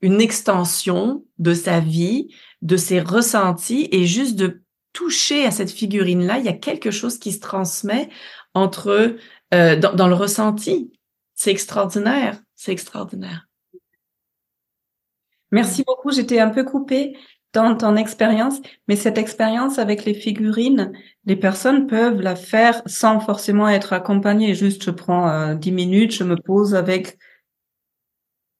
une 0.00 0.20
extension 0.20 1.24
de 1.38 1.54
sa 1.54 1.80
vie, 1.80 2.28
de 2.62 2.76
ses 2.76 3.00
ressentis 3.00 3.88
et 3.90 4.06
juste 4.06 4.36
de 4.36 4.64
toucher 4.92 5.44
à 5.44 5.50
cette 5.50 5.70
figurine-là, 5.70 6.38
il 6.38 6.44
y 6.44 6.48
a 6.48 6.54
quelque 6.54 6.90
chose 6.90 7.18
qui 7.18 7.32
se 7.32 7.40
transmet 7.40 8.08
entre 8.54 9.16
euh, 9.52 9.76
dans, 9.76 10.08
le 10.08 10.14
ressenti. 10.14 10.92
C'est 11.34 11.50
extraordinaire, 11.50 12.40
c'est 12.54 12.72
extraordinaire. 12.72 13.46
Merci 15.54 15.84
beaucoup. 15.86 16.10
J'étais 16.10 16.40
un 16.40 16.50
peu 16.50 16.64
coupée 16.64 17.16
dans 17.52 17.76
ton 17.76 17.94
expérience, 17.94 18.60
mais 18.88 18.96
cette 18.96 19.16
expérience 19.16 19.78
avec 19.78 20.04
les 20.04 20.14
figurines, 20.14 20.92
les 21.24 21.36
personnes 21.36 21.86
peuvent 21.86 22.20
la 22.20 22.34
faire 22.34 22.82
sans 22.86 23.20
forcément 23.20 23.68
être 23.68 23.92
accompagnées. 23.92 24.54
Juste, 24.54 24.82
je 24.82 24.90
prends 24.90 25.28
euh, 25.28 25.54
dix 25.54 25.70
minutes, 25.70 26.12
je 26.12 26.24
me 26.24 26.34
pose 26.34 26.74
avec, 26.74 27.16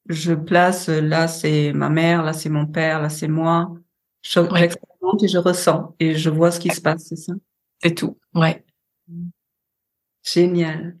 je 0.07 0.33
place, 0.33 0.87
là 0.87 1.27
c'est 1.27 1.73
ma 1.73 1.89
mère, 1.89 2.23
là 2.23 2.31
c'est 2.31 2.49
mon 2.49 2.65
père, 2.65 3.01
là 3.01 3.09
c'est 3.09 3.27
moi. 3.27 3.75
Je, 4.21 4.39
et 4.39 5.27
je 5.27 5.37
ressens 5.37 5.93
et 5.99 6.15
je 6.15 6.29
vois 6.29 6.51
ce 6.51 6.59
qui 6.59 6.69
se 6.69 6.81
passe, 6.81 7.03
c'est 7.09 7.17
ça? 7.17 7.33
C'est 7.83 7.93
tout, 7.93 8.17
ouais. 8.33 8.63
Génial. 10.23 10.97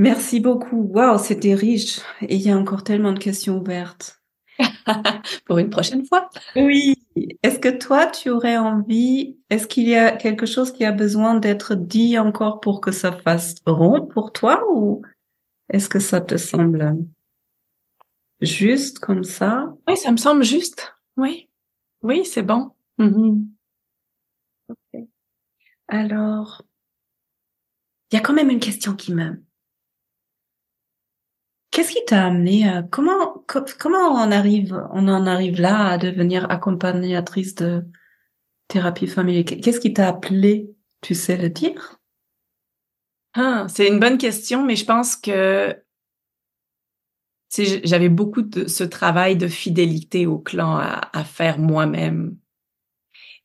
Merci 0.00 0.40
beaucoup. 0.40 0.88
Waouh, 0.94 1.18
c'était 1.18 1.54
riche. 1.54 2.00
Et 2.22 2.36
il 2.36 2.40
y 2.40 2.50
a 2.50 2.56
encore 2.56 2.84
tellement 2.84 3.12
de 3.12 3.18
questions 3.18 3.58
ouvertes. 3.58 4.22
Pour 5.44 5.58
une 5.58 5.68
prochaine 5.68 6.06
fois. 6.06 6.30
Oui. 6.56 6.96
Est-ce 7.42 7.58
que 7.58 7.68
toi, 7.68 8.06
tu 8.06 8.30
aurais 8.30 8.56
envie, 8.56 9.36
est-ce 9.50 9.66
qu'il 9.66 9.86
y 9.86 9.94
a 9.94 10.12
quelque 10.12 10.46
chose 10.46 10.72
qui 10.72 10.86
a 10.86 10.92
besoin 10.92 11.34
d'être 11.34 11.74
dit 11.74 12.18
encore 12.18 12.60
pour 12.60 12.80
que 12.80 12.92
ça 12.92 13.12
fasse 13.12 13.56
rond 13.66 14.06
pour 14.06 14.32
toi 14.32 14.64
ou 14.72 15.02
est-ce 15.68 15.90
que 15.90 15.98
ça 15.98 16.22
te 16.22 16.38
semble 16.38 16.96
juste 18.40 19.00
comme 19.00 19.24
ça? 19.24 19.74
Oui, 19.86 19.98
ça 19.98 20.12
me 20.12 20.16
semble 20.16 20.44
juste. 20.44 20.94
Oui. 21.18 21.50
Oui, 22.02 22.24
c'est 22.24 22.42
bon. 22.42 22.70
Ok. 22.98 25.02
Alors, 25.88 26.62
il 28.10 28.14
y 28.14 28.18
a 28.18 28.22
quand 28.22 28.32
même 28.32 28.48
une 28.48 28.60
question 28.60 28.94
qui 28.94 29.12
me... 29.12 29.42
Qu'est-ce 31.70 31.92
qui 31.92 32.04
t'a 32.04 32.26
amené 32.26 32.68
à... 32.68 32.82
Comment, 32.82 33.44
comment 33.78 34.12
on 34.12 34.32
arrive, 34.32 34.82
on 34.92 35.06
en 35.08 35.26
arrive 35.26 35.60
là 35.60 35.88
à 35.90 35.98
devenir 35.98 36.50
accompagnatrice 36.50 37.54
de 37.54 37.84
thérapie 38.66 39.06
familiale? 39.06 39.44
Qu'est-ce 39.44 39.80
qui 39.80 39.92
t'a 39.92 40.08
appelé 40.08 40.70
Tu 41.00 41.14
sais 41.14 41.36
le 41.36 41.48
dire? 41.48 42.00
Ah, 43.34 43.66
C'est 43.68 43.86
une 43.86 44.00
bonne 44.00 44.18
question, 44.18 44.64
mais 44.64 44.74
je 44.74 44.84
pense 44.84 45.14
que 45.14 45.80
j'avais 47.56 48.08
beaucoup 48.08 48.42
de 48.42 48.66
ce 48.66 48.84
travail 48.84 49.36
de 49.36 49.48
fidélité 49.48 50.26
au 50.26 50.38
clan 50.38 50.78
à, 50.78 51.24
faire 51.24 51.58
moi-même 51.58 52.36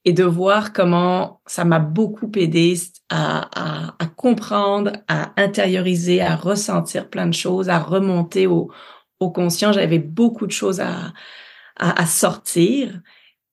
et 0.05 0.13
de 0.13 0.23
voir 0.23 0.71
comment 0.71 1.41
ça 1.47 1.65
m'a 1.65 1.79
beaucoup 1.79 2.31
aidé 2.35 2.75
à, 3.09 3.89
à, 3.99 4.05
comprendre, 4.05 4.91
à 5.07 5.33
intérioriser, 5.41 6.21
à 6.21 6.35
ressentir 6.35 7.09
plein 7.09 7.25
de 7.25 7.33
choses, 7.33 7.69
à 7.69 7.79
remonter 7.79 8.45
au, 8.45 8.71
au 9.19 9.31
conscient. 9.31 9.73
J'avais 9.73 9.99
beaucoup 9.99 10.45
de 10.45 10.51
choses 10.51 10.79
à, 10.79 11.11
à, 11.75 12.05
sortir. 12.05 13.01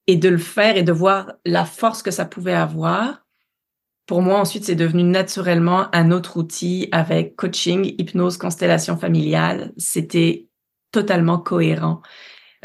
et 0.06 0.16
de 0.16 0.28
le 0.28 0.38
faire 0.38 0.76
et 0.76 0.82
de 0.82 0.92
voir 0.92 1.32
la 1.46 1.64
force 1.64 2.02
que 2.02 2.10
ça 2.10 2.24
pouvait 2.26 2.52
avoir. 2.54 3.24
Pour 4.06 4.20
moi, 4.20 4.38
ensuite, 4.38 4.64
c'est 4.64 4.74
devenu 4.74 5.04
naturellement 5.04 5.86
un 5.94 6.10
autre 6.10 6.36
outil 6.36 6.88
avec 6.92 7.36
coaching, 7.36 7.94
hypnose, 7.98 8.36
constellation 8.36 8.98
familiale. 8.98 9.72
C'était 9.78 10.48
totalement 10.90 11.38
cohérent. 11.38 12.02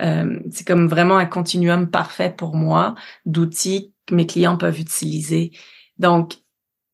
Euh, 0.01 0.39
c'est 0.51 0.65
comme 0.65 0.87
vraiment 0.87 1.17
un 1.17 1.25
continuum 1.25 1.89
parfait 1.89 2.33
pour 2.35 2.55
moi 2.55 2.95
d'outils 3.25 3.93
que 4.05 4.15
mes 4.15 4.27
clients 4.27 4.57
peuvent 4.57 4.79
utiliser. 4.79 5.51
Donc, 5.97 6.35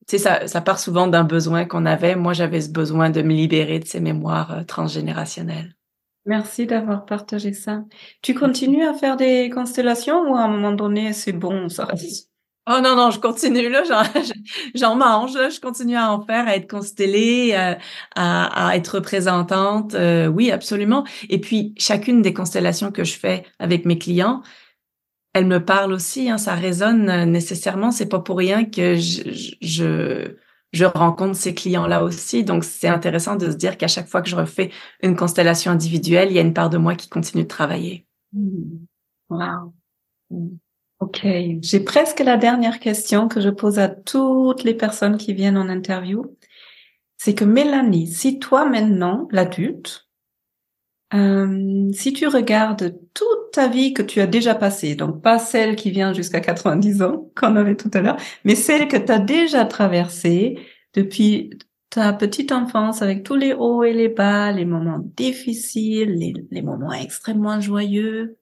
tu 0.08 0.18
sais, 0.18 0.18
ça, 0.18 0.48
ça 0.48 0.62
part 0.62 0.80
souvent 0.80 1.08
d'un 1.08 1.24
besoin 1.24 1.66
qu'on 1.66 1.86
avait. 1.86 2.16
Moi, 2.16 2.34
j'avais 2.34 2.62
ce 2.62 2.70
besoin 2.70 3.10
de 3.10 3.22
me 3.22 3.34
libérer 3.34 3.80
de 3.80 3.86
ces 3.86 4.00
mémoires 4.00 4.52
euh, 4.52 4.64
transgénérationnelles. 4.64 5.76
Merci 6.26 6.66
d'avoir 6.66 7.06
partagé 7.06 7.54
ça. 7.54 7.84
Tu 8.22 8.34
continues 8.34 8.86
à 8.86 8.94
faire 8.94 9.18
des 9.18 9.50
constellations 9.50 10.22
ou 10.30 10.36
à 10.36 10.42
un 10.42 10.48
moment 10.48 10.72
donné, 10.72 11.12
c'est 11.12 11.34
bon, 11.34 11.68
ça 11.68 11.86
reste? 11.86 12.33
Oh 12.66 12.80
non, 12.82 12.96
non, 12.96 13.12
je 13.12 13.20
continue 13.20 13.70
là, 13.70 13.84
j'en 14.74 14.96
mange, 14.96 15.34
je 15.34 15.60
continue 15.60 15.98
à 15.98 16.14
en 16.14 16.22
faire, 16.26 16.48
à 16.48 16.56
être 16.56 16.70
constellée, 16.70 17.52
euh, 17.54 17.76
à, 18.16 18.68
à, 18.70 18.76
être 18.78 18.96
représentante. 18.96 19.96
Euh, 19.96 20.28
oui, 20.28 20.50
absolument. 20.50 21.04
Et 21.30 21.42
puis, 21.42 21.74
chacune 21.78 22.22
des 22.22 22.34
constellations 22.34 22.90
que 22.92 23.04
je 23.04 23.18
fais 23.18 23.44
avec 23.60 23.84
mes 23.86 23.98
clients, 23.98 24.44
elle 25.34 25.46
me 25.48 25.64
parle 25.64 25.92
aussi, 25.94 26.30
hein, 26.30 26.38
ça 26.38 26.56
résonne 26.56 27.10
euh, 27.10 27.26
nécessairement. 27.26 27.92
C'est 27.92 28.08
pas 28.08 28.20
pour 28.20 28.38
rien 28.38 28.66
que 28.66 28.96
je, 28.96 29.56
je, 29.62 30.38
je 30.72 30.86
rencontre 30.86 31.36
ces 31.36 31.54
clients-là 31.54 32.04
aussi. 32.04 32.46
Donc, 32.46 32.64
c'est 32.64 32.88
intéressant 32.88 33.36
de 33.36 33.52
se 33.52 33.58
dire 33.58 33.78
qu'à 33.78 33.90
chaque 33.90 34.08
fois 34.08 34.22
que 34.22 34.30
je 34.30 34.38
refais 34.38 34.72
une 35.02 35.16
constellation 35.18 35.72
individuelle, 35.72 36.30
il 36.32 36.36
y 36.36 36.40
a 36.40 36.44
une 36.44 36.54
part 36.54 36.70
de 36.70 36.78
moi 36.78 36.96
qui 36.96 37.10
continue 37.10 37.44
de 37.44 37.48
travailler. 37.50 38.06
Mmh. 38.32 38.86
Wow. 39.30 39.74
Ok, 41.04 41.28
j'ai 41.60 41.82
presque 41.82 42.22
la 42.22 42.38
dernière 42.38 42.80
question 42.80 43.28
que 43.28 43.42
je 43.42 43.50
pose 43.50 43.78
à 43.78 43.90
toutes 43.90 44.64
les 44.64 44.74
personnes 44.74 45.18
qui 45.18 45.34
viennent 45.34 45.58
en 45.58 45.68
interview. 45.68 46.38
C'est 47.18 47.36
que 47.36 47.44
Mélanie, 47.44 48.08
si 48.08 48.40
toi 48.40 48.64
maintenant, 48.64 49.28
l'adulte, 49.30 50.08
euh, 51.14 51.92
si 51.92 52.14
tu 52.14 52.28
regardes 52.28 52.98
toute 53.14 53.52
ta 53.52 53.68
vie 53.68 53.94
que 53.94 54.02
tu 54.02 54.22
as 54.22 54.28
déjà 54.28 54.56
passée, 54.56 54.96
donc 54.96 55.22
pas 55.22 55.40
celle 55.40 55.76
qui 55.76 55.92
vient 55.92 56.14
jusqu'à 56.14 56.40
90 56.40 57.02
ans 57.02 57.30
qu'on 57.36 57.58
avait 57.58 57.76
tout 57.76 57.92
à 57.94 58.00
l'heure, 58.00 58.18
mais 58.46 58.56
celle 58.56 58.88
que 58.88 58.96
tu 58.96 59.12
as 59.12 59.20
déjà 59.20 59.66
traversée 59.66 60.58
depuis 60.94 61.50
ta 61.90 62.14
petite 62.14 62.54
enfance 62.54 63.02
avec 63.02 63.24
tous 63.24 63.36
les 63.36 63.52
hauts 63.52 63.84
et 63.84 63.92
les 63.92 64.08
bas, 64.08 64.54
les 64.54 64.64
moments 64.64 65.02
difficiles, 65.18 66.14
les, 66.14 66.34
les 66.50 66.62
moments 66.62 66.94
extrêmement 66.94 67.60
joyeux, 67.60 68.38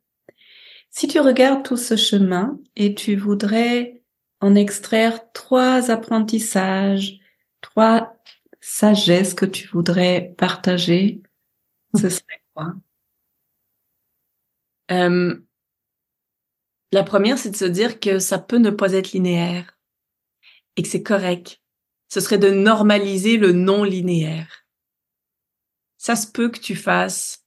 si 0.92 1.08
tu 1.08 1.20
regardes 1.20 1.64
tout 1.64 1.78
ce 1.78 1.96
chemin 1.96 2.60
et 2.76 2.94
tu 2.94 3.16
voudrais 3.16 4.04
en 4.42 4.56
extraire 4.56 5.32
trois 5.32 5.90
apprentissages, 5.90 7.20
trois 7.62 8.16
sagesses 8.60 9.34
que 9.34 9.46
tu 9.46 9.68
voudrais 9.68 10.34
partager, 10.38 11.22
ce 11.96 12.10
serait 12.10 12.44
quoi? 12.54 12.74
Euh, 14.92 15.42
La 16.92 17.04
première, 17.04 17.38
c'est 17.38 17.52
de 17.52 17.56
se 17.56 17.66
dire 17.66 18.00
que 18.00 18.20
ça 18.20 18.38
peut 18.38 18.58
ne 18.58 18.70
pas 18.70 18.92
être 18.94 19.14
linéaire 19.14 19.80
et 20.76 20.84
que 20.84 20.90
c'est 20.90 21.04
correct. 21.04 21.62
Ce 22.10 22.20
serait 22.20 22.38
de 22.38 22.50
normaliser 22.50 23.38
le 23.38 23.54
non 23.54 23.86
linéaire. 23.86 24.66
Ça 25.98 26.18
se 26.18 26.28
peut 26.28 26.50
que 26.50 26.60
tu 26.60 26.76
fasses 26.76 27.41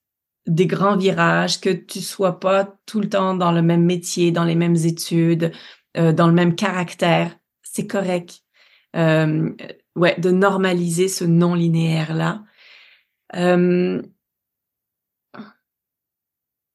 des 0.47 0.67
grands 0.67 0.97
virages, 0.97 1.61
que 1.61 1.71
tu 1.71 2.01
sois 2.01 2.39
pas 2.39 2.77
tout 2.87 3.01
le 3.01 3.09
temps 3.09 3.35
dans 3.35 3.53
le 3.53 3.63
même 3.63 3.85
métier, 3.85 4.31
dans 4.31 4.45
les 4.45 4.55
mêmes 4.55 4.77
études, 4.77 5.53
euh, 5.97 6.13
dans 6.13 6.27
le 6.27 6.33
même 6.33 6.55
caractère, 6.55 7.37
c'est 7.63 7.87
correct. 7.87 8.43
Euh, 8.97 9.51
ouais, 9.97 10.19
de 10.19 10.31
normaliser 10.31 11.09
ce 11.09 11.25
non 11.25 11.55
linéaire 11.55 12.15
là. 12.15 12.45
Euh, 13.35 14.03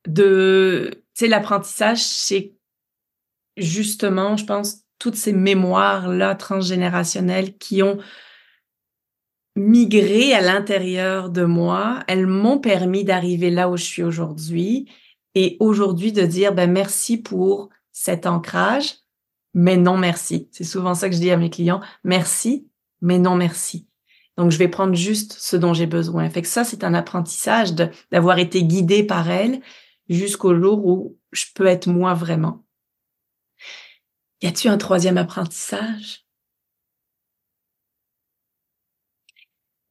de, 0.07 0.89
tu 0.93 1.01
sais, 1.13 1.28
l'apprentissage, 1.28 2.03
c'est 2.03 2.55
justement, 3.57 4.38
je 4.38 4.45
pense, 4.45 4.84
toutes 4.97 5.15
ces 5.15 5.34
mémoires 5.34 6.09
là 6.09 6.36
transgénérationnelles 6.36 7.57
qui 7.57 7.84
ont 7.84 7.99
migré 9.60 10.34
à 10.34 10.41
l'intérieur 10.41 11.30
de 11.30 11.43
moi, 11.43 11.99
elles 12.07 12.28
m'ont 12.28 12.60
permis 12.60 13.03
d'arriver 13.03 13.51
là 13.51 13.70
où 13.70 13.78
je 13.78 13.84
suis 13.84 14.03
aujourd'hui 14.03 14.89
et 15.36 15.57
aujourd'hui 15.60 16.12
de 16.12 16.24
dire 16.24 16.53
ben 16.53 16.72
merci 16.72 17.18
pour 17.18 17.70
cet 17.91 18.26
ancrage, 18.26 18.95
mais 19.53 19.78
non 19.78 19.97
merci. 19.97 20.47
C'est 20.51 20.64
souvent 20.64 20.95
ça 20.95 21.10
que 21.10 21.16
je 21.16 21.20
dis 21.20 21.32
à 21.32 21.38
mes 21.38 21.49
clients, 21.49 21.82
merci, 22.03 22.68
mais 23.01 23.20
non 23.20 23.36
merci. 23.36 23.88
Donc 24.38 24.51
je 24.51 24.57
vais 24.57 24.70
prendre 24.70 24.95
juste 24.95 25.34
ce 25.38 25.57
dont 25.57 25.74
j'ai 25.74 25.88
besoin. 25.88 26.30
Fait 26.30 26.41
que 26.41 26.47
ça 26.47 26.64
c'est 26.64 26.84
un 26.84 26.93
apprentissage 26.93 27.74
d'avoir 28.12 28.39
été 28.39 28.64
guidé 28.64 29.03
par 29.03 29.30
elles 29.30 29.60
jusqu'au 30.07 30.55
jour 30.55 30.86
où 30.86 31.18
je 31.32 31.45
peux 31.53 31.68
être 31.68 31.88
moi 31.88 32.14
vraiment. 32.14 32.64
Y 34.41 34.47
a-t-il 34.47 34.72
un 34.72 34.78
troisième 34.78 35.18
apprentissage? 35.18 36.28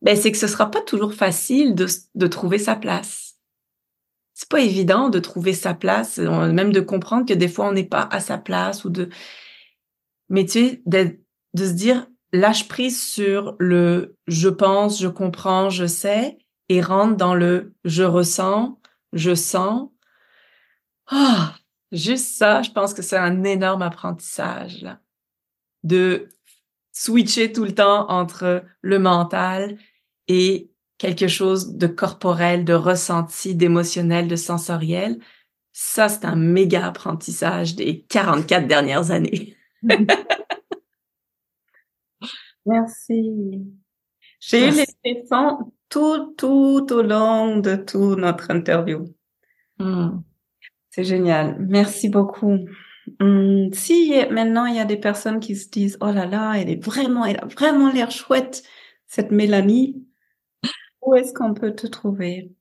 Ben 0.03 0.16
c'est 0.16 0.32
que 0.32 0.38
ce 0.38 0.46
sera 0.46 0.70
pas 0.70 0.80
toujours 0.82 1.14
facile 1.14 1.74
de, 1.74 1.86
de 2.14 2.26
trouver 2.26 2.59
sa 2.59 2.76
place. 2.76 3.36
C'est 4.34 4.49
pas 4.49 4.61
évident 4.61 5.09
de 5.09 5.18
trouver 5.18 5.53
sa 5.53 5.74
place, 5.74 6.18
même 6.18 6.72
de 6.72 6.80
comprendre 6.80 7.26
que 7.26 7.34
des 7.34 7.49
fois 7.49 7.68
on 7.68 7.72
n'est 7.72 7.84
pas 7.84 8.09
à 8.12 8.20
sa 8.20 8.38
place 8.38 8.84
ou 8.84 8.90
de. 8.90 9.09
Mais 10.28 10.44
tu 10.44 10.53
sais, 10.53 10.82
de, 10.86 11.18
de 11.55 11.64
se 11.66 11.72
dire 11.72 12.07
lâche 12.32 12.68
prise 12.68 13.03
sur 13.03 13.57
le 13.59 14.16
je 14.26 14.49
pense, 14.49 15.01
je 15.01 15.09
comprends, 15.09 15.70
je 15.70 15.86
sais 15.86 16.38
et 16.68 16.80
rentre 16.80 17.16
dans 17.16 17.34
le 17.34 17.74
je 17.84 18.05
ressens, 18.05 18.78
je 19.12 19.34
sens. 19.34 19.90
Ah, 21.07 21.55
juste 21.90 22.36
ça, 22.36 22.62
je 22.62 22.70
pense 22.70 22.94
que 22.94 23.03
c'est 23.03 23.16
un 23.16 23.42
énorme 23.44 23.82
apprentissage 23.82 24.82
là. 24.82 25.01
De 25.82 26.28
switcher 26.99 27.53
tout 27.53 27.64
le 27.64 27.74
temps 27.76 28.11
entre 28.11 28.64
le 28.80 28.99
mental 28.99 29.78
et 30.26 30.72
quelque 30.99 31.28
chose 31.28 31.76
de 31.76 31.86
corporel, 31.86 32.64
de 32.64 32.72
ressenti, 32.72 33.55
d'émotionnel, 33.55 34.26
de 34.26 34.34
sensoriel. 34.34 35.20
Ça, 35.72 36.09
c'est 36.09 36.24
un 36.24 36.34
méga 36.34 36.84
apprentissage 36.84 37.76
des 37.76 38.03
44 38.03 38.66
dernières 38.66 39.12
années. 39.12 39.57
Merci. 42.66 43.64
J'ai 44.40 44.66
eu 44.66 44.72
les 44.72 44.86
frissons 45.05 45.72
tout, 45.88 46.34
tout 46.36 46.84
au 46.90 47.03
long 47.03 47.59
de 47.59 47.76
toute 47.76 48.18
notre 48.18 48.51
interview. 48.51 49.05
Hmm. 49.78 50.18
C'est 50.90 51.05
génial. 51.05 51.59
Merci 51.61 52.09
beaucoup. 52.09 52.59
Hum, 53.21 53.73
si 53.73 54.13
maintenant 54.31 54.67
il 54.67 54.77
y 54.77 54.81
a 54.81 54.85
des 54.85 54.97
personnes 54.97 55.41
qui 55.41 55.57
se 55.57 55.69
disent 55.71 55.97
oh 56.01 56.11
là 56.11 56.27
là, 56.27 56.55
elle 56.55 56.69
est 56.71 56.83
vraiment, 56.85 57.25
elle 57.25 57.39
a 57.39 57.47
vraiment 57.47 57.91
l'air 57.93 58.11
chouette 58.11 58.63
cette 59.07 59.31
Mélanie. 59.31 60.05
Où 61.03 61.15
est-ce 61.17 61.33
qu'on 61.35 61.55
peut 61.55 61.75
te 61.75 61.87
trouver? 61.89 62.53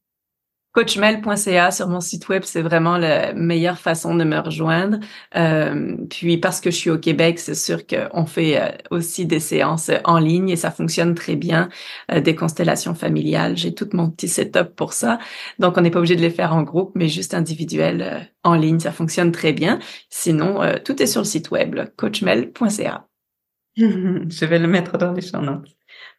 coachmel.ca 0.78 1.72
sur 1.72 1.88
mon 1.88 2.02
site 2.02 2.30
web, 2.30 2.44
c'est 2.46 2.62
vraiment 2.62 3.00
la 3.00 3.34
meilleure 3.34 3.80
façon 3.80 4.14
de 4.14 4.24
me 4.24 4.38
rejoindre. 4.38 5.00
Euh, 5.36 5.98
puis 6.08 6.38
parce 6.38 6.62
que 6.62 6.70
je 6.70 6.76
suis 6.76 6.92
au 6.92 7.00
Québec, 7.00 7.40
c'est 7.40 7.56
sûr 7.56 7.80
qu'on 7.88 8.28
fait 8.28 8.62
euh, 8.62 8.70
aussi 8.92 9.26
des 9.26 9.40
séances 9.40 9.90
en 10.06 10.20
ligne 10.20 10.50
et 10.50 10.56
ça 10.56 10.70
fonctionne 10.70 11.16
très 11.16 11.36
bien, 11.36 11.70
euh, 12.12 12.22
des 12.22 12.36
constellations 12.36 12.94
familiales. 12.94 13.58
J'ai 13.58 13.74
tout 13.74 13.90
mon 13.94 14.12
petit 14.12 14.28
setup 14.28 14.76
pour 14.76 14.94
ça. 14.94 15.18
Donc 15.58 15.80
on 15.80 15.82
n'est 15.82 15.90
pas 15.90 15.98
obligé 15.98 16.16
de 16.16 16.22
les 16.22 16.30
faire 16.30 16.54
en 16.54 16.62
groupe, 16.62 16.92
mais 16.94 17.08
juste 17.08 17.34
individuel 17.34 18.30
en 18.44 18.54
ligne, 18.54 18.80
ça 18.80 18.92
fonctionne 18.92 19.32
très 19.32 19.54
bien. 19.54 19.80
Sinon, 20.12 20.62
tout 20.86 21.02
est 21.02 21.08
sur 21.08 21.22
le 21.22 21.26
site 21.26 21.50
web, 21.50 21.76
coachmel.ca. 21.96 23.08
je 23.78 24.46
vais 24.46 24.60
le 24.60 24.68
mettre 24.68 25.00
dans 25.00 25.12
les 25.12 25.22
champs. 25.22 25.42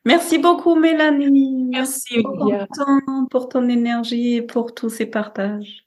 Merci 0.09 0.38
beaucoup, 0.38 0.74
Mélanie. 0.74 1.68
Merci, 1.70 2.14
Olivia. 2.24 2.66
Pour 3.30 3.50
ton, 3.50 3.68
énergie 3.68 4.36
et 4.36 4.42
pour 4.42 4.72
tous 4.72 4.88
ces 4.88 5.04
partages. 5.04 5.84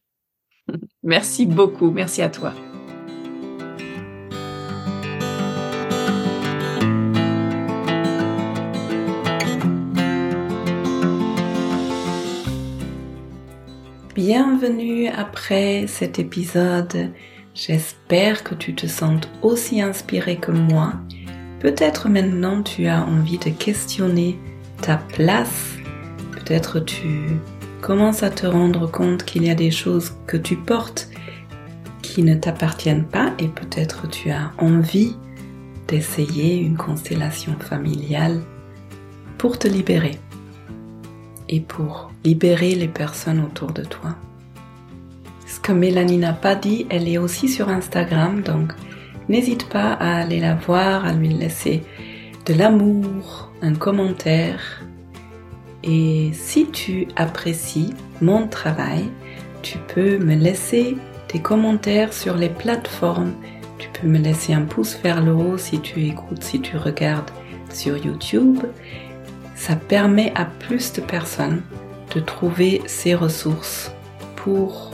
Merci 1.03 1.47
beaucoup. 1.47 1.89
Merci 1.89 2.21
à 2.21 2.29
toi. 2.29 2.53
Bienvenue 14.13 15.07
après 15.07 15.87
cet 15.87 16.19
épisode. 16.19 17.11
J'espère 17.55 18.43
que 18.43 18.53
tu 18.53 18.75
te 18.75 18.85
sens 18.85 19.21
aussi 19.41 19.81
inspiré 19.81 20.37
que 20.37 20.51
moi 20.51 20.93
Peut-être 21.61 22.09
maintenant 22.09 22.63
tu 22.63 22.87
as 22.87 23.05
envie 23.05 23.37
de 23.37 23.51
questionner 23.51 24.39
ta 24.81 24.97
place. 24.97 25.75
Peut-être 26.31 26.79
tu 26.79 27.37
commences 27.81 28.23
à 28.23 28.31
te 28.31 28.47
rendre 28.47 28.89
compte 28.89 29.23
qu'il 29.23 29.45
y 29.45 29.49
a 29.51 29.55
des 29.55 29.69
choses 29.69 30.13
que 30.25 30.37
tu 30.37 30.55
portes 30.55 31.07
qui 32.01 32.23
ne 32.23 32.33
t'appartiennent 32.33 33.05
pas 33.05 33.33
et 33.37 33.47
peut-être 33.47 34.09
tu 34.09 34.31
as 34.31 34.51
envie 34.57 35.15
d'essayer 35.87 36.57
une 36.57 36.77
constellation 36.77 37.53
familiale 37.59 38.41
pour 39.37 39.59
te 39.59 39.67
libérer 39.67 40.17
et 41.47 41.59
pour 41.59 42.11
libérer 42.23 42.73
les 42.73 42.87
personnes 42.87 43.39
autour 43.39 43.71
de 43.71 43.83
toi. 43.83 44.15
Ce 45.45 45.59
que 45.59 45.71
Mélanie 45.71 46.17
n'a 46.17 46.33
pas 46.33 46.55
dit, 46.55 46.87
elle 46.89 47.07
est 47.07 47.17
aussi 47.19 47.49
sur 47.49 47.69
Instagram, 47.69 48.41
donc 48.41 48.73
n'hésite 49.31 49.69
pas 49.69 49.93
à 49.93 50.17
aller 50.17 50.39
la 50.39 50.55
voir, 50.55 51.05
à 51.05 51.13
lui 51.13 51.29
laisser 51.29 51.83
de 52.45 52.53
l'amour, 52.53 53.51
un 53.61 53.73
commentaire. 53.73 54.83
Et 55.83 56.31
si 56.33 56.67
tu 56.69 57.07
apprécies 57.15 57.93
mon 58.21 58.47
travail, 58.47 59.09
tu 59.61 59.77
peux 59.77 60.17
me 60.17 60.35
laisser 60.35 60.97
des 61.31 61.39
commentaires 61.39 62.13
sur 62.13 62.35
les 62.35 62.49
plateformes. 62.49 63.33
Tu 63.79 63.89
peux 63.89 64.07
me 64.07 64.17
laisser 64.17 64.53
un 64.53 64.63
pouce 64.63 64.99
vers 65.01 65.23
le 65.23 65.33
haut 65.33 65.57
si 65.57 65.79
tu 65.79 66.05
écoutes, 66.05 66.43
si 66.43 66.59
tu 66.59 66.77
regardes 66.77 67.31
sur 67.71 67.97
YouTube. 67.97 68.59
Ça 69.55 69.75
permet 69.75 70.33
à 70.35 70.45
plus 70.45 70.91
de 70.93 71.01
personnes 71.01 71.61
de 72.13 72.19
trouver 72.19 72.81
ces 72.85 73.15
ressources 73.15 73.91
pour 74.35 74.90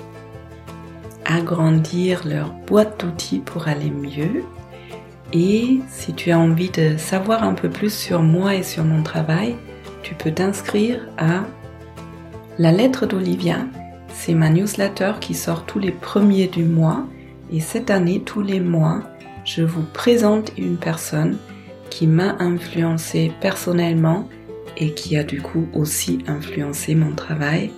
agrandir 1.27 2.25
leur 2.25 2.51
boîte 2.65 3.01
d'outils 3.01 3.39
pour 3.39 3.67
aller 3.67 3.91
mieux. 3.91 4.43
Et 5.33 5.79
si 5.89 6.13
tu 6.13 6.31
as 6.31 6.39
envie 6.39 6.69
de 6.69 6.97
savoir 6.97 7.43
un 7.43 7.53
peu 7.53 7.69
plus 7.69 7.93
sur 7.93 8.23
moi 8.23 8.55
et 8.55 8.63
sur 8.63 8.85
mon 8.85 9.03
travail, 9.03 9.55
tu 10.01 10.15
peux 10.15 10.31
t'inscrire 10.31 11.01
à 11.17 11.43
la 12.57 12.71
lettre 12.71 13.05
d'Olivia. 13.05 13.67
C'est 14.13 14.33
ma 14.33 14.49
newsletter 14.49 15.13
qui 15.19 15.33
sort 15.33 15.65
tous 15.65 15.79
les 15.79 15.91
premiers 15.91 16.47
du 16.47 16.63
mois. 16.63 17.05
Et 17.51 17.59
cette 17.59 17.91
année, 17.91 18.21
tous 18.25 18.41
les 18.41 18.61
mois, 18.61 19.03
je 19.43 19.63
vous 19.63 19.83
présente 19.93 20.51
une 20.57 20.77
personne 20.77 21.37
qui 21.89 22.07
m'a 22.07 22.35
influencé 22.39 23.31
personnellement 23.41 24.27
et 24.77 24.93
qui 24.93 25.17
a 25.17 25.23
du 25.23 25.41
coup 25.41 25.67
aussi 25.73 26.19
influencé 26.27 26.95
mon 26.95 27.13
travail. 27.13 27.71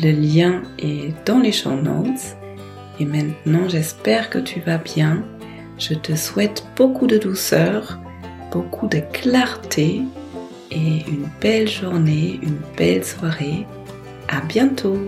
Le 0.00 0.10
lien 0.10 0.62
est 0.78 1.12
dans 1.26 1.38
les 1.38 1.52
show 1.52 1.74
notes. 1.74 2.36
Et 3.00 3.04
maintenant, 3.04 3.68
j'espère 3.68 4.30
que 4.30 4.38
tu 4.38 4.60
vas 4.60 4.78
bien. 4.78 5.24
Je 5.78 5.94
te 5.94 6.14
souhaite 6.14 6.64
beaucoup 6.76 7.06
de 7.06 7.18
douceur, 7.18 7.98
beaucoup 8.50 8.86
de 8.86 9.00
clarté 9.12 10.02
et 10.70 11.04
une 11.08 11.28
belle 11.40 11.68
journée, 11.68 12.38
une 12.42 12.60
belle 12.76 13.04
soirée. 13.04 13.66
À 14.28 14.40
bientôt! 14.42 14.98